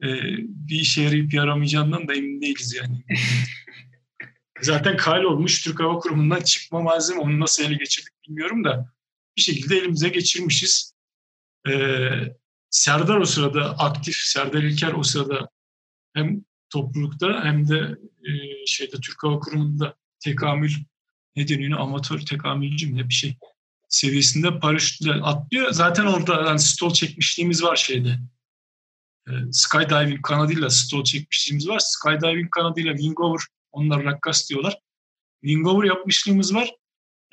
e, 0.03 0.09
bir 0.49 0.81
işe 0.81 1.03
yarayıp 1.03 1.35
yaramayacağından 1.35 2.09
da 2.09 2.15
emin 2.15 2.41
değiliz 2.41 2.75
yani. 2.75 3.05
Zaten 4.61 4.97
kal 4.97 5.23
olmuş 5.23 5.63
Türk 5.63 5.81
Hava 5.81 5.99
Kurumu'ndan 5.99 6.41
çıkma 6.41 6.81
malzeme 6.81 7.21
onu 7.21 7.41
nasıl 7.41 7.63
ele 7.63 7.75
geçirdik 7.75 8.13
bilmiyorum 8.29 8.65
da 8.65 8.93
bir 9.37 9.43
şekilde 9.43 9.77
elimize 9.77 10.09
geçirmişiz. 10.09 10.95
Ee, 11.69 12.11
Serdar 12.71 13.17
o 13.17 13.25
sırada 13.25 13.79
aktif, 13.79 14.17
Serdar 14.17 14.63
İlker 14.63 14.93
o 14.93 15.03
sırada 15.03 15.49
hem 16.15 16.45
toplulukta 16.71 17.45
hem 17.45 17.69
de 17.69 17.99
e, 18.23 18.31
şeyde 18.67 18.97
Türk 19.01 19.23
Hava 19.23 19.39
Kurumu'nda 19.39 19.95
tekamül 20.21 20.73
ne 21.37 21.49
deniyor 21.49 21.81
amatör 21.81 22.21
tekamülcü 22.21 22.91
mü 22.91 22.97
ne 22.97 23.09
bir 23.09 23.15
şey 23.15 23.37
seviyesinde 23.89 24.59
paraşütle 24.59 25.13
atlıyor. 25.13 25.73
Zaten 25.73 26.07
orada 26.07 26.43
yani 26.47 26.59
stol 26.59 26.93
çekmişliğimiz 26.93 27.63
var 27.63 27.77
şeyde. 27.77 28.19
E, 29.29 29.33
skydiving 29.53 30.23
kanadıyla 30.23 30.71
stol 30.71 31.05
çekmişliğimiz 31.05 31.69
var. 31.69 31.79
Skydiving 31.79 32.51
kanadıyla 32.51 32.93
wingover 32.97 33.41
onlar 33.75 34.05
rakkas 34.05 34.51
diyorlar. 34.51 34.79
Wingover 35.41 35.87
yapmışlığımız 35.87 36.55
var. 36.55 36.75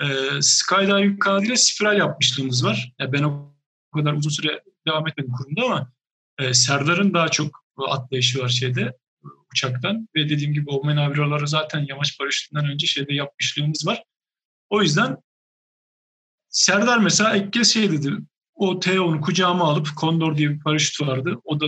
E, 0.02 0.08
skydiving 0.42 1.20
kanadıyla 1.20 1.56
spiral 1.56 1.98
yapmışlığımız 1.98 2.66
var. 2.66 2.94
Ya 3.00 3.14
ben 3.14 3.24
o 3.24 3.56
kadar 3.96 4.14
uzun 4.14 4.30
süre 4.30 4.64
devam 4.88 5.08
etmedim 5.08 5.32
kurumda 5.32 5.64
ama 5.66 5.92
e, 6.40 6.54
Serdar'ın 6.54 7.14
daha 7.14 7.30
çok 7.30 7.66
atlayışı 7.88 8.40
var 8.40 8.50
şeyde 8.50 8.98
uçaktan 9.52 10.08
ve 10.16 10.30
dediğim 10.30 10.54
gibi 10.54 10.70
o 10.70 10.84
manevraları 10.84 11.48
zaten 11.48 11.86
yamaç 11.88 12.18
paraşütünden 12.18 12.66
önce 12.66 12.88
şeyde 12.88 13.14
yapmışlığımız 13.14 13.88
var. 13.88 14.04
O 14.70 14.82
yüzden 14.82 15.18
Serdar 16.52 16.98
mesela 16.98 17.36
ilk 17.36 17.54
kez 17.54 17.74
şey 17.74 17.92
dedi. 17.92 18.12
O 18.56 18.80
T10'u 18.80 19.22
kucağıma 19.22 19.64
alıp 19.64 19.96
Kondor 19.96 20.38
diye 20.38 20.50
bir 20.50 20.60
paraşüt 20.60 21.02
vardı. 21.02 21.38
O 21.44 21.60
da 21.60 21.66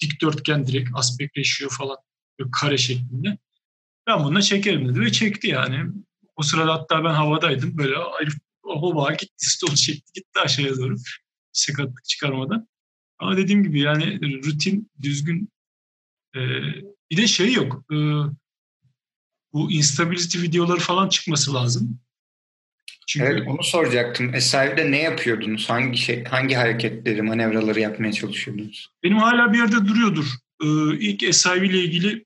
dikdörtgen 0.00 0.66
direkt 0.66 0.90
aspect 0.94 1.36
falan 1.78 1.96
böyle 2.38 2.50
kare 2.50 2.78
şeklinde. 2.78 3.38
Ben 4.10 4.24
bununla 4.24 4.42
çekerim 4.42 4.88
dedi 4.88 5.00
ve 5.00 5.12
çekti 5.12 5.48
yani. 5.48 5.90
O 6.36 6.42
sırada 6.42 6.74
hatta 6.74 7.04
ben 7.04 7.14
havadaydım. 7.14 7.78
Böyle 7.78 7.96
ayrı 7.96 8.30
hova 8.62 9.12
gitti, 9.12 9.50
stol 9.50 9.74
çekti 9.74 10.12
gitti 10.14 10.40
aşağıya 10.44 10.76
doğru. 10.76 10.96
Sakatlık 11.52 12.04
çıkarmadan. 12.04 12.68
Ama 13.18 13.36
dediğim 13.36 13.62
gibi 13.62 13.80
yani 13.80 14.20
rutin, 14.44 14.90
düzgün 15.02 15.48
e, 16.36 16.40
bir 17.10 17.16
de 17.16 17.26
şey 17.26 17.52
yok. 17.52 17.84
E, 17.92 17.96
bu 19.52 19.72
instability 19.72 20.38
videoları 20.38 20.80
falan 20.80 21.08
çıkması 21.08 21.54
lazım. 21.54 22.00
Çünkü 23.06 23.26
evet, 23.26 23.48
onu 23.48 23.62
soracaktım. 23.62 24.34
Eser'de 24.34 24.90
ne 24.90 25.02
yapıyordunuz? 25.02 25.70
Hangi 25.70 25.98
şey, 25.98 26.24
hangi 26.24 26.54
hareketleri, 26.54 27.22
manevraları 27.22 27.80
yapmaya 27.80 28.12
çalışıyordunuz? 28.12 28.88
Benim 29.02 29.16
hala 29.16 29.52
bir 29.52 29.58
yerde 29.58 29.88
duruyordur. 29.88 30.26
Ee, 30.62 30.96
ilk 30.98 31.34
SIV 31.34 31.62
ile 31.62 31.78
ilgili 31.78 32.24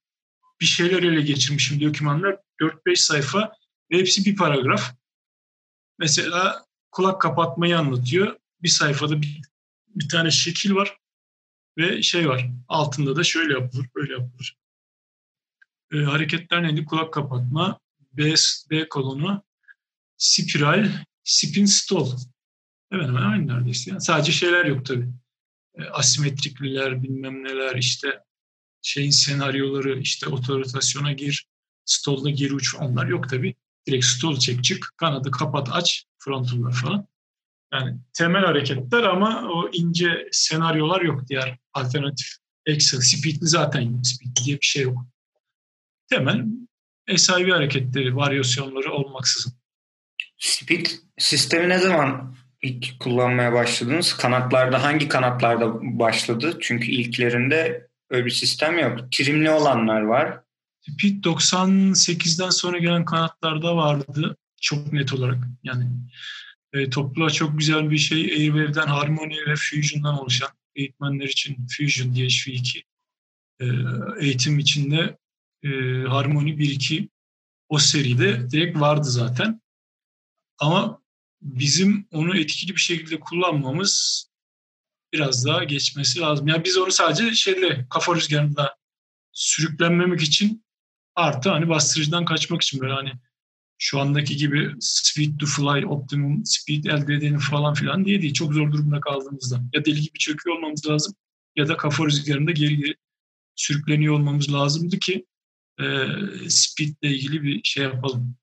bir 0.64 0.68
şeyler 0.68 1.02
ele 1.02 1.20
geçirmişim 1.20 1.80
dokümanlar. 1.80 2.36
4-5 2.60 2.96
sayfa 2.96 3.52
ve 3.90 3.98
hepsi 3.98 4.24
bir 4.24 4.36
paragraf. 4.36 4.94
Mesela 5.98 6.64
kulak 6.90 7.20
kapatmayı 7.20 7.78
anlatıyor. 7.78 8.36
Bir 8.62 8.68
sayfada 8.68 9.22
bir, 9.22 9.42
bir 9.86 10.08
tane 10.08 10.30
şekil 10.30 10.74
var 10.74 10.96
ve 11.78 12.02
şey 12.02 12.28
var. 12.28 12.50
Altında 12.68 13.16
da 13.16 13.24
şöyle 13.24 13.52
yapılır, 13.52 13.86
böyle 13.94 14.12
yapılır. 14.12 14.58
Ee, 15.92 15.96
hareketler 15.96 16.62
neydi? 16.62 16.84
Kulak 16.84 17.12
kapatma, 17.12 17.80
B, 18.12 18.34
B 18.70 18.88
kolonu, 18.88 19.44
spiral, 20.16 20.88
spin 21.24 21.64
stall. 21.64 22.10
Hemen 22.90 23.08
hemen 23.08 23.22
aynı 23.22 23.46
neredeyse. 23.46 23.90
Yani 23.90 24.00
sadece 24.00 24.32
şeyler 24.32 24.64
yok 24.64 24.86
tabii. 24.86 25.08
E, 25.74 25.84
asimetrikliler, 25.84 27.02
bilmem 27.02 27.44
neler 27.44 27.76
işte 27.76 28.24
şeyin 28.84 29.10
senaryoları 29.10 29.98
işte 29.98 30.28
otorizasyona 30.28 31.12
gir, 31.12 31.46
stall'da 31.84 32.30
geri 32.30 32.54
uç 32.54 32.74
onlar 32.74 33.06
yok 33.06 33.28
tabii. 33.28 33.54
Direkt 33.86 34.04
stall 34.04 34.38
çek 34.38 34.64
çık, 34.64 34.92
kanadı 34.96 35.30
kapat 35.30 35.68
aç, 35.72 36.04
frontallar 36.18 36.72
falan. 36.72 37.06
Yani 37.72 37.98
temel 38.12 38.44
hareketler 38.44 39.02
ama 39.02 39.48
o 39.48 39.70
ince 39.72 40.28
senaryolar 40.32 41.00
yok 41.00 41.28
diğer 41.28 41.58
alternatif. 41.74 42.26
Excel, 42.66 43.00
speedli 43.00 43.46
zaten 43.46 43.80
yok. 43.80 44.06
Speed 44.06 44.44
diye 44.44 44.56
bir 44.56 44.66
şey 44.66 44.82
yok. 44.82 44.98
Temel 46.10 46.44
SIV 47.16 47.50
hareketleri, 47.50 48.16
varyasyonları 48.16 48.92
olmaksızın. 48.92 49.52
Speed 50.38 50.86
sistemi 51.18 51.68
ne 51.68 51.78
zaman 51.78 52.36
ilk 52.62 53.00
kullanmaya 53.00 53.52
başladınız? 53.52 54.16
Kanatlarda 54.16 54.82
hangi 54.82 55.08
kanatlarda 55.08 55.74
başladı? 55.82 56.58
Çünkü 56.60 56.90
ilklerinde 56.90 57.88
öyle 58.14 58.24
bir 58.24 58.30
sistem 58.30 58.78
yok. 58.78 59.12
Trimli 59.12 59.50
olanlar 59.50 60.00
var. 60.00 60.40
Speed 60.80 61.24
98'den 61.24 62.50
sonra 62.50 62.78
gelen 62.78 63.04
kanatlarda 63.04 63.76
vardı 63.76 64.36
çok 64.60 64.92
net 64.92 65.12
olarak. 65.12 65.38
Yani 65.62 65.84
E, 66.74 66.90
topluluğa 66.90 67.30
çok 67.30 67.58
güzel 67.58 67.90
bir 67.90 67.98
şey. 67.98 68.20
Airwave'den 68.24 68.86
Harmony 68.86 69.36
ve 69.46 69.54
Fusion'dan 69.56 70.18
oluşan 70.18 70.48
eğitmenler 70.76 71.28
için 71.28 71.66
Fusion 71.76 72.14
diye 72.14 72.26
HV2. 72.26 72.82
E, 73.60 73.66
eğitim 74.20 74.58
içinde 74.58 75.18
e, 75.62 75.68
Harmony 76.08 76.50
1-2 76.50 77.08
o 77.68 77.78
seride 77.78 78.50
direkt 78.50 78.80
vardı 78.80 79.04
zaten. 79.04 79.60
Ama 80.58 81.02
bizim 81.42 82.08
onu 82.12 82.38
etkili 82.38 82.74
bir 82.74 82.80
şekilde 82.80 83.20
kullanmamız 83.20 84.26
biraz 85.14 85.46
daha 85.46 85.64
geçmesi 85.64 86.20
lazım. 86.20 86.48
Yani 86.48 86.64
biz 86.64 86.78
onu 86.78 86.92
sadece 86.92 87.34
şeyde 87.34 87.86
kafa 87.90 88.14
rüzgarında 88.14 88.76
sürüklenmemek 89.32 90.22
için 90.22 90.64
artı 91.14 91.50
hani 91.50 91.68
bastırıcıdan 91.68 92.24
kaçmak 92.24 92.62
için 92.62 92.80
böyle 92.80 92.92
hani 92.92 93.12
şu 93.78 94.00
andaki 94.00 94.36
gibi 94.36 94.74
speed 94.80 95.38
to 95.38 95.46
fly, 95.46 95.86
optimum 95.86 96.42
speed 96.44 96.84
elde 96.84 97.14
edelim 97.14 97.38
falan 97.38 97.74
filan 97.74 98.04
diye 98.04 98.22
değil. 98.22 98.34
Çok 98.34 98.54
zor 98.54 98.72
durumda 98.72 99.00
kaldığımızda. 99.00 99.60
Ya 99.72 99.84
deli 99.84 100.00
gibi 100.00 100.18
çöküyor 100.18 100.56
olmamız 100.56 100.86
lazım 100.86 101.14
ya 101.56 101.68
da 101.68 101.76
kafa 101.76 102.04
rüzgarında 102.04 102.50
geri 102.50 102.76
geri 102.76 102.94
sürükleniyor 103.56 104.14
olmamız 104.14 104.52
lazımdı 104.52 104.98
ki 104.98 105.26
e, 105.80 105.84
speed 106.48 106.94
ile 107.02 107.14
ilgili 107.16 107.42
bir 107.42 107.60
şey 107.64 107.84
yapalım. 107.84 108.36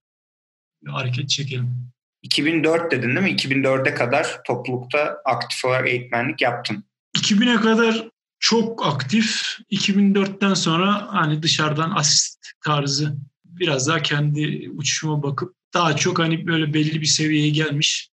Bir 0.84 0.91
hareket 0.91 1.30
çekelim. 1.30 1.91
2004 2.22 2.91
dedin 2.91 3.15
değil 3.15 3.19
mi? 3.19 3.36
2004'e 3.36 3.93
kadar 3.93 4.43
toplulukta 4.47 5.22
aktif 5.26 5.65
olarak 5.65 5.88
eğitmenlik 5.88 6.41
yaptın. 6.41 6.84
2000'e 7.17 7.61
kadar 7.61 8.09
çok 8.39 8.86
aktif. 8.86 9.57
2004'ten 9.72 10.53
sonra 10.53 11.07
hani 11.13 11.43
dışarıdan 11.43 11.91
asist 11.95 12.47
tarzı 12.65 13.17
biraz 13.45 13.88
daha 13.88 14.01
kendi 14.01 14.69
uçuşuma 14.76 15.24
bakıp 15.24 15.55
daha 15.74 15.95
çok 15.95 16.19
hani 16.19 16.47
böyle 16.47 16.74
belli 16.74 17.01
bir 17.01 17.05
seviyeye 17.05 17.49
gelmiş 17.49 18.11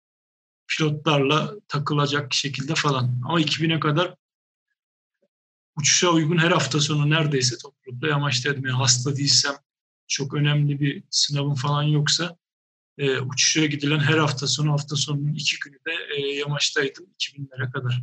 pilotlarla 0.68 1.54
takılacak 1.68 2.34
şekilde 2.34 2.74
falan. 2.74 3.22
Ama 3.24 3.40
2000'e 3.40 3.80
kadar 3.80 4.14
uçuşa 5.76 6.08
uygun 6.08 6.38
her 6.38 6.50
hafta 6.50 6.80
sonu 6.80 7.10
neredeyse 7.10 7.56
toplulukta 7.58 8.06
yamaçtaydım. 8.06 8.66
Yani 8.66 8.76
hasta 8.76 9.16
değilsem, 9.16 9.54
çok 10.08 10.34
önemli 10.34 10.80
bir 10.80 11.04
sınavım 11.10 11.54
falan 11.54 11.82
yoksa 11.82 12.36
e, 12.98 13.18
uçuşa 13.20 13.66
gidilen 13.66 13.98
her 13.98 14.18
hafta 14.18 14.46
sonu 14.46 14.72
hafta 14.72 14.96
sonunun 14.96 15.34
iki 15.34 15.56
günü 15.58 15.78
de 15.86 15.92
e, 16.16 16.34
yamaçtaydım 16.34 17.06
2000'lere 17.20 17.70
kadar. 17.70 18.02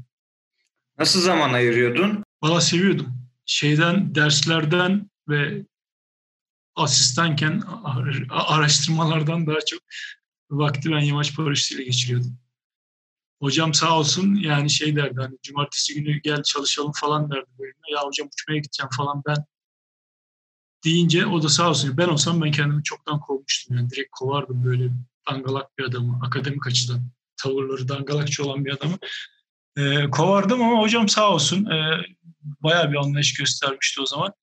Nasıl 1.00 1.22
zaman 1.22 1.54
ayırıyordun? 1.54 2.24
Valla 2.44 2.62
seviyordum. 2.62 3.14
Şeyden, 3.46 4.16
derslerden 4.16 5.10
ve 5.30 5.66
asistanken 6.76 7.64
araştırmalardan 8.30 9.48
daha 9.48 9.60
çok 9.70 9.80
vakti 10.52 10.92
ben 10.92 11.00
yamaç 11.00 11.36
paraşütüyle 11.36 11.84
geçiriyordum. 11.84 12.38
Hocam 13.42 13.74
sağ 13.74 14.00
olsun 14.00 14.36
yani 14.36 14.70
şey 14.70 14.96
derdi 14.96 15.20
hani 15.20 15.38
cumartesi 15.44 15.94
günü 15.94 16.18
gel 16.18 16.44
çalışalım 16.44 16.92
falan 16.96 17.32
derdi 17.32 17.50
böyle. 17.60 17.74
Ya 17.92 18.02
hocam 18.02 18.28
uçmaya 18.28 18.58
gideceğim 18.58 18.90
falan 18.98 19.22
ben 19.28 19.46
deyince 20.84 21.26
o 21.26 21.44
da 21.44 21.50
sağ 21.50 21.70
olsun. 21.70 21.98
Ben 21.98 22.08
olsam 22.08 22.42
ben 22.42 22.52
kendimi 22.52 22.84
çoktan 22.84 23.20
kovmuştum. 23.20 23.78
Yani 23.78 23.90
direkt 23.90 24.12
kovardım 24.12 24.64
böyle 24.66 24.90
dangalak 25.30 25.78
bir 25.78 25.84
adamı. 25.84 26.20
Akademik 26.24 26.68
açıdan 26.68 27.02
tavırları 27.38 27.88
dangalakçı 27.88 28.44
olan 28.44 28.66
bir 28.66 28.72
adamı. 28.72 28.98
E, 29.78 30.10
kovardım 30.10 30.62
ama 30.62 30.82
hocam 30.82 31.10
sağ 31.10 31.32
olsun. 31.32 31.66
E, 31.66 32.06
bayağı 32.44 32.92
bir 32.92 32.98
anlayış 32.98 33.34
göstermişti 33.34 34.02
o 34.02 34.06
zaman. 34.06 34.34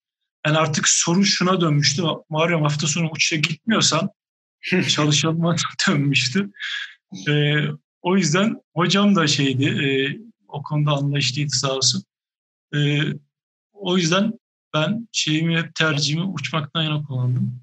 Yani 0.45 0.57
artık 0.57 0.89
sorun 0.89 1.23
şuna 1.23 1.61
dönmüştü. 1.61 2.03
Mariam 2.29 2.61
hafta 2.61 2.87
sonu 2.87 3.09
uçuşa 3.11 3.35
gitmiyorsan 3.35 4.09
çalışalım 4.89 5.55
dönmüştü. 5.87 6.51
E, 7.27 7.55
o 8.01 8.17
yüzden 8.17 8.61
hocam 8.75 9.15
da 9.15 9.27
şeydi, 9.27 9.65
e, 9.65 9.89
o 10.47 10.63
konuda 10.63 10.91
anlayışlıydı 10.91 11.51
sağ 11.51 11.71
olsun. 11.71 12.03
E, 12.75 12.99
o 13.73 13.97
yüzden 13.97 14.39
ben 14.73 15.07
şeyimi 15.11 15.57
hep 15.57 15.75
tercihimi 15.75 16.23
uçmaktan 16.23 16.83
yana 16.83 17.03
kullandım. 17.03 17.61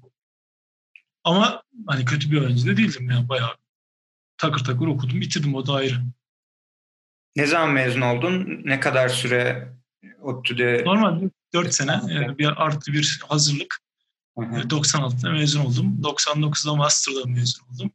Ama 1.23 1.63
hani 1.87 2.05
kötü 2.05 2.31
bir 2.31 2.41
öğrenci 2.41 2.67
de 2.67 2.77
değildim 2.77 3.09
yani 3.09 3.29
bayağı 3.29 3.57
takır 4.37 4.63
takır 4.63 4.87
okudum, 4.87 5.21
bitirdim 5.21 5.55
o 5.55 5.67
da 5.67 5.73
ayrı. 5.73 5.95
Ne 7.35 7.45
zaman 7.45 7.69
mezun 7.69 8.01
oldun? 8.01 8.61
Ne 8.65 8.79
kadar 8.79 9.09
süre 9.09 9.73
ODTÜ'de? 10.21 10.83
Normalde 10.85 11.29
4 11.53 11.73
sene 11.73 11.91
e, 11.91 12.37
bir 12.37 12.63
artı 12.65 12.93
bir 12.93 13.19
hazırlık. 13.27 13.79
Hı 14.37 14.45
hı. 14.45 14.59
96'da 14.59 15.31
mezun 15.31 15.65
oldum. 15.65 16.01
99'da 16.01 16.75
master'da 16.75 17.25
mezun 17.25 17.65
oldum. 17.73 17.91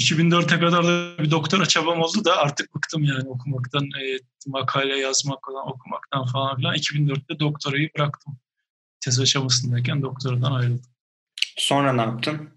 2004'e 0.00 0.60
kadar 0.60 0.84
da 0.84 1.22
bir 1.22 1.30
doktora 1.30 1.66
çabam 1.66 2.00
oldu 2.00 2.24
da 2.24 2.36
artık 2.36 2.74
bıktım 2.74 3.04
yani 3.04 3.28
okumaktan, 3.28 3.84
e, 3.84 4.18
makale 4.46 4.98
yazmak 4.98 5.38
falan, 5.46 5.68
okumaktan 5.68 6.26
falan 6.26 6.56
filan. 6.56 6.74
2004'te 6.74 7.40
doktorayı 7.40 7.90
bıraktım. 7.96 8.38
Tez 9.00 9.20
aşamasındayken 9.20 10.02
doktoradan 10.02 10.52
ayrıldım. 10.52 10.90
Sonra 11.56 11.92
ne 11.92 12.00
yaptın? 12.02 12.50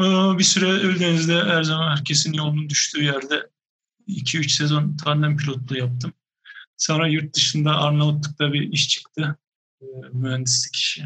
Ee, 0.00 0.38
bir 0.38 0.44
süre 0.44 0.66
Ölüdeniz'de 0.66 1.44
her 1.44 1.62
zaman 1.62 1.96
herkesin 1.96 2.32
yolunun 2.32 2.68
düştüğü 2.68 3.04
yerde 3.04 3.50
2-3 4.08 4.48
sezon 4.48 4.96
tandem 4.96 5.36
pilotluğu 5.36 5.76
yaptım. 5.76 6.12
Sonra 6.76 7.08
yurt 7.08 7.34
dışında 7.34 7.76
Arnavutluk'ta 7.76 8.52
bir 8.52 8.72
iş 8.72 8.88
çıktı. 8.88 9.38
E, 9.80 9.86
mühendislik 10.12 10.76
işi. 10.76 11.04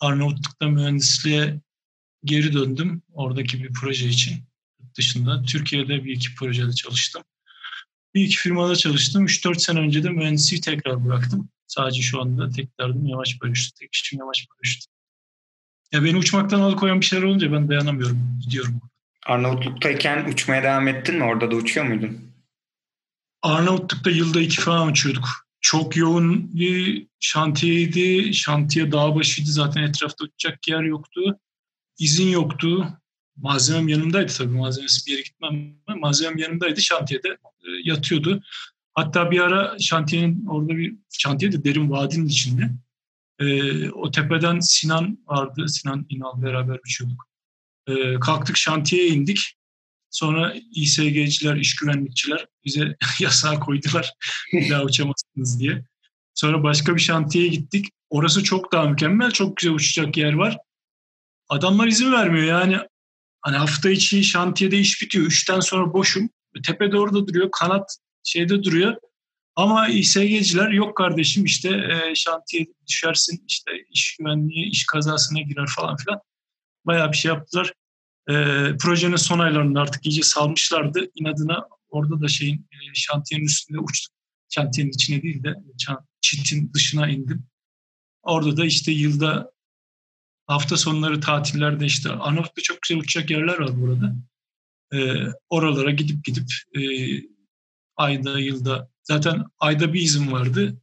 Arnavutluk'ta 0.00 0.68
mühendisliğe 0.68 1.60
geri 2.24 2.52
döndüm 2.52 3.02
oradaki 3.12 3.62
bir 3.62 3.72
proje 3.72 4.08
için 4.08 4.44
dışında. 4.98 5.42
Türkiye'de 5.42 6.04
bir 6.04 6.12
iki 6.12 6.34
projede 6.34 6.72
çalıştım. 6.72 7.22
Bir 8.14 8.24
iki 8.24 8.36
firmada 8.36 8.76
çalıştım. 8.76 9.26
3-4 9.26 9.58
sene 9.58 9.78
önce 9.78 10.02
de 10.02 10.10
mühendisliği 10.10 10.60
tekrar 10.60 11.04
bıraktım. 11.04 11.48
Sadece 11.66 12.02
şu 12.02 12.20
anda 12.20 12.50
tek 12.50 12.78
derdim 12.80 13.06
yavaş 13.06 13.42
bölüştü. 13.42 13.78
Tek 13.78 13.94
işim 13.94 14.18
yavaş 14.18 14.46
bölüştü. 14.50 14.90
Ya 15.92 16.04
beni 16.04 16.16
uçmaktan 16.16 16.60
alıkoyan 16.60 17.00
bir 17.00 17.06
şeyler 17.06 17.24
olunca 17.24 17.52
ben 17.52 17.68
dayanamıyorum. 17.68 18.38
Gidiyorum. 18.44 18.80
Arnavutluk'tayken 19.26 20.24
uçmaya 20.24 20.62
devam 20.62 20.88
ettin 20.88 21.14
mi? 21.14 21.24
Orada 21.24 21.50
da 21.50 21.56
uçuyor 21.56 21.86
muydun? 21.86 22.18
Arnavutluk'ta 23.42 24.10
yılda 24.10 24.40
iki 24.40 24.60
falan 24.60 24.88
uçuyorduk. 24.88 25.28
Çok 25.60 25.96
yoğun 25.96 26.54
bir 26.54 27.06
şantiyeydi. 27.20 28.34
Şantiye 28.34 28.92
dağ 28.92 29.14
başıydı. 29.14 29.50
Zaten 29.50 29.82
etrafta 29.82 30.24
uçacak 30.24 30.68
yer 30.68 30.82
yoktu. 30.82 31.38
İzin 32.00 32.28
yoktu. 32.28 32.88
Malzemem 33.36 33.88
yanımdaydı 33.88 34.32
tabii. 34.32 34.56
Malzemesi 34.56 35.06
bir 35.06 35.12
yere 35.12 35.22
gitmem. 35.22 35.74
Malzemem 36.00 36.38
yanımdaydı. 36.38 36.80
Şantiyede 36.80 37.28
e, 37.28 37.68
yatıyordu. 37.84 38.42
Hatta 38.94 39.30
bir 39.30 39.40
ara 39.40 39.76
şantiyenin 39.78 40.46
orada 40.46 40.76
bir 40.76 40.94
şantiye 41.18 41.52
de 41.52 41.64
derin 41.64 41.90
vadinin 41.90 42.26
içinde. 42.26 42.70
E, 43.38 43.90
o 43.90 44.10
tepeden 44.10 44.60
Sinan 44.60 45.18
vardı. 45.26 45.68
Sinan 45.68 46.06
İnal 46.08 46.42
beraber 46.42 46.78
uçuyorduk. 46.86 47.26
E, 47.86 48.20
kalktık 48.20 48.56
şantiyeye 48.56 49.08
indik. 49.08 49.56
Sonra 50.10 50.54
İSG'ciler, 50.74 51.56
iş 51.56 51.76
güvenlikçiler 51.76 52.46
bize 52.64 52.96
yasağı 53.20 53.60
koydular. 53.60 54.12
bir 54.52 54.70
daha 54.70 54.82
uçamazsınız 54.82 55.60
diye. 55.60 55.84
Sonra 56.34 56.62
başka 56.62 56.94
bir 56.96 57.00
şantiyeye 57.00 57.50
gittik. 57.50 57.86
Orası 58.10 58.44
çok 58.44 58.72
daha 58.72 58.84
mükemmel. 58.84 59.30
Çok 59.30 59.56
güzel 59.56 59.74
uçacak 59.74 60.16
yer 60.16 60.32
var. 60.32 60.56
Adamlar 61.50 61.86
izin 61.86 62.12
vermiyor 62.12 62.46
yani. 62.46 62.78
Hani 63.40 63.56
hafta 63.56 63.90
içi 63.90 64.24
şantiyede 64.24 64.78
iş 64.78 65.02
bitiyor. 65.02 65.26
Üçten 65.26 65.60
sonra 65.60 65.92
boşum. 65.92 66.30
Tepe 66.66 66.92
doğru 66.92 67.14
da 67.14 67.26
duruyor. 67.26 67.50
Kanat 67.52 67.96
şeyde 68.24 68.62
duruyor. 68.62 68.96
Ama 69.56 69.88
İSG'ciler 69.88 70.70
yok 70.70 70.96
kardeşim 70.96 71.44
işte 71.44 71.68
e, 71.68 72.14
şantiye 72.14 72.66
düşersin 72.88 73.44
işte 73.48 73.70
iş 73.90 74.16
güvenliği, 74.16 74.70
iş 74.70 74.86
kazasına 74.86 75.40
girer 75.40 75.66
falan 75.76 75.96
filan. 75.96 76.20
Bayağı 76.86 77.12
bir 77.12 77.16
şey 77.16 77.28
yaptılar. 77.28 77.72
E, 78.28 78.34
projenin 78.80 79.16
son 79.16 79.38
aylarında 79.38 79.80
artık 79.80 80.06
iyice 80.06 80.22
salmışlardı. 80.22 81.10
İnadına 81.14 81.66
orada 81.88 82.20
da 82.20 82.28
şeyin 82.28 82.68
e, 82.72 82.76
şantiyenin 82.94 83.46
üstünde 83.46 83.78
uçtum. 83.78 84.14
Şantiyenin 84.48 84.92
içine 84.92 85.22
değil 85.22 85.44
de 85.44 85.54
çitin 86.20 86.72
dışına 86.74 87.08
indim. 87.08 87.46
Orada 88.22 88.56
da 88.56 88.64
işte 88.64 88.92
yılda 88.92 89.52
hafta 90.50 90.76
sonları 90.76 91.20
tatillerde 91.20 91.86
işte 91.86 92.10
Arnavut'ta 92.10 92.62
çok 92.62 92.82
güzel 92.82 92.98
uçacak 92.98 93.30
yerler 93.30 93.58
var 93.58 93.70
burada. 93.80 94.14
E, 94.92 94.98
oralara 95.50 95.90
gidip 95.90 96.24
gidip 96.24 96.46
e, 96.76 96.82
ayda 97.96 98.38
yılda 98.38 98.90
zaten 99.02 99.44
ayda 99.58 99.92
bir 99.92 100.02
izin 100.02 100.32
vardı. 100.32 100.76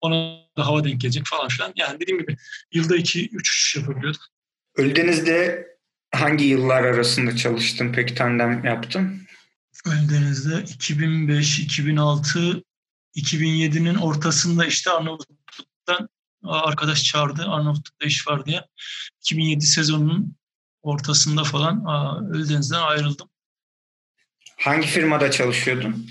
Ona 0.00 0.38
da 0.56 0.66
hava 0.66 0.84
denk 0.84 1.00
gelecek 1.00 1.26
falan 1.26 1.48
filan. 1.48 1.72
Yani 1.76 2.00
dediğim 2.00 2.20
gibi 2.20 2.36
yılda 2.72 2.96
iki 2.96 3.28
üç 3.28 3.50
uçuş 3.50 3.76
yapabiliyorduk. 3.76 4.22
Ölüdeniz'de 4.76 5.66
hangi 6.14 6.44
yıllar 6.44 6.84
arasında 6.84 7.36
çalıştın 7.36 7.92
peki 7.94 8.14
tandem 8.14 8.64
yaptın? 8.64 9.26
Ölüdeniz'de 9.86 10.62
2005, 10.62 11.58
2006, 11.58 12.62
2007'nin 13.16 13.94
ortasında 13.94 14.66
işte 14.66 14.90
Arnavutluk'tan 14.90 16.08
arkadaş 16.44 17.04
çağırdı. 17.04 17.42
Arnavutluk'ta 17.42 18.06
iş 18.06 18.28
var 18.28 18.46
diye. 18.46 18.66
2007 19.20 19.66
sezonunun 19.66 20.36
ortasında 20.82 21.44
falan 21.44 21.84
Ölüdeniz'den 22.34 22.82
ayrıldım. 22.82 23.28
Hangi 24.58 24.86
firmada 24.86 25.30
çalışıyordun? 25.30 26.06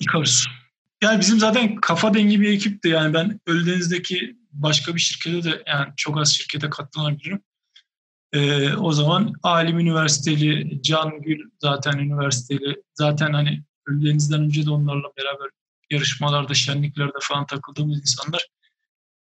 Icarus. 0.00 0.46
Yani 1.02 1.20
bizim 1.20 1.38
zaten 1.38 1.76
kafa 1.76 2.14
dengi 2.14 2.40
bir 2.40 2.52
ekipti. 2.52 2.88
Yani 2.88 3.14
ben 3.14 3.40
Ölüdeniz'deki 3.46 4.36
başka 4.52 4.94
bir 4.94 5.00
şirkete 5.00 5.44
de 5.44 5.62
yani 5.66 5.92
çok 5.96 6.18
az 6.18 6.34
şirkete 6.34 6.70
katlanabilirim. 6.70 7.42
Ee, 8.32 8.72
o 8.74 8.92
zaman 8.92 9.32
Alim 9.42 9.78
Üniversiteli, 9.78 10.82
Can 10.82 11.22
Gül 11.22 11.50
zaten 11.58 11.98
üniversiteli. 11.98 12.82
Zaten 12.94 13.32
hani 13.32 13.62
Ölüdeniz'den 13.86 14.42
önce 14.42 14.66
de 14.66 14.70
onlarla 14.70 15.08
beraber 15.16 15.48
yarışmalarda, 15.90 16.54
şenliklerde 16.54 17.18
falan 17.22 17.46
takıldığımız 17.46 18.00
insanlar. 18.00 18.46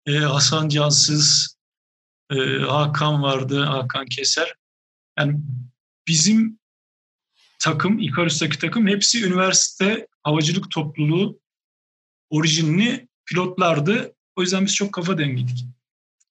Ee, 0.06 0.18
Hasan 0.18 0.68
Cansız, 0.68 1.56
e, 2.30 2.36
Hakan 2.58 3.22
vardı, 3.22 3.64
Hakan 3.64 4.06
Keser. 4.06 4.54
Yani 5.18 5.40
bizim 6.08 6.58
takım, 7.58 7.98
Icarus'taki 7.98 8.58
takım 8.58 8.86
hepsi 8.86 9.24
üniversite 9.24 10.06
havacılık 10.22 10.70
topluluğu 10.70 11.40
orijinli 12.30 13.08
pilotlardı. 13.26 14.14
O 14.36 14.42
yüzden 14.42 14.66
biz 14.66 14.74
çok 14.74 14.94
kafa 14.94 15.18
dengiydik. 15.18 15.64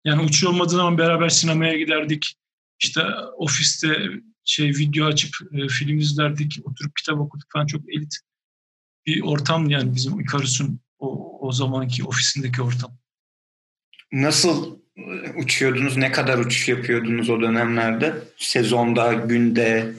Yani 0.06 0.22
uçuyor 0.22 0.54
olmadığı 0.54 0.76
zaman 0.76 0.98
beraber 0.98 1.30
sinemaya 1.30 1.78
giderdik. 1.78 2.36
İşte 2.80 3.02
ofiste 3.38 4.10
şey 4.46 4.70
video 4.70 5.06
açıp 5.06 5.36
e, 5.52 5.68
film 5.68 5.98
izlerdik, 5.98 6.60
oturup 6.64 6.96
kitap 6.96 7.20
okuduk 7.20 7.48
falan 7.54 7.66
çok 7.66 7.94
elit 7.94 8.20
bir 9.06 9.22
ortam 9.22 9.70
yani 9.70 9.96
bizim 9.96 10.20
Icarus'un 10.20 10.80
o, 11.00 11.40
o 11.48 11.52
zamanki 11.52 12.04
ofisindeki 12.04 12.62
ortam. 12.62 12.98
Nasıl 14.12 14.80
e, 14.97 15.01
uçuyordunuz? 15.38 15.97
Ne 15.97 16.12
kadar 16.12 16.38
uçuş 16.38 16.70
yapıyordunuz 16.70 17.30
o 17.30 17.41
dönemlerde? 17.41 18.24
Sezonda, 18.38 19.14
günde? 19.14 19.95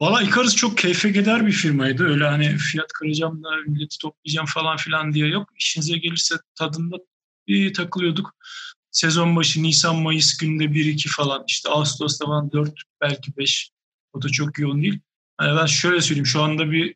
Valla 0.00 0.22
Icarus 0.22 0.56
çok 0.56 0.78
keyfe 0.78 1.10
gider 1.10 1.46
bir 1.46 1.52
firmaydı. 1.52 2.04
Öyle 2.04 2.24
hani 2.24 2.56
fiyat 2.56 2.92
kıracağım 2.92 3.44
da 3.44 3.48
milleti 3.66 3.98
toplayacağım 3.98 4.46
falan 4.46 4.76
filan 4.76 5.12
diye 5.12 5.26
yok. 5.28 5.48
İşinize 5.58 5.98
gelirse 5.98 6.34
tadında 6.54 6.96
bir 7.48 7.74
takılıyorduk. 7.74 8.34
Sezon 8.90 9.36
başı 9.36 9.62
Nisan-Mayıs 9.62 10.36
günde 10.36 10.64
1-2 10.64 11.08
falan 11.08 11.44
işte 11.48 11.68
Ağustos'ta 11.70 12.26
falan 12.26 12.52
4 12.52 12.82
belki 13.00 13.36
5 13.36 13.70
o 14.12 14.22
da 14.22 14.28
çok 14.28 14.58
yoğun 14.58 14.82
değil. 14.82 15.00
Yani 15.40 15.60
ben 15.60 15.66
şöyle 15.66 16.00
söyleyeyim 16.00 16.26
şu 16.26 16.42
anda 16.42 16.70
bir 16.70 16.94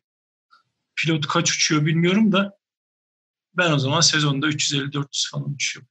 pilot 0.95 1.27
kaç 1.27 1.51
uçuyor 1.51 1.85
bilmiyorum 1.85 2.31
da 2.31 2.58
ben 3.57 3.71
o 3.71 3.79
zaman 3.79 4.01
sezonda 4.01 4.47
350-400 4.47 5.31
falan 5.31 5.53
uçuyorum. 5.53 5.89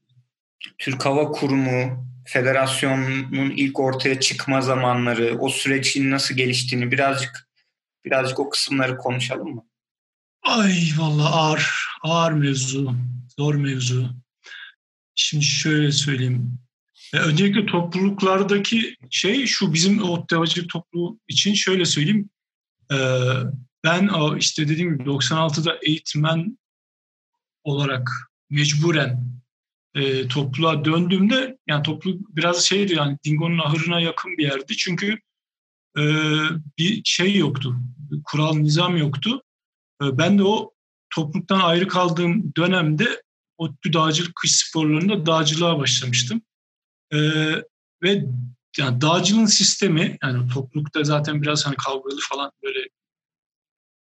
Türk 0.78 1.06
Hava 1.06 1.30
Kurumu, 1.30 2.08
federasyonun 2.26 3.50
ilk 3.50 3.80
ortaya 3.80 4.20
çıkma 4.20 4.60
zamanları, 4.60 5.38
o 5.38 5.48
sürecin 5.48 6.10
nasıl 6.10 6.34
geliştiğini 6.34 6.90
birazcık 6.90 7.48
birazcık 8.04 8.40
o 8.40 8.50
kısımları 8.50 8.96
konuşalım 8.96 9.54
mı? 9.54 9.64
Ay 10.42 10.74
vallahi 10.98 11.34
ağır, 11.34 11.70
ağır 12.02 12.32
mevzu, 12.32 12.94
zor 13.38 13.54
mevzu. 13.54 14.10
Şimdi 15.14 15.44
şöyle 15.44 15.92
söyleyeyim. 15.92 16.58
E, 17.14 17.18
öncelikle 17.18 17.66
topluluklardaki 17.66 18.96
şey 19.10 19.46
şu 19.46 19.72
bizim 19.72 20.02
o 20.02 20.26
havacılık 20.30 20.70
topluluğu 20.70 21.20
için 21.28 21.54
şöyle 21.54 21.84
söyleyeyim. 21.84 22.30
E, 22.92 22.96
ben 23.84 24.10
işte 24.36 24.68
dediğim 24.68 24.98
gibi 24.98 25.08
96'da 25.08 25.78
eğitmen 25.82 26.58
olarak 27.68 28.10
mecburen 28.50 29.28
e, 29.94 30.28
topluluğa 30.28 30.84
döndüğümde 30.84 31.58
yani 31.66 31.82
topluluk 31.82 32.36
biraz 32.36 32.64
şeydi 32.64 32.94
yani 32.94 33.18
Dingo'nun 33.24 33.58
ahırına 33.58 34.00
yakın 34.00 34.36
bir 34.38 34.42
yerdi. 34.42 34.76
Çünkü 34.76 35.18
e, 35.98 36.02
bir 36.78 37.02
şey 37.04 37.36
yoktu. 37.36 37.76
Kural, 38.24 38.54
nizam 38.54 38.96
yoktu. 38.96 39.42
E, 40.02 40.18
ben 40.18 40.38
de 40.38 40.42
o 40.42 40.72
topluluktan 41.14 41.60
ayrı 41.60 41.88
kaldığım 41.88 42.52
dönemde 42.56 43.22
ODTÜ 43.58 43.92
dağcılık 43.92 44.34
kış 44.34 44.56
sporlarında 44.56 45.26
dağcılığa 45.26 45.78
başlamıştım. 45.78 46.42
E, 47.12 47.18
ve 48.02 48.24
yani 48.78 49.00
dağcılığın 49.00 49.46
sistemi 49.46 50.18
yani 50.22 50.48
toplulukta 50.48 51.04
zaten 51.04 51.42
biraz 51.42 51.66
hani 51.66 51.76
kavgalı 51.76 52.18
falan 52.28 52.52
böyle 52.62 52.88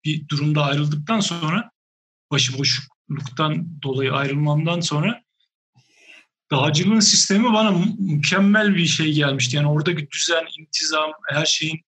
bir 0.05 0.29
durumda 0.29 0.65
ayrıldıktan 0.65 1.21
sonra 1.21 1.71
başıboşluktan 3.09 3.83
dolayı 3.83 4.13
ayrılmamdan 4.13 4.81
sonra 4.81 5.23
dağcılığın 6.51 7.01
sistemi 7.01 7.53
bana 7.53 7.75
mükemmel 7.99 8.75
bir 8.75 8.87
şey 8.87 9.13
gelmişti. 9.13 9.57
Yani 9.57 9.69
oradaki 9.69 10.11
düzen, 10.11 10.45
intizam, 10.59 11.13
her 11.29 11.47
şeyin 11.47 11.81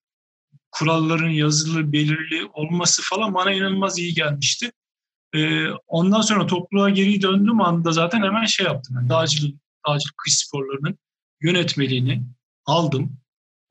kuralların 0.70 1.28
yazılı, 1.28 1.92
belirli 1.92 2.44
olması 2.52 3.02
falan 3.02 3.34
bana 3.34 3.52
inanılmaz 3.52 3.98
iyi 3.98 4.14
gelmişti. 4.14 4.72
Ee, 5.34 5.68
ondan 5.86 6.20
sonra 6.20 6.46
topluluğa 6.46 6.90
geri 6.90 7.22
döndüğüm 7.22 7.60
anda 7.60 7.92
zaten 7.92 8.22
hemen 8.22 8.44
şey 8.44 8.66
yaptım. 8.66 8.96
Yani 8.96 9.08
dağcılık, 9.08 9.54
dağcılık 9.88 10.18
kış 10.18 10.36
sporlarının 10.36 10.98
yönetmeliğini 11.40 12.22
aldım. 12.64 13.18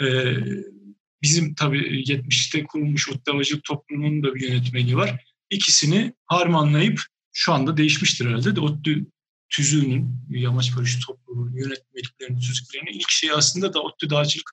Ee, 0.02 0.36
bizim 1.22 1.56
tabii 1.56 2.04
70'te 2.04 2.64
kurulmuş 2.64 3.10
Ottavacılık 3.10 3.64
toplumunun 3.64 4.24
da 4.24 4.36
bir 4.36 4.50
yönetmeliği 4.50 4.98
var. 4.98 5.26
İkisini 5.50 6.14
harmanlayıp 6.26 7.02
şu 7.36 7.54
anda 7.54 7.78
değişmiştir 7.78 8.26
herhalde 8.26 8.56
de 8.56 8.60
ODTÜ 8.60 9.06
tüzüğünün, 9.50 10.22
yamaç 10.30 10.78
barış 10.78 11.00
topluluğunun 11.06 11.56
yönetmeliklerinin, 11.56 12.40
tüzüklerinin 12.40 13.00
ilk 13.00 13.10
şeyi 13.10 13.34
aslında 13.34 13.74
da 13.74 13.82
ODTÜ 13.82 14.10
dağcılık 14.10 14.52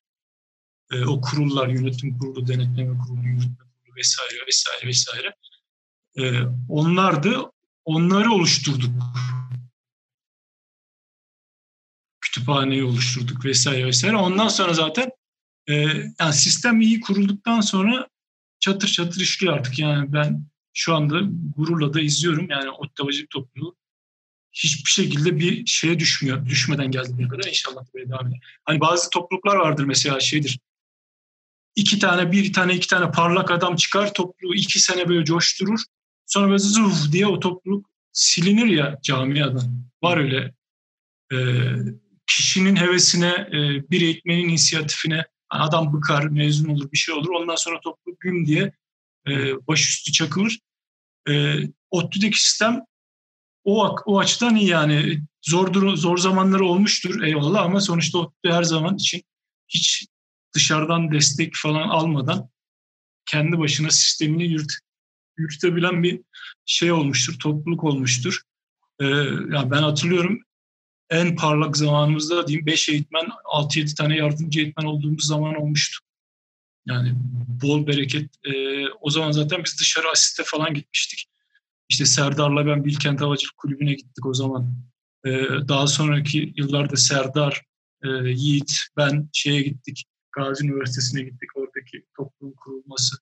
e, 0.92 1.04
o 1.04 1.20
kurullar, 1.20 1.68
yönetim 1.68 2.18
kurulu, 2.18 2.46
denetleme 2.46 2.98
kurulu, 2.98 3.26
yürütme 3.26 3.56
kurulu 3.56 3.96
vesaire 3.96 4.46
vesaire 4.46 4.86
vesaire. 4.86 5.34
E, 6.18 6.42
onlardı, 6.68 7.50
onları 7.84 8.32
oluşturduk. 8.32 8.90
Kütüphaneyi 12.20 12.84
oluşturduk 12.84 13.44
vesaire 13.44 13.86
vesaire. 13.86 14.16
Ondan 14.16 14.48
sonra 14.48 14.74
zaten 14.74 15.10
e, 15.68 15.74
yani 16.20 16.32
sistem 16.32 16.80
iyi 16.80 17.00
kurulduktan 17.00 17.60
sonra 17.60 18.08
çatır 18.60 18.88
çatır 18.88 19.20
işliyor 19.20 19.54
artık. 19.54 19.78
Yani 19.78 20.12
ben 20.12 20.51
şu 20.74 20.94
anda 20.94 21.20
gururla 21.56 21.94
da 21.94 22.00
izliyorum. 22.00 22.50
Yani 22.50 22.70
Ottavacılık 22.70 23.30
topluluğu 23.30 23.76
hiçbir 24.52 24.90
şekilde 24.90 25.38
bir 25.38 25.66
şeye 25.66 25.98
düşmüyor. 25.98 26.46
Düşmeden 26.46 26.90
geldiğine 26.90 27.28
kadar 27.28 27.48
inşallah 27.48 27.84
böyle 27.94 28.08
devam 28.08 28.26
eder. 28.26 28.40
Hani 28.64 28.80
bazı 28.80 29.10
topluluklar 29.10 29.56
vardır 29.56 29.84
mesela 29.84 30.20
şeydir. 30.20 30.60
İki 31.76 31.98
tane, 31.98 32.32
bir 32.32 32.52
tane, 32.52 32.74
iki 32.74 32.88
tane 32.88 33.10
parlak 33.10 33.50
adam 33.50 33.76
çıkar 33.76 34.14
topluluğu 34.14 34.54
iki 34.54 34.80
sene 34.80 35.08
böyle 35.08 35.24
coşturur. 35.24 35.80
Sonra 36.26 36.46
böyle 36.46 36.58
zuf 36.58 37.12
diye 37.12 37.26
o 37.26 37.40
topluluk 37.40 37.90
silinir 38.12 38.66
ya 38.66 38.98
camiadan. 39.02 39.84
Var 40.02 40.16
öyle 40.16 40.54
e, 41.32 41.36
kişinin 42.26 42.76
hevesine, 42.76 43.48
e, 43.52 43.90
bir 43.90 44.00
eğitmenin 44.00 44.48
inisiyatifine 44.48 45.24
adam 45.50 45.92
bıkar, 45.92 46.24
mezun 46.24 46.68
olur, 46.68 46.92
bir 46.92 46.98
şey 46.98 47.14
olur. 47.14 47.28
Ondan 47.30 47.56
sonra 47.56 47.80
topluluk 47.80 48.20
gün 48.20 48.46
diye 48.46 48.72
e, 49.28 49.32
başüstü 49.66 50.12
çakılır. 50.12 50.58
E, 51.28 51.56
ODTÜ'deki 51.90 52.42
sistem 52.42 52.80
o, 53.64 53.96
o 54.06 54.18
açıdan 54.18 54.56
iyi 54.56 54.68
yani. 54.68 55.20
Zor, 55.42 55.96
zor 55.96 56.18
zamanları 56.18 56.64
olmuştur 56.64 57.22
eyvallah 57.22 57.62
ama 57.62 57.80
sonuçta 57.80 58.18
ODTÜ 58.18 58.50
her 58.50 58.62
zaman 58.62 58.96
için 58.96 59.22
hiç 59.68 60.06
dışarıdan 60.54 61.12
destek 61.12 61.52
falan 61.56 61.88
almadan 61.88 62.48
kendi 63.26 63.58
başına 63.58 63.90
sistemini 63.90 64.44
yürüt, 64.44 64.72
yürütebilen 65.36 66.02
bir 66.02 66.20
şey 66.66 66.92
olmuştur, 66.92 67.38
topluluk 67.38 67.84
olmuştur. 67.84 68.40
Ee, 69.00 69.04
yani 69.54 69.70
ben 69.70 69.82
hatırlıyorum 69.82 70.42
en 71.10 71.36
parlak 71.36 71.76
zamanımızda 71.76 72.46
diyeyim 72.48 72.66
5 72.66 72.88
eğitmen, 72.88 73.26
6-7 73.44 73.94
tane 73.94 74.16
yardımcı 74.16 74.60
eğitmen 74.60 74.84
olduğumuz 74.84 75.26
zaman 75.26 75.54
olmuştu. 75.54 75.98
Yani 76.86 77.14
bol 77.62 77.86
bereket. 77.86 78.30
Ee, 78.44 78.86
o 79.00 79.10
zaman 79.10 79.32
zaten 79.32 79.64
biz 79.64 79.80
dışarı 79.80 80.10
asiste 80.10 80.42
falan 80.46 80.74
gitmiştik. 80.74 81.28
İşte 81.88 82.06
Serdar'la 82.06 82.66
ben 82.66 82.84
Bilkent 82.84 83.20
Havacılık 83.20 83.56
Kulübü'ne 83.56 83.94
gittik 83.94 84.26
o 84.26 84.34
zaman. 84.34 84.74
Ee, 85.26 85.48
daha 85.68 85.86
sonraki 85.86 86.52
yıllarda 86.56 86.96
Serdar, 86.96 87.62
e, 88.04 88.08
Yiğit, 88.08 88.72
ben 88.96 89.28
şeye 89.32 89.62
gittik. 89.62 90.04
Gazi 90.32 90.66
Üniversitesi'ne 90.66 91.22
gittik. 91.22 91.50
Oradaki 91.54 92.06
toplum 92.16 92.54
kurulması, 92.54 93.16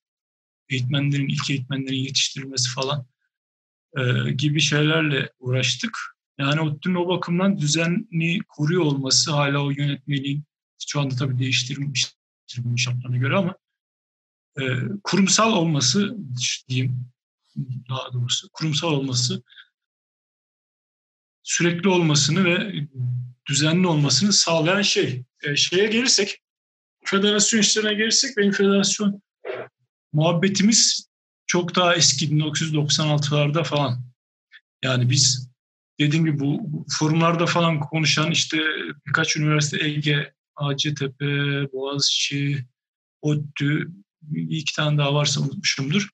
eğitmenlerin, 0.68 1.28
ilk 1.28 1.50
eğitmenlerin 1.50 1.96
yetiştirilmesi 1.96 2.70
falan 2.70 3.06
e, 3.98 4.30
gibi 4.30 4.60
şeylerle 4.60 5.30
uğraştık. 5.38 5.98
Yani 6.38 6.60
ODTÜ'nün 6.60 6.94
o 6.94 7.08
bakımdan 7.08 7.58
düzenli 7.58 8.40
kuruyor 8.48 8.82
olması 8.82 9.32
hala 9.32 9.64
o 9.64 9.70
yönetmeliğin 9.70 10.44
şu 10.88 11.00
anda 11.00 11.16
tabii 11.16 11.38
değiştirilmiş 11.38 12.06
şartlarına 12.76 13.16
göre 13.16 13.36
ama 13.36 13.54
e, 14.60 14.62
kurumsal 15.04 15.52
olması 15.52 16.16
diyeyim 16.68 17.06
daha 17.88 18.12
doğrusu 18.12 18.48
kurumsal 18.52 18.92
olması 18.92 19.42
sürekli 21.42 21.88
olmasını 21.88 22.44
ve 22.44 22.72
düzenli 23.48 23.86
olmasını 23.86 24.32
sağlayan 24.32 24.82
şey. 24.82 25.24
E, 25.42 25.56
şeye 25.56 25.86
gelirsek, 25.86 26.42
federasyon 27.04 27.60
işlerine 27.60 27.94
gelirsek 27.94 28.36
benim 28.36 28.52
federasyon 28.52 29.22
muhabbetimiz 30.12 31.08
çok 31.46 31.74
daha 31.76 31.94
eski 31.94 32.28
1996'larda 32.28 33.64
falan. 33.64 34.04
Yani 34.84 35.10
biz 35.10 35.50
dediğim 36.00 36.24
gibi 36.24 36.40
bu 36.40 36.86
forumlarda 36.98 37.46
falan 37.46 37.80
konuşan 37.80 38.30
işte 38.30 38.58
birkaç 39.06 39.36
üniversite 39.36 39.84
Ege, 39.84 40.34
Hacettepe, 40.54 41.26
Boğaziçi, 41.72 42.64
ODTÜ, 43.22 43.88
iki 44.34 44.76
tane 44.76 44.98
daha 44.98 45.14
varsa 45.14 45.40
unutmuşumdur. 45.40 46.08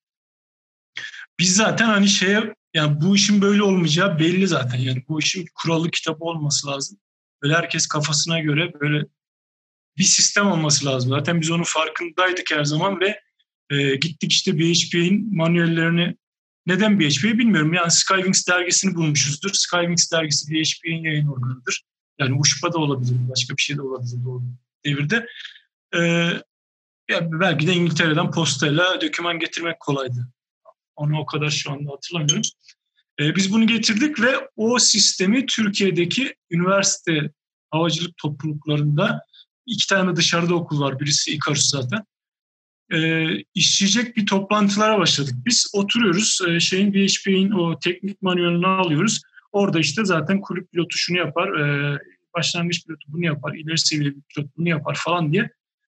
Biz 1.39 1.57
zaten 1.57 1.87
hani 1.87 2.09
şeye 2.09 2.55
yani 2.75 3.01
bu 3.01 3.17
işin 3.17 3.43
böyle 3.43 3.63
olmayacağı 3.63 4.19
belli 4.19 4.47
zaten. 4.47 4.79
Yani 4.79 5.05
bu 5.09 5.21
işin 5.21 5.47
kurallı 5.55 5.91
kitabı 5.91 6.25
olması 6.25 6.67
lazım. 6.67 6.99
Böyle 7.43 7.55
herkes 7.55 7.87
kafasına 7.87 8.41
göre 8.41 8.73
böyle 8.81 9.07
bir 9.99 10.05
sistem 10.05 10.47
olması 10.47 10.87
lazım. 10.87 11.11
Zaten 11.11 11.41
biz 11.41 11.51
onun 11.51 11.63
farkındaydık 11.63 12.51
her 12.51 12.65
zaman 12.65 13.01
ve 13.01 13.21
e, 13.71 13.97
gittik 13.97 14.33
işte 14.33 14.59
BHP'nin 14.59 15.37
manuellerini 15.37 16.17
neden 16.67 17.01
BHP'yi 17.01 17.39
bilmiyorum. 17.39 17.75
Yani 17.75 17.91
Skywings 17.91 18.47
dergisini 18.49 18.95
bulmuşuzdur. 18.95 19.51
Skywings 19.53 20.13
dergisi 20.13 20.53
BHP'nin 20.53 21.05
yayın 21.05 21.27
organıdır. 21.27 21.83
Yani 22.19 22.39
UŞPA 22.39 22.73
da 22.73 22.79
olabilir, 22.79 23.17
başka 23.31 23.57
bir 23.57 23.63
şey 23.63 23.77
de 23.77 23.83
olabilir 23.83 24.27
o 24.27 24.43
devirde. 24.85 25.27
Ee, 25.95 26.01
ya 27.11 27.31
belki 27.41 27.67
de 27.67 27.75
İngiltere'den 27.75 28.31
postayla 28.31 29.01
doküman 29.01 29.39
getirmek 29.39 29.81
kolaydı. 29.81 30.29
Onu 30.97 31.19
o 31.19 31.27
kadar 31.27 31.51
şu 31.51 31.73
anda 31.73 31.93
hatırlamıyorum. 31.93 32.43
Ee, 33.21 33.37
biz 33.37 33.53
bunu 33.53 33.67
getirdik 33.67 34.21
ve 34.21 34.49
o 34.57 34.79
sistemi 34.79 35.47
Türkiye'deki 35.47 36.35
üniversite 36.51 37.31
havacılık 37.71 38.17
topluluklarında 38.17 39.21
iki 39.67 39.87
tane 39.89 40.17
dışarıda 40.17 40.55
okul 40.55 40.81
var. 40.81 41.01
Birisi 41.01 41.33
İkarus 41.33 41.71
zaten. 41.71 42.05
Ee, 42.93 43.29
işleyecek 43.55 44.17
bir 44.17 44.27
toplantılara 44.27 44.99
başladık. 44.99 45.35
Biz 45.47 45.71
oturuyoruz. 45.75 46.41
E, 46.49 46.61
şeyin 46.61 46.95
BHP'nin 46.95 47.51
o 47.51 47.79
teknik 47.79 48.23
manuelini 48.23 48.67
alıyoruz. 48.67 49.23
Orada 49.57 49.79
işte 49.79 50.05
zaten 50.05 50.41
kulüp 50.41 50.73
pilotu 50.73 50.99
şunu 50.99 51.19
yapar, 51.19 51.49
e, 51.49 51.99
başlangıç 52.37 52.87
pilotu 52.87 53.05
bunu 53.09 53.25
yapar, 53.25 53.55
ileri 53.55 53.79
seviye 53.79 54.11
bir 54.11 54.21
pilot 54.21 54.57
bunu 54.57 54.69
yapar 54.69 54.99
falan 55.05 55.33
diye 55.33 55.51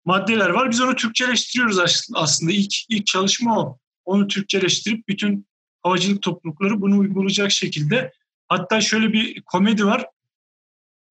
maddeler 0.06 0.50
var. 0.50 0.72
Biz 0.72 0.82
onu 0.82 0.96
Türkçeleştiriyoruz 0.96 1.80
aslında. 2.14 2.52
İlk, 2.52 2.74
ilk 2.90 3.06
çalışma 3.06 3.60
o. 3.60 3.80
Onu 4.06 4.28
Türkçeleştirip 4.28 5.08
bütün 5.08 5.48
havacılık 5.84 6.22
toplulukları 6.22 6.82
bunu 6.82 6.98
uygulayacak 7.00 7.52
şekilde. 7.52 8.12
Hatta 8.48 8.82
şöyle 8.82 9.14
bir 9.14 9.42
komedi 9.42 9.86
var. 9.86 10.06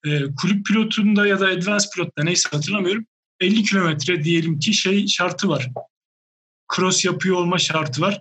E, 0.06 0.34
kulüp 0.34 0.66
pilotunda 0.66 1.26
ya 1.26 1.40
da 1.40 1.46
advanced 1.46 1.90
pilotta 1.94 2.24
neyse 2.24 2.48
hatırlamıyorum. 2.52 3.06
50 3.40 3.62
kilometre 3.62 4.24
diyelim 4.24 4.58
ki 4.58 4.74
şey 4.74 5.06
şartı 5.06 5.48
var. 5.48 5.68
Cross 6.76 7.04
yapıyor 7.04 7.36
olma 7.36 7.58
şartı 7.58 8.00
var. 8.00 8.20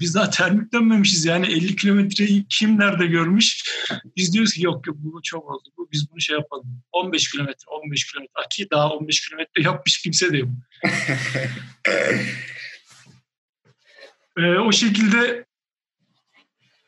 Biz 0.00 0.14
daha 0.14 0.30
termik 0.30 0.72
dönmemişiz 0.72 1.24
yani 1.24 1.46
50 1.46 1.76
kilometreyi 1.76 2.46
kim 2.48 2.78
nerede 2.78 3.06
görmüş? 3.06 3.64
Biz 4.16 4.32
diyoruz 4.32 4.52
ki 4.52 4.64
yok 4.64 4.86
yok 4.86 4.96
bu 4.98 5.20
çok 5.22 5.50
oldu. 5.50 5.68
Bu, 5.76 5.88
biz 5.92 6.10
bunu 6.10 6.20
şey 6.20 6.36
yapalım. 6.36 6.82
15 6.92 7.30
kilometre, 7.30 7.64
15 7.66 8.12
kilometre. 8.12 8.32
Ki 8.50 8.68
daha 8.70 8.90
15 8.90 9.28
kilometre 9.28 9.62
yapmış 9.62 10.02
kimse 10.02 10.32
de 10.32 10.38
yok. 10.38 10.48
ee, 14.38 14.42
o 14.42 14.72
şekilde 14.72 15.46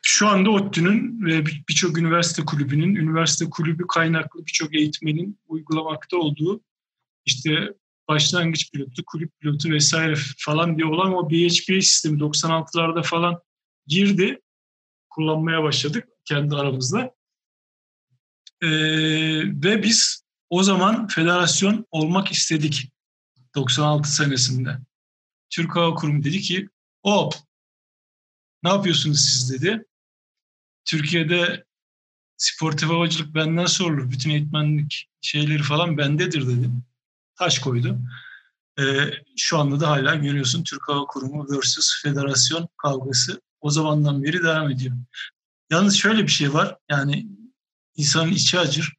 şu 0.01 0.27
anda 0.27 0.49
ODTÜ'nün 0.49 1.25
ve 1.25 1.45
birçok 1.45 1.97
üniversite 1.97 2.45
kulübünün, 2.45 2.95
üniversite 2.95 3.49
kulübü 3.49 3.83
kaynaklı 3.87 4.45
birçok 4.45 4.75
eğitmenin 4.75 5.39
uygulamakta 5.47 6.17
olduğu 6.17 6.61
işte 7.25 7.73
başlangıç 8.07 8.71
pilotu, 8.71 9.05
kulüp 9.05 9.39
pilotu 9.39 9.71
vesaire 9.71 10.15
falan 10.37 10.77
diye 10.77 10.87
olan 10.87 11.13
o 11.13 11.29
BHP 11.29 11.83
sistemi 11.83 12.19
96'larda 12.19 13.03
falan 13.03 13.41
girdi. 13.87 14.41
Kullanmaya 15.09 15.63
başladık 15.63 16.07
kendi 16.25 16.55
aramızda. 16.55 17.15
Ee, 18.61 18.69
ve 19.63 19.83
biz 19.83 20.23
o 20.49 20.63
zaman 20.63 21.07
federasyon 21.07 21.85
olmak 21.91 22.31
istedik 22.31 22.91
96 23.55 24.15
senesinde. 24.15 24.77
Türk 25.49 25.75
Hava 25.75 25.95
Kurumu 25.95 26.23
dedi 26.23 26.41
ki 26.41 26.69
hop 27.03 27.33
ne 28.63 28.69
yapıyorsunuz 28.69 29.19
siz 29.21 29.51
dedi. 29.51 29.85
Türkiye'de 30.85 31.65
sportif 32.37 32.89
havacılık 32.89 33.35
benden 33.35 33.65
sorulur. 33.65 34.11
Bütün 34.11 34.29
eğitmenlik 34.29 35.09
şeyleri 35.21 35.63
falan 35.63 35.97
bendedir 35.97 36.47
dedi 36.47 36.69
taş 37.43 37.59
koydu. 37.59 37.99
E, 38.79 38.83
şu 39.37 39.57
anda 39.57 39.79
da 39.79 39.89
hala 39.89 40.15
görüyorsun 40.15 40.63
Türk 40.63 40.89
Hava 40.89 41.05
Kurumu 41.05 41.47
versus 41.51 42.01
federasyon 42.03 42.67
kavgası 42.77 43.41
o 43.61 43.69
zamandan 43.69 44.23
beri 44.23 44.43
devam 44.43 44.69
ediyor. 44.69 44.95
Yalnız 45.69 45.97
şöyle 45.97 46.23
bir 46.23 46.31
şey 46.31 46.53
var 46.53 46.77
yani 46.89 47.27
insanın 47.95 48.31
içi 48.31 48.59
acır. 48.59 48.93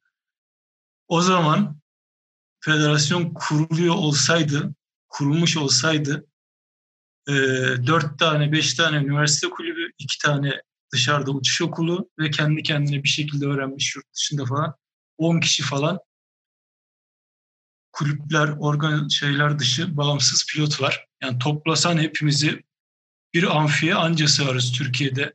O 1.07 1.21
zaman 1.21 1.79
federasyon 2.59 3.33
kuruluyor 3.33 3.95
olsaydı, 3.95 4.75
kurulmuş 5.07 5.57
olsaydı 5.57 6.25
e, 7.27 7.33
dört 7.87 8.19
tane, 8.19 8.51
beş 8.51 8.73
tane 8.73 8.97
üniversite 8.97 9.49
kulübü, 9.49 9.91
iki 9.97 10.17
tane 10.17 10.61
dışarıda 10.93 11.31
uçuş 11.31 11.61
okulu 11.61 12.09
ve 12.19 12.29
kendi 12.29 12.63
kendine 12.63 13.03
bir 13.03 13.09
şekilde 13.09 13.45
öğrenmiş 13.45 13.95
yurt 13.95 14.13
dışında 14.15 14.45
falan 14.45 14.75
10 15.17 15.39
kişi 15.39 15.63
falan 15.63 15.99
kulüpler, 17.95 18.47
organ 18.59 19.07
şeyler 19.07 19.59
dışı 19.59 19.97
bağımsız 19.97 20.45
pilot 20.45 20.81
var. 20.81 21.07
Yani 21.23 21.39
toplasan 21.39 21.97
hepimizi 21.97 22.63
bir 23.33 23.57
amfiye 23.57 23.95
anca 23.95 24.27
sığarız 24.27 24.71
Türkiye'de 24.71 25.33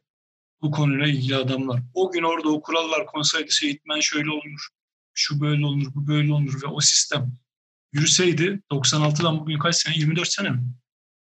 bu 0.63 0.71
konuyla 0.71 1.07
ilgili 1.07 1.37
adamlar. 1.37 1.83
O 1.95 2.13
gün 2.13 2.23
orada 2.23 2.49
o 2.49 2.63
kurallar 2.63 3.07
konsaydı 3.07 3.51
eğitmen 3.63 4.01
şöyle 4.01 4.31
olunur, 4.31 4.69
şu 5.15 5.41
böyle 5.41 5.67
olunur, 5.67 5.95
bu 5.95 6.07
böyle 6.07 6.33
olunur 6.33 6.63
ve 6.63 6.67
o 6.67 6.81
sistem 6.81 7.33
yürüseydi 7.93 8.63
96'dan 8.71 9.41
bugün 9.41 9.59
kaç 9.59 9.77
sene? 9.77 9.95
24 9.97 10.29
sene 10.29 10.51
mi? 10.51 10.63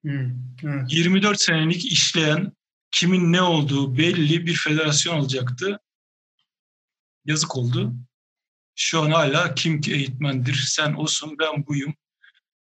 Hmm, 0.02 0.32
evet. 0.64 0.94
24 0.94 1.42
senelik 1.42 1.86
işleyen 1.92 2.52
kimin 2.92 3.34
ne 3.34 3.42
olduğu 3.42 3.98
belli 3.98 4.46
bir 4.46 4.56
federasyon 4.56 5.18
olacaktı. 5.18 5.80
Yazık 7.26 7.58
oldu. 7.58 7.94
Şu 8.80 9.02
an 9.02 9.12
hala 9.12 9.56
kim 9.56 9.82
ki 9.82 9.94
eğitmendir, 9.94 10.54
sen 10.54 10.94
olsun, 10.94 11.36
ben 11.40 11.68
buyum. 11.68 11.94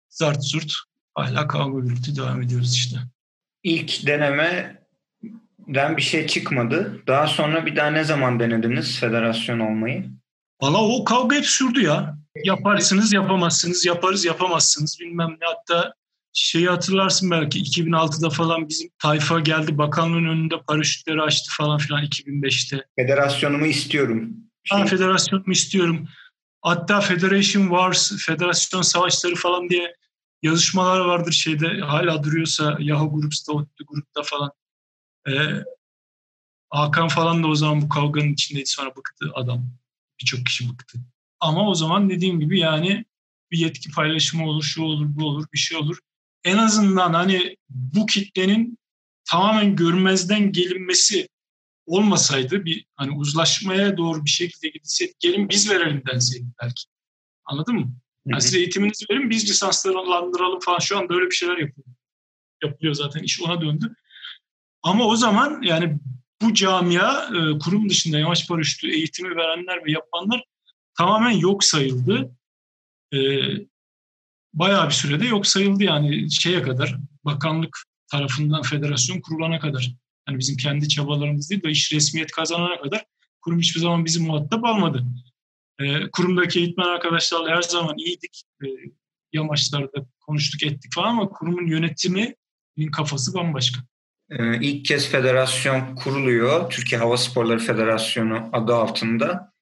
Zart 0.08 0.44
zurt 0.44 0.72
hala 1.14 1.48
kavga 1.48 1.80
gürültü 1.80 2.16
devam 2.16 2.42
ediyoruz 2.42 2.74
işte. 2.74 2.96
İlk 3.62 4.06
denemeden 4.06 5.96
bir 5.96 6.02
şey 6.02 6.26
çıkmadı. 6.26 7.02
Daha 7.06 7.26
sonra 7.26 7.66
bir 7.66 7.76
daha 7.76 7.90
ne 7.90 8.04
zaman 8.04 8.40
denediniz 8.40 9.00
federasyon 9.00 9.60
olmayı? 9.60 10.10
Valla 10.62 10.78
o 10.78 11.04
kavga 11.04 11.36
hep 11.36 11.46
sürdü 11.46 11.82
ya. 11.82 12.18
Yaparsınız 12.44 13.12
yapamazsınız, 13.12 13.86
yaparız 13.86 14.24
yapamazsınız 14.24 14.98
bilmem 15.00 15.30
ne. 15.30 15.46
Hatta 15.46 15.94
şeyi 16.32 16.68
hatırlarsın 16.68 17.30
belki 17.30 17.58
2006'da 17.58 18.30
falan 18.30 18.68
bizim 18.68 18.88
tayfa 19.02 19.40
geldi 19.40 19.78
bakanlığın 19.78 20.28
önünde 20.28 20.54
paraşütleri 20.68 21.22
açtı 21.22 21.52
falan 21.56 21.78
filan 21.78 22.04
2005'te. 22.04 22.84
Federasyonumu 22.96 23.66
istiyorum. 23.66 24.45
Şey... 24.66 24.78
Ha, 24.78 24.86
federasyonumu 24.86 25.52
istiyorum. 25.52 26.08
Hatta 26.62 27.00
Federation 27.00 27.62
Wars, 27.62 28.12
Federasyon 28.26 28.82
Savaşları 28.82 29.34
falan 29.34 29.68
diye 29.68 29.94
yazışmalar 30.42 31.00
vardır 31.00 31.32
şeyde 31.32 31.80
hala 31.80 32.24
duruyorsa 32.24 32.76
Yahoo 32.80 33.12
Groups'ta, 33.12 33.52
ODTÜ 33.52 33.84
Group'ta 33.84 34.22
falan. 34.22 34.50
Ee, 35.28 35.64
Hakan 36.70 37.08
falan 37.08 37.42
da 37.42 37.46
o 37.46 37.54
zaman 37.54 37.82
bu 37.82 37.88
kavganın 37.88 38.32
içindeydi 38.32 38.68
sonra 38.68 38.96
bıktı 38.96 39.30
adam. 39.34 39.66
Birçok 40.20 40.46
kişi 40.46 40.68
bıktı. 40.68 40.98
Ama 41.40 41.68
o 41.68 41.74
zaman 41.74 42.10
dediğim 42.10 42.40
gibi 42.40 42.58
yani 42.58 43.04
bir 43.50 43.58
yetki 43.58 43.90
paylaşımı 43.90 44.48
olur, 44.48 44.62
şu 44.62 44.82
olur, 44.82 45.06
bu 45.08 45.24
olur, 45.24 45.46
bir 45.52 45.58
şey 45.58 45.78
olur. 45.78 45.98
En 46.44 46.56
azından 46.56 47.14
hani 47.14 47.56
bu 47.68 48.06
kitlenin 48.06 48.78
tamamen 49.24 49.76
görmezden 49.76 50.52
gelinmesi 50.52 51.28
olmasaydı 51.86 52.64
bir 52.64 52.86
hani 52.96 53.16
uzlaşmaya 53.16 53.96
doğru 53.96 54.24
bir 54.24 54.30
şekilde 54.30 54.68
gitseydik 54.68 55.20
gelin 55.20 55.48
biz 55.48 55.70
verelim 55.70 56.02
denseydik 56.12 56.48
belki. 56.62 56.84
Anladın 57.44 57.74
mı? 57.74 57.92
Yani 58.26 58.42
size 58.42 58.58
eğitiminizi 58.58 59.06
verin 59.10 59.30
biz 59.30 59.50
lisanslandıralım 59.50 60.60
falan 60.60 60.78
şu 60.78 60.98
anda 60.98 61.14
öyle 61.14 61.26
bir 61.26 61.34
şeyler 61.34 61.56
yapıyor. 61.58 61.86
Yapılıyor 62.62 62.94
zaten 62.94 63.22
iş 63.22 63.42
ona 63.42 63.60
döndü. 63.60 63.94
Ama 64.82 65.04
o 65.04 65.16
zaman 65.16 65.62
yani 65.62 65.98
bu 66.42 66.54
camia 66.54 67.24
e, 67.24 67.58
kurum 67.58 67.88
dışında 67.88 68.18
yamaç 68.18 68.48
paraşütü 68.48 68.90
eğitimi 68.90 69.36
verenler 69.36 69.84
ve 69.84 69.92
yapanlar 69.92 70.44
tamamen 70.98 71.30
yok 71.30 71.64
sayıldı. 71.64 72.30
E, 73.14 73.18
bayağı 74.54 74.86
bir 74.86 74.94
sürede 74.94 75.26
yok 75.26 75.46
sayıldı 75.46 75.84
yani 75.84 76.32
şeye 76.32 76.62
kadar 76.62 76.96
bakanlık 77.24 77.78
tarafından 78.10 78.62
federasyon 78.62 79.20
kurulana 79.20 79.58
kadar. 79.58 79.92
Yani 80.28 80.38
bizim 80.38 80.56
kendi 80.56 80.88
çabalarımız 80.88 81.50
değil 81.50 81.62
de 81.62 81.70
iş 81.70 81.92
resmiyet 81.92 82.30
kazanana 82.30 82.80
kadar 82.80 83.04
kurum 83.40 83.60
hiçbir 83.60 83.80
zaman 83.80 84.04
bizi 84.04 84.22
muhatap 84.22 84.64
almadı. 84.64 85.04
E, 85.80 86.10
kurumdaki 86.10 86.58
eğitmen 86.58 86.86
arkadaşlarla 86.86 87.56
her 87.56 87.62
zaman 87.62 87.98
iyiydik. 87.98 88.42
E, 88.62 88.66
yamaçlarda 89.32 90.06
konuştuk 90.20 90.62
ettik 90.62 90.94
falan 90.94 91.08
ama 91.08 91.28
kurumun 91.28 91.66
yönetiminin 91.66 92.90
kafası 92.92 93.34
bambaşka. 93.34 93.80
Ee, 94.30 94.60
ilk 94.60 94.84
kez 94.84 95.08
federasyon 95.08 95.94
kuruluyor. 95.94 96.70
Türkiye 96.70 97.00
Hava 97.00 97.16
Sporları 97.16 97.58
Federasyonu 97.58 98.48
adı 98.52 98.74
altında. 98.74 99.52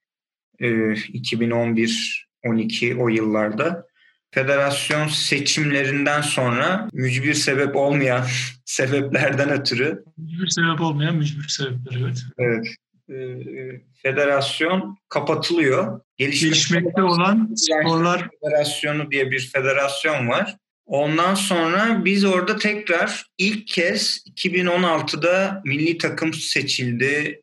Ee, 0.58 0.66
2011-12 0.66 2.96
o 2.96 3.08
yıllarda. 3.08 3.86
Federasyon 4.34 5.08
seçimlerinden 5.08 6.20
sonra 6.20 6.88
mücbir 6.92 7.34
sebep 7.34 7.76
olmayan 7.76 8.24
sebeplerden 8.64 9.50
ötürü. 9.50 10.04
Mücbir 10.16 10.48
sebep 10.48 10.80
olmayan 10.80 11.16
mücbir 11.16 11.48
sebepler 11.48 12.00
evet. 12.00 12.18
Evet. 12.38 12.66
Ee, 13.10 13.80
federasyon 14.02 14.98
kapatılıyor. 15.08 16.00
Gelişmekte 16.16 17.02
olan 17.02 17.54
sporlar 17.56 18.28
federasyonu 18.44 19.10
diye 19.10 19.30
bir 19.30 19.50
federasyon 19.54 20.28
var. 20.28 20.56
Ondan 20.86 21.34
sonra 21.34 22.04
biz 22.04 22.24
orada 22.24 22.56
tekrar 22.56 23.26
ilk 23.38 23.66
kez 23.66 24.24
2016'da 24.36 25.62
milli 25.64 25.98
takım 25.98 26.34
seçildi. 26.34 27.40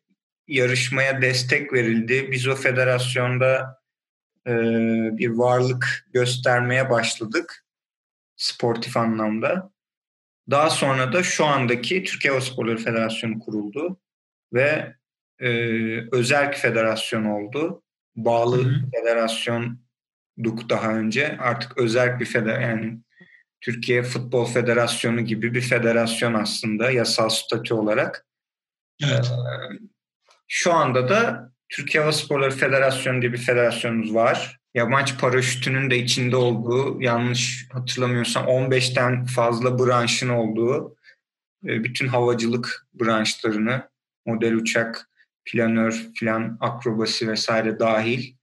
Yarışmaya 0.48 1.22
destek 1.22 1.72
verildi. 1.72 2.28
Biz 2.32 2.48
o 2.48 2.54
federasyonda 2.54 3.81
e, 4.46 4.52
bir 5.18 5.30
varlık 5.30 6.06
göstermeye 6.12 6.90
başladık. 6.90 7.64
Sportif 8.36 8.96
anlamda. 8.96 9.72
Daha 10.50 10.70
sonra 10.70 11.12
da 11.12 11.22
şu 11.22 11.44
andaki 11.44 12.04
Türkiye 12.04 12.40
Sporları 12.40 12.76
Federasyonu 12.76 13.38
kuruldu. 13.38 14.00
Ve 14.52 14.96
e, 15.40 15.48
özel 16.12 16.52
federasyon 16.52 17.24
oldu. 17.24 17.82
Bağlı 18.16 18.64
Hı-hı. 18.64 18.90
federasyonduk 18.94 20.68
daha 20.68 20.94
önce. 20.94 21.36
Artık 21.40 21.78
özel 21.78 22.20
bir 22.20 22.26
federasyon 22.26 22.70
yani 22.70 23.00
Türkiye 23.60 24.02
Futbol 24.02 24.46
Federasyonu 24.46 25.20
gibi 25.20 25.54
bir 25.54 25.60
federasyon 25.60 26.34
aslında 26.34 26.90
yasal 26.90 27.28
statü 27.28 27.74
olarak. 27.74 28.26
Evet. 29.04 29.30
Ee, 29.32 29.78
şu 30.48 30.72
anda 30.72 31.08
da 31.08 31.51
Türkiye 31.72 32.02
Hava 32.02 32.12
Sporları 32.12 32.50
Federasyonu 32.50 33.22
diye 33.22 33.32
bir 33.32 33.38
federasyonumuz 33.38 34.14
var. 34.14 34.58
Yabancı 34.74 35.18
paraşütünün 35.18 35.90
de 35.90 35.98
içinde 35.98 36.36
olduğu, 36.36 37.02
yanlış 37.02 37.68
hatırlamıyorsam 37.72 38.46
15'ten 38.46 39.24
fazla 39.24 39.78
branşın 39.78 40.28
olduğu 40.28 40.96
e, 41.64 41.84
bütün 41.84 42.08
havacılık 42.08 42.86
branşlarını, 42.94 43.88
model 44.26 44.54
uçak, 44.54 45.08
planör 45.44 46.06
filan, 46.14 46.58
akrobasi 46.60 47.28
vesaire 47.28 47.78
dahil 47.78 48.34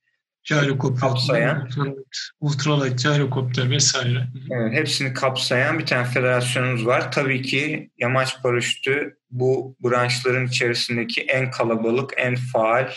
Gyrokopter, 0.43 0.99
kapsayan, 0.99 1.69
ultralight, 2.39 3.03
gyrokopter 3.03 3.69
vesaire. 3.71 4.27
Evet, 4.51 4.73
hepsini 4.73 5.13
kapsayan 5.13 5.79
bir 5.79 5.85
tane 5.85 6.05
federasyonumuz 6.05 6.85
var. 6.85 7.11
Tabii 7.11 7.41
ki 7.41 7.89
yamaç 7.97 8.41
paraşütü 8.41 9.17
bu 9.31 9.75
branşların 9.83 10.47
içerisindeki 10.47 11.21
en 11.21 11.51
kalabalık, 11.51 12.13
en 12.17 12.35
faal 12.35 12.89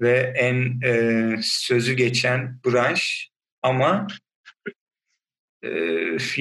ve 0.00 0.32
en 0.36 0.80
e, 0.80 1.36
sözü 1.42 1.92
geçen 1.92 2.60
branş. 2.66 3.30
Ama 3.62 4.06
e, 5.62 5.70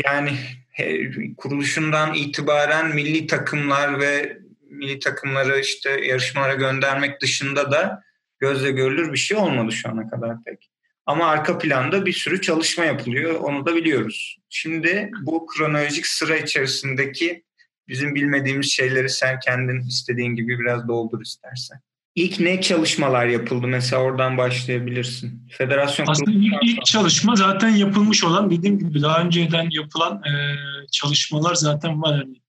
yani 0.05 0.31
he, 0.69 1.11
kuruluşundan 1.37 2.13
itibaren 2.13 2.95
milli 2.95 3.27
takımlar 3.27 3.99
ve 3.99 4.39
milli 4.69 4.99
takımları 4.99 5.59
işte 5.59 5.89
yarışmalara 6.05 6.53
göndermek 6.53 7.21
dışında 7.21 7.71
da 7.71 8.03
gözle 8.39 8.71
görülür 8.71 9.13
bir 9.13 9.17
şey 9.17 9.37
olmadı 9.37 9.71
şu 9.71 9.89
ana 9.89 10.09
kadar 10.09 10.43
pek. 10.43 10.69
Ama 11.05 11.27
arka 11.27 11.57
planda 11.57 12.05
bir 12.05 12.13
sürü 12.13 12.41
çalışma 12.41 12.85
yapılıyor. 12.85 13.39
Onu 13.39 13.65
da 13.65 13.75
biliyoruz. 13.75 14.37
Şimdi 14.49 15.11
bu 15.21 15.47
kronolojik 15.47 16.07
sıra 16.07 16.37
içerisindeki 16.37 17.43
bizim 17.87 18.15
bilmediğimiz 18.15 18.71
şeyleri 18.71 19.09
sen 19.09 19.39
kendin 19.39 19.81
istediğin 19.81 20.35
gibi 20.35 20.59
biraz 20.59 20.87
doldur 20.87 21.21
istersen. 21.21 21.81
İlk 22.15 22.39
ne 22.39 22.61
çalışmalar 22.61 23.25
yapıldı? 23.25 23.67
Mesela 23.67 24.01
oradan 24.01 24.37
başlayabilirsin. 24.37 25.47
Federasyon 25.57 26.07
Aslında 26.07 26.31
ilk, 26.31 26.53
ilk 26.63 26.85
çalışma 26.85 27.35
zaten 27.35 27.69
yapılmış 27.69 28.23
olan 28.23 28.51
dediğim 28.51 28.79
gibi 28.79 29.01
daha 29.01 29.21
önceden 29.21 29.69
yapılan 29.71 30.13
e, 30.23 30.55
çalışmalar 30.91 31.55
zaten 31.55 32.01
var. 32.01 32.17
Yani, 32.17 32.41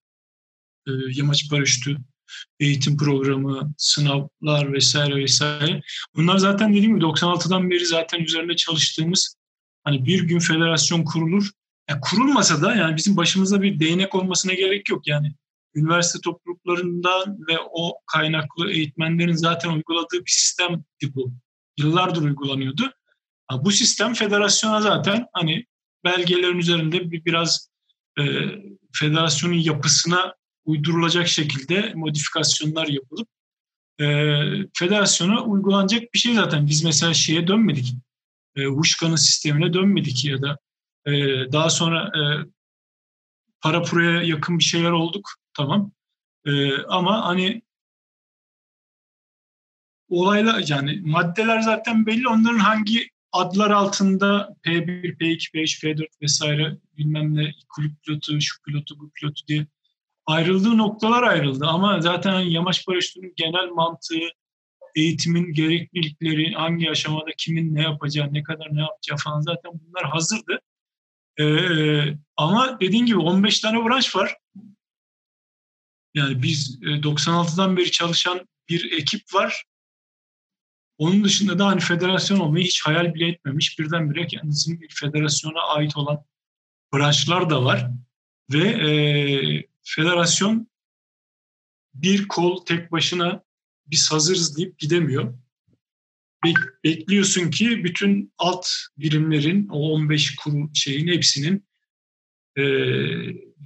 e, 0.88 0.90
yamaç 1.14 1.50
paraşütü 1.50 1.96
eğitim 2.60 2.96
programı, 2.96 3.74
sınavlar 3.76 4.72
vesaire 4.72 5.16
vesaire. 5.16 5.82
Bunlar 6.16 6.38
zaten 6.38 6.74
dediğim 6.74 6.94
gibi 6.94 7.04
96'dan 7.04 7.70
beri 7.70 7.86
zaten 7.86 8.20
üzerinde 8.20 8.56
çalıştığımız 8.56 9.36
hani 9.84 10.06
bir 10.06 10.22
gün 10.22 10.38
federasyon 10.38 11.04
kurulur. 11.04 11.50
Yani 11.90 12.00
kurulmasa 12.00 12.62
da 12.62 12.74
yani 12.74 12.96
bizim 12.96 13.16
başımızda 13.16 13.62
bir 13.62 13.80
değnek 13.80 14.14
olmasına 14.14 14.54
gerek 14.54 14.88
yok. 14.88 15.06
Yani 15.06 15.34
üniversite 15.74 16.18
topluluklarından 16.24 17.38
ve 17.48 17.58
o 17.72 17.94
kaynaklı 18.06 18.70
eğitmenlerin 18.70 19.32
zaten 19.32 19.70
uyguladığı 19.70 20.24
bir 20.26 20.30
sistemdi 20.30 21.14
bu. 21.14 21.32
Yıllardır 21.78 22.22
uygulanıyordu. 22.22 22.92
Bu 23.52 23.70
sistem 23.70 24.14
federasyona 24.14 24.80
zaten 24.80 25.26
hani 25.32 25.64
belgelerin 26.04 26.58
üzerinde 26.58 27.10
bir 27.10 27.24
biraz 27.24 27.70
e, 28.18 28.22
federasyonun 28.92 29.54
yapısına 29.54 30.34
uydurulacak 30.64 31.28
şekilde 31.28 31.92
modifikasyonlar 31.94 32.86
yapılıp 32.86 33.28
e, 34.00 34.04
federasyona 34.78 35.42
uygulanacak 35.42 36.14
bir 36.14 36.18
şey 36.18 36.34
zaten. 36.34 36.66
Biz 36.66 36.84
mesela 36.84 37.14
şeye 37.14 37.48
dönmedik. 37.48 37.94
E, 38.56 38.64
Huşkan'ın 38.64 39.16
sistemine 39.16 39.72
dönmedik 39.72 40.24
ya 40.24 40.42
da 40.42 40.58
e, 41.06 41.12
daha 41.52 41.70
sonra 41.70 42.04
e, 42.04 42.22
para 43.60 43.82
puraya 43.82 44.22
yakın 44.22 44.58
bir 44.58 44.64
şeyler 44.64 44.90
olduk. 44.90 45.30
Tamam. 45.56 45.92
E, 46.46 46.82
ama 46.82 47.26
hani 47.26 47.62
olaylar 50.08 50.64
yani 50.68 51.00
maddeler 51.04 51.60
zaten 51.60 52.06
belli. 52.06 52.28
Onların 52.28 52.58
hangi 52.58 53.08
adlar 53.32 53.70
altında 53.70 54.56
P1, 54.64 55.16
P2, 55.18 55.52
P3, 55.52 55.84
P4 55.84 56.06
vesaire 56.22 56.76
bilmem 56.98 57.36
ne 57.36 57.54
kulüp 57.68 58.02
pilotu, 58.02 58.40
şu 58.40 58.62
pilotu, 58.62 58.98
bu 59.00 59.10
pilotu 59.10 59.46
diye 59.46 59.66
ayrıldığı 60.26 60.78
noktalar 60.78 61.22
ayrıldı 61.22 61.66
ama 61.66 62.00
zaten 62.00 62.40
yamaç 62.40 62.86
paraşütünün 62.86 63.32
genel 63.36 63.68
mantığı, 63.68 64.28
eğitimin 64.96 65.52
gereklilikleri, 65.52 66.52
hangi 66.52 66.90
aşamada 66.90 67.30
kimin 67.38 67.74
ne 67.74 67.82
yapacağı, 67.82 68.32
ne 68.32 68.42
kadar 68.42 68.68
ne 68.72 68.80
yapacağı 68.80 69.16
falan 69.16 69.40
zaten 69.40 69.72
bunlar 69.74 70.10
hazırdı. 70.10 70.60
Ee, 71.40 72.16
ama 72.36 72.80
dediğin 72.80 73.06
gibi 73.06 73.18
15 73.18 73.60
tane 73.60 73.84
branş 73.84 74.16
var. 74.16 74.36
Yani 76.14 76.42
biz 76.42 76.78
96'dan 76.82 77.74
e, 77.74 77.76
beri 77.76 77.90
çalışan 77.90 78.48
bir 78.68 78.92
ekip 78.92 79.34
var. 79.34 79.64
Onun 80.98 81.24
dışında 81.24 81.58
da 81.58 81.66
hani 81.66 81.80
federasyon 81.80 82.40
olmayı 82.40 82.64
hiç 82.64 82.82
hayal 82.82 83.14
bile 83.14 83.28
etmemiş. 83.28 83.78
Birdenbire 83.78 84.26
kendisinin 84.26 84.80
bir 84.80 84.94
federasyona 85.00 85.60
ait 85.60 85.96
olan 85.96 86.24
branşlar 86.94 87.50
da 87.50 87.64
var. 87.64 87.90
Ve 88.52 88.68
e, 88.68 88.90
federasyon 89.82 90.70
bir 91.94 92.28
kol 92.28 92.64
tek 92.64 92.92
başına 92.92 93.42
biz 93.86 94.12
hazırız 94.12 94.56
deyip 94.56 94.78
gidemiyor. 94.78 95.34
Bek- 96.44 96.84
bekliyorsun 96.84 97.50
ki 97.50 97.84
bütün 97.84 98.32
alt 98.38 98.66
birimlerin 98.98 99.68
o 99.68 99.92
15 99.92 100.36
kurum 100.36 100.70
şeyin 100.74 101.08
hepsinin 101.08 101.68
e, 102.56 102.62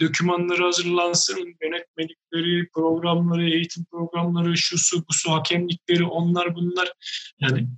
dokümanları 0.01 0.63
hazırlansın, 0.65 1.57
yönetmelikleri, 1.63 2.69
programları, 2.75 3.51
eğitim 3.51 3.85
programları, 3.85 4.57
şu 4.57 4.79
su, 4.79 4.99
bu 4.99 5.13
su, 5.13 5.33
hakemlikleri, 5.33 6.05
onlar 6.05 6.55
bunlar. 6.55 6.93
Yani 7.41 7.69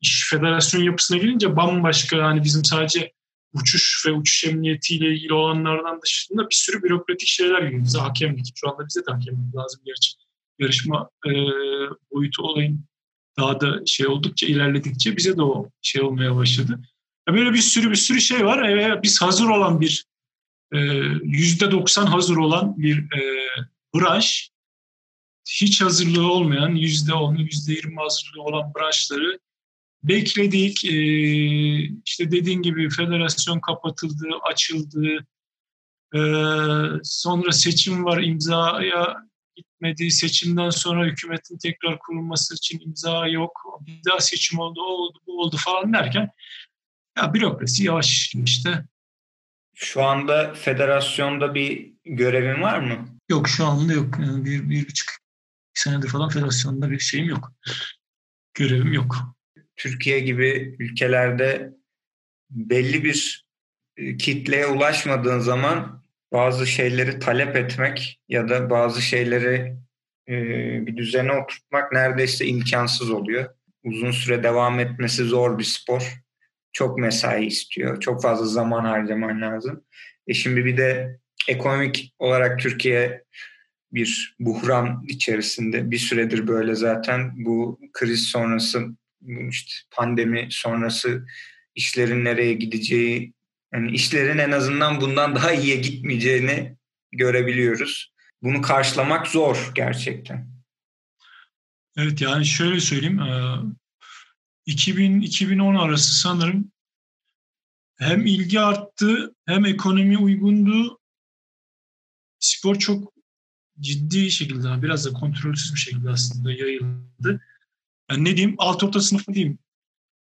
iş 0.00 0.28
federasyon 0.30 0.82
yapısına 0.82 1.18
gelince 1.18 1.56
bambaşka 1.56 2.16
yani 2.16 2.44
bizim 2.44 2.64
sadece 2.64 3.12
uçuş 3.52 4.06
ve 4.06 4.12
uçuş 4.12 4.44
emniyetiyle 4.44 5.14
ilgili 5.14 5.32
olanlardan 5.32 6.00
dışında 6.02 6.42
bir 6.50 6.54
sürü 6.54 6.82
bürokratik 6.82 7.28
şeyler 7.28 7.62
geliyor. 7.62 7.84
Bize 7.84 7.98
hakemlik, 7.98 8.52
şu 8.54 8.70
anda 8.70 8.86
bize 8.86 9.06
de 9.06 9.12
hakemlik 9.12 9.56
lazım 9.56 9.80
gerçi. 9.84 10.12
Yarışma 10.58 11.10
e, 11.26 11.30
boyutu 12.12 12.42
olayın 12.42 12.84
daha 13.38 13.60
da 13.60 13.82
şey 13.86 14.06
oldukça 14.06 14.46
ilerledikçe 14.46 15.16
bize 15.16 15.36
de 15.36 15.42
o 15.42 15.70
şey 15.82 16.02
olmaya 16.02 16.36
başladı. 16.36 16.80
Böyle 17.28 17.52
bir 17.52 17.58
sürü 17.58 17.90
bir 17.90 17.96
sürü 17.96 18.20
şey 18.20 18.44
var. 18.44 18.68
E, 18.68 19.02
biz 19.02 19.22
hazır 19.22 19.48
olan 19.48 19.80
bir 19.80 20.07
yüzde 21.22 21.70
doksan 21.70 22.06
hazır 22.06 22.36
olan 22.36 22.78
bir 22.78 22.98
e, 22.98 23.48
branş 23.94 24.50
hiç 25.48 25.82
hazırlığı 25.82 26.32
olmayan 26.32 26.74
yüzde 26.74 27.14
on, 27.14 27.36
yüzde 27.36 27.72
yirmi 27.72 27.96
hazırlığı 27.96 28.42
olan 28.42 28.72
branşları 28.74 29.38
bekledik. 30.02 30.84
E, 30.84 30.96
işte 32.06 32.30
dediğin 32.30 32.62
gibi 32.62 32.90
federasyon 32.90 33.60
kapatıldı, 33.60 34.28
açıldı. 34.50 35.26
E, 36.14 36.20
sonra 37.02 37.52
seçim 37.52 38.04
var 38.04 38.22
imzaya 38.22 39.16
gitmedi. 39.56 40.10
Seçimden 40.10 40.70
sonra 40.70 41.06
hükümetin 41.06 41.58
tekrar 41.58 41.98
kurulması 41.98 42.54
için 42.54 42.80
imza 42.80 43.26
yok. 43.26 43.52
Bir 43.80 44.04
daha 44.10 44.20
seçim 44.20 44.58
oldu, 44.58 44.80
o 44.80 44.92
oldu, 44.92 45.18
bu 45.26 45.40
oldu 45.40 45.56
falan 45.58 45.92
derken 45.92 46.30
ya 47.18 47.34
bürokrasi 47.34 47.84
yavaş 47.84 48.34
işte. 48.44 48.84
Şu 49.80 50.04
anda 50.04 50.54
federasyonda 50.54 51.54
bir 51.54 51.92
görevin 52.04 52.62
var 52.62 52.78
mı? 52.78 53.08
Yok 53.30 53.48
şu 53.48 53.64
anda 53.64 53.92
yok. 53.92 54.18
Yani 54.18 54.44
bir, 54.44 54.70
bir 54.70 54.88
buçuk 54.88 55.10
senedir 55.74 56.08
falan 56.08 56.28
federasyonda 56.28 56.90
bir 56.90 56.98
şeyim 56.98 57.28
yok. 57.28 57.52
Görevim 58.54 58.92
yok. 58.92 59.16
Türkiye 59.76 60.20
gibi 60.20 60.76
ülkelerde 60.78 61.72
belli 62.50 63.04
bir 63.04 63.46
e, 63.96 64.16
kitleye 64.16 64.66
ulaşmadığın 64.66 65.38
zaman 65.38 66.04
bazı 66.32 66.66
şeyleri 66.66 67.18
talep 67.18 67.56
etmek 67.56 68.20
ya 68.28 68.48
da 68.48 68.70
bazı 68.70 69.02
şeyleri 69.02 69.76
e, 70.28 70.34
bir 70.86 70.96
düzene 70.96 71.32
oturtmak 71.32 71.92
neredeyse 71.92 72.46
imkansız 72.46 73.10
oluyor. 73.10 73.54
Uzun 73.84 74.10
süre 74.10 74.42
devam 74.42 74.80
etmesi 74.80 75.24
zor 75.24 75.58
bir 75.58 75.64
spor. 75.64 76.22
Çok 76.78 76.98
mesai 76.98 77.46
istiyor. 77.46 78.00
Çok 78.00 78.22
fazla 78.22 78.46
zaman 78.46 78.84
harcaman 78.84 79.40
lazım. 79.40 79.84
E 80.26 80.34
şimdi 80.34 80.64
bir 80.64 80.76
de 80.76 81.18
ekonomik 81.48 82.14
olarak 82.18 82.60
Türkiye 82.60 83.24
bir 83.92 84.36
buhran 84.40 85.04
içerisinde. 85.08 85.90
Bir 85.90 85.98
süredir 85.98 86.46
böyle 86.46 86.74
zaten 86.74 87.44
bu 87.44 87.80
kriz 87.92 88.22
sonrası 88.22 88.86
işte 89.50 89.72
pandemi 89.90 90.48
sonrası 90.50 91.26
işlerin 91.74 92.24
nereye 92.24 92.52
gideceği 92.52 93.32
yani 93.74 93.90
işlerin 93.90 94.38
en 94.38 94.50
azından 94.50 95.00
bundan 95.00 95.36
daha 95.36 95.52
iyiye 95.52 95.76
gitmeyeceğini 95.76 96.76
görebiliyoruz. 97.12 98.12
Bunu 98.42 98.62
karşılamak 98.62 99.26
zor 99.26 99.72
gerçekten. 99.74 100.48
Evet 101.96 102.20
yani 102.20 102.46
şöyle 102.46 102.80
söyleyeyim. 102.80 103.20
2000-2010 104.68 105.78
arası 105.78 106.20
sanırım 106.20 106.72
hem 107.98 108.26
ilgi 108.26 108.60
arttı 108.60 109.34
hem 109.46 109.64
ekonomi 109.64 110.18
uygundu. 110.18 110.98
Spor 112.38 112.76
çok 112.76 113.12
ciddi 113.80 114.30
şekilde 114.30 114.82
biraz 114.82 115.06
da 115.06 115.12
kontrolsüz 115.12 115.74
bir 115.74 115.80
şekilde 115.80 116.10
aslında 116.10 116.52
yayıldı. 116.52 117.40
Yani 118.10 118.24
ne 118.24 118.36
diyeyim 118.36 118.54
alt 118.58 118.82
orta 118.82 119.00
sınıf 119.00 119.28
mı 119.28 119.34
diyeyim? 119.34 119.58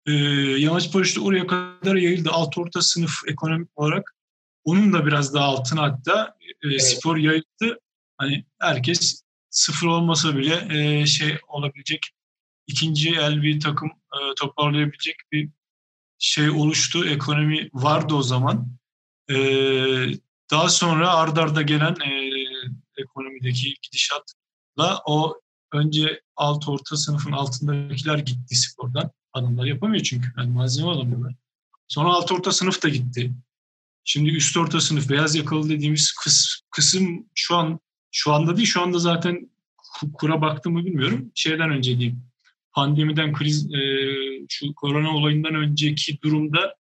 Ee, 0.06 0.14
yamaç 0.60 0.94
paraşütü 0.94 1.22
oraya 1.22 1.48
kadar 1.48 1.96
yayıldı. 1.96 2.30
Alt 2.32 2.58
orta 2.58 2.82
sınıf 2.82 3.22
ekonomik 3.28 3.80
olarak. 3.80 4.16
Onun 4.64 4.94
da 4.94 5.06
biraz 5.06 5.34
daha 5.34 5.46
altına 5.46 5.82
hatta 5.82 6.38
e, 6.42 6.68
evet. 6.68 6.84
spor 6.84 7.18
yayıldı. 7.18 7.80
Hani 8.18 8.46
herkes 8.60 9.24
sıfır 9.50 9.88
olmasa 9.88 10.38
bile 10.38 10.68
e, 10.72 11.06
şey 11.06 11.38
olabilecek 11.48 12.12
ikinci 12.68 13.16
el 13.16 13.42
bir 13.42 13.60
takım 13.60 13.92
e, 14.22 14.36
toparlayabilecek 14.36 15.16
bir 15.32 15.50
şey 16.20 16.50
oluştu. 16.50 17.08
Ekonomi 17.08 17.70
vardı 17.74 18.14
o 18.14 18.22
zaman. 18.22 18.68
E, 19.30 19.36
daha 20.52 20.70
sonra 20.70 21.14
ardarda 21.14 21.62
gelen 21.62 21.96
e, 22.06 22.32
ekonomideki 22.98 23.74
gidişatla 23.82 25.02
o 25.06 25.42
önce 25.74 26.22
alt 26.36 26.70
orta 26.70 26.98
sınıfın 26.98 27.32
altındakiler 27.32 28.18
gitti 28.18 28.56
spordan. 28.56 29.12
Adamlar 29.34 29.66
yapamıyor 29.66 30.04
çünkü. 30.04 30.34
Yani 30.38 30.50
malzeme 30.50 30.90
alamıyorlar. 30.90 31.36
Sonra 31.88 32.10
alt 32.10 32.32
orta 32.32 32.52
sınıf 32.52 32.84
da 32.84 32.90
gitti. 32.90 33.34
Şimdi 34.04 34.30
üst 34.30 34.58
orta 34.58 34.82
sınıf, 34.82 35.10
beyaz 35.10 35.36
yakalı 35.36 35.70
dediğimiz 35.70 36.12
kıs, 36.12 36.62
kısım 36.72 37.26
şu 37.36 37.56
an 37.56 37.80
şu 38.12 38.34
anda 38.34 38.58
değil, 38.58 38.68
şu 38.68 38.82
anda 38.82 39.00
zaten 39.00 39.50
kura 40.14 40.42
baktığımı 40.42 40.86
bilmiyorum. 40.86 41.32
Şeyden 41.36 41.70
önce 41.70 42.00
diyeyim, 42.00 42.27
pandemiden, 42.78 43.34
kriz, 43.34 43.74
e, 43.74 43.80
şu 44.50 44.74
korona 44.76 45.16
olayından 45.16 45.56
önceki 45.56 46.22
durumda 46.22 46.76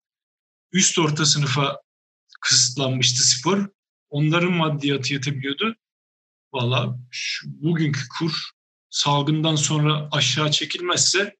üst 0.72 0.98
orta 0.98 1.24
sınıfa 1.24 1.80
kısıtlanmıştı 2.40 3.28
spor. 3.28 3.68
Onların 4.08 4.52
maddiyatı 4.52 5.12
yetebiliyordu. 5.12 5.76
Valla 6.52 6.98
bugünkü 7.44 8.00
kur 8.18 8.50
salgından 8.90 9.56
sonra 9.56 10.08
aşağı 10.12 10.50
çekilmezse 10.50 11.36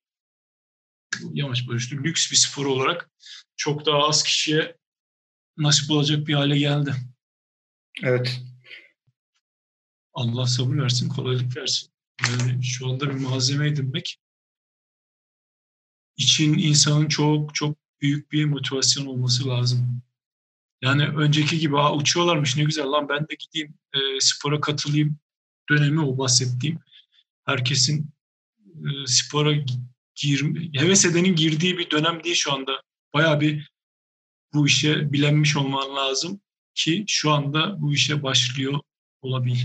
yamaç 1.33 1.67
paraşütü 1.67 2.05
lüks 2.05 2.31
bir 2.31 2.37
spor 2.37 2.67
olarak 2.67 3.11
çok 3.57 3.87
daha 3.87 4.09
az 4.09 4.23
kişiye 4.23 4.77
nasip 5.57 5.91
olacak 5.91 6.27
bir 6.27 6.35
hale 6.35 6.59
geldi. 6.59 6.95
Evet. 8.03 8.41
Allah 10.15 10.47
sabır 10.47 10.77
versin, 10.77 11.09
kolaylık 11.09 11.57
versin. 11.57 11.91
Yani 12.29 12.65
şu 12.65 12.89
anda 12.89 13.11
bir 13.11 13.15
malzeme 13.15 13.69
edinmek 13.69 14.19
için 16.17 16.59
insanın 16.59 17.09
çok 17.09 17.55
çok 17.55 17.77
büyük 18.01 18.33
bir 18.33 18.45
motivasyon 18.45 19.07
olması 19.07 19.49
lazım. 19.49 20.03
Yani 20.83 21.09
önceki 21.09 21.59
gibi 21.59 21.79
Aa, 21.79 21.95
uçuyorlarmış 21.95 22.57
ne 22.57 22.64
güzel 22.64 22.87
lan 22.87 23.09
ben 23.09 23.21
de 23.21 23.35
gideyim 23.39 23.75
e, 23.95 23.99
spora 24.21 24.61
katılayım 24.61 25.19
dönemi 25.71 26.01
o 26.01 26.19
bahsettiğim. 26.19 26.79
Herkesin 27.45 28.11
e, 28.67 28.89
spora 29.07 29.53
gir, 30.14 30.45
heves 30.75 31.05
edenin 31.05 31.37
girdiği 31.37 31.79
bir 31.79 31.91
dönem 31.91 32.25
değil 32.25 32.37
şu 32.37 32.53
anda. 32.53 32.83
Baya 33.14 33.41
bir 33.41 33.71
bu 34.55 34.67
işe 34.67 35.12
bilenmiş 35.12 35.57
olman 35.57 35.97
lazım 35.97 36.41
ki 36.75 37.05
şu 37.09 37.31
anda 37.31 37.83
bu 37.83 37.93
işe 37.93 38.23
başlıyor 38.23 38.81
olabil. 39.23 39.57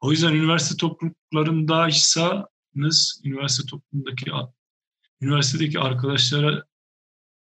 O 0.00 0.10
yüzden 0.10 0.34
üniversite 0.34 0.76
topluluklarındaysanız 0.76 3.20
üniversite 3.24 3.66
toplumundaki 3.66 4.32
üniversitedeki 5.20 5.78
arkadaşlara 5.78 6.64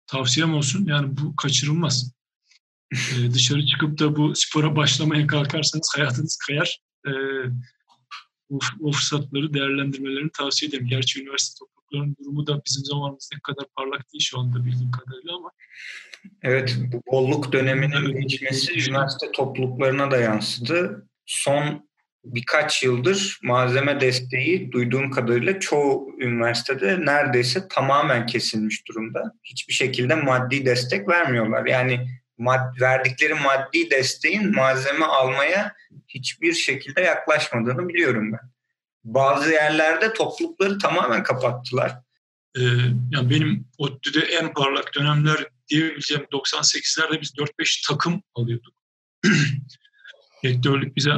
tavsiyem 0.08 0.54
olsun. 0.54 0.86
Yani 0.86 1.18
bu 1.18 1.36
kaçırılmaz. 1.36 2.16
Ee, 2.94 3.34
dışarı 3.34 3.66
çıkıp 3.66 4.00
da 4.00 4.16
bu 4.16 4.36
spora 4.36 4.76
başlamaya 4.76 5.28
kalkarsanız 5.28 5.92
hayatınız 5.96 6.38
kayar. 6.48 6.80
Ee, 7.08 7.12
bu, 8.50 8.60
o 8.82 8.92
fırsatları 8.92 9.54
değerlendirmelerini 9.54 10.30
tavsiye 10.32 10.70
ederim. 10.70 10.88
Gerçi 10.88 11.22
üniversite 11.22 11.60
topluluklarının 11.60 12.16
durumu 12.20 12.48
da 12.48 12.62
bizim 12.66 12.86
zamanımızdaki 12.86 13.42
kadar 13.42 13.66
parlak 13.76 14.14
değil 14.14 14.24
şu 14.24 14.40
anda 14.40 14.66
bildiğim 14.66 14.92
kadarıyla 14.92 15.36
ama. 15.36 15.52
Evet, 16.42 16.78
bu 16.94 17.02
bolluk 17.12 17.52
döneminin 17.52 18.22
geçmesi 18.22 18.90
üniversite 18.90 19.32
topluluklarına 19.32 20.12
da 20.12 20.18
yansıdı. 20.18 21.08
Son 21.26 21.90
birkaç 22.26 22.84
yıldır 22.84 23.40
malzeme 23.44 24.00
desteği 24.00 24.72
duyduğum 24.72 25.12
kadarıyla 25.12 25.60
çoğu 25.60 26.16
üniversitede 26.20 27.06
neredeyse 27.06 27.68
tamamen 27.68 28.26
kesilmiş 28.26 28.88
durumda. 28.88 29.34
Hiçbir 29.44 29.74
şekilde 29.74 30.16
maddi 30.16 30.66
destek 30.66 31.08
vermiyorlar. 31.10 31.66
Yani 31.66 32.08
mad 32.38 32.82
verdikleri 32.82 33.34
maddi 33.34 33.92
desteğin 33.92 34.56
malzeme 34.56 35.06
almaya 35.06 35.74
hiçbir 36.08 36.54
şekilde 36.54 37.02
yaklaşmadığını 37.02 37.90
biliyorum 37.90 38.32
ben. 38.34 38.52
Bazı 39.04 39.52
yerlerde 39.52 40.14
toplulukları 40.14 40.78
tamamen 40.78 41.24
kapattılar. 41.24 41.96
Ee, 42.58 42.62
yani 43.12 43.30
benim 43.30 43.68
ODTÜ'de 43.78 44.20
en 44.20 44.54
parlak 44.54 44.96
dönemler 44.96 45.48
diyebileceğim 45.68 46.24
98'lerde 46.24 47.22
biz 47.22 47.34
4-5 47.34 47.88
takım 47.88 48.24
alıyorduk. 48.36 48.74
Rektörlük 50.46 50.96
bize 50.96 51.12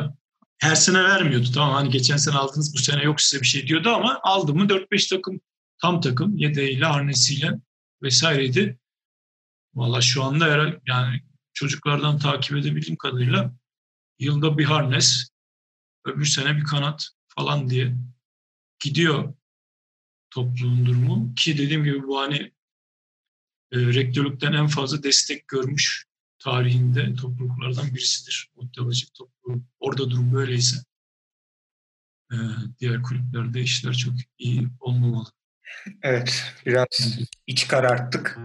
her 0.58 0.76
sene 0.76 1.04
vermiyordu. 1.04 1.52
Tamam 1.54 1.74
hani 1.74 1.90
geçen 1.90 2.18
sene 2.18 2.36
aldınız 2.36 2.74
bu 2.74 2.78
sene 2.78 3.04
yok 3.04 3.22
size 3.22 3.42
bir 3.42 3.48
şey 3.48 3.68
diyordu 3.68 3.90
ama 3.90 4.20
aldı 4.24 4.54
mı 4.54 4.64
4-5 4.64 5.10
takım 5.10 5.42
tam 5.82 6.02
takım 6.02 6.38
yedeğiyle, 6.38 6.86
harnesiyle 6.86 7.52
vesaireydi. 8.04 8.80
Valla 9.76 10.02
şu 10.02 10.24
anda 10.24 10.46
herhalde 10.46 10.82
yani 10.88 11.22
çocuklardan 11.54 12.20
takip 12.20 12.58
edebildiğim 12.58 12.98
kadarıyla 12.98 13.54
yılda 14.20 14.58
bir 14.58 14.66
harnes, 14.66 15.30
öbür 16.06 16.26
sene 16.26 16.58
bir 16.58 16.64
kanat 16.64 17.10
falan 17.28 17.70
diye 17.70 17.96
gidiyor 18.80 19.34
topluluğun 20.30 20.86
durumu. 20.86 21.36
Ki 21.36 21.58
dediğim 21.58 21.84
gibi 21.84 22.04
bu 22.04 22.20
hani 22.20 22.52
e, 23.72 23.78
rektörlükten 23.78 24.54
en 24.54 24.68
fazla 24.68 25.04
destek 25.04 25.48
görmüş 25.48 26.07
tarihinde 26.48 27.16
topluluklardan 27.16 27.96
birisidir. 27.96 28.50
Ottelacık 28.56 29.14
topluluğu. 29.14 29.62
Orada 29.80 30.10
durum 30.10 30.34
böyleyse 30.34 30.78
e, 32.32 32.36
diğer 32.80 33.02
kulüplerde 33.02 33.62
işler 33.62 33.94
çok 33.94 34.14
iyi 34.38 34.68
olmamalı. 34.80 35.30
Evet, 36.02 36.54
biraz 36.66 36.88
iç 37.48 37.68
kararttık. 37.68 38.40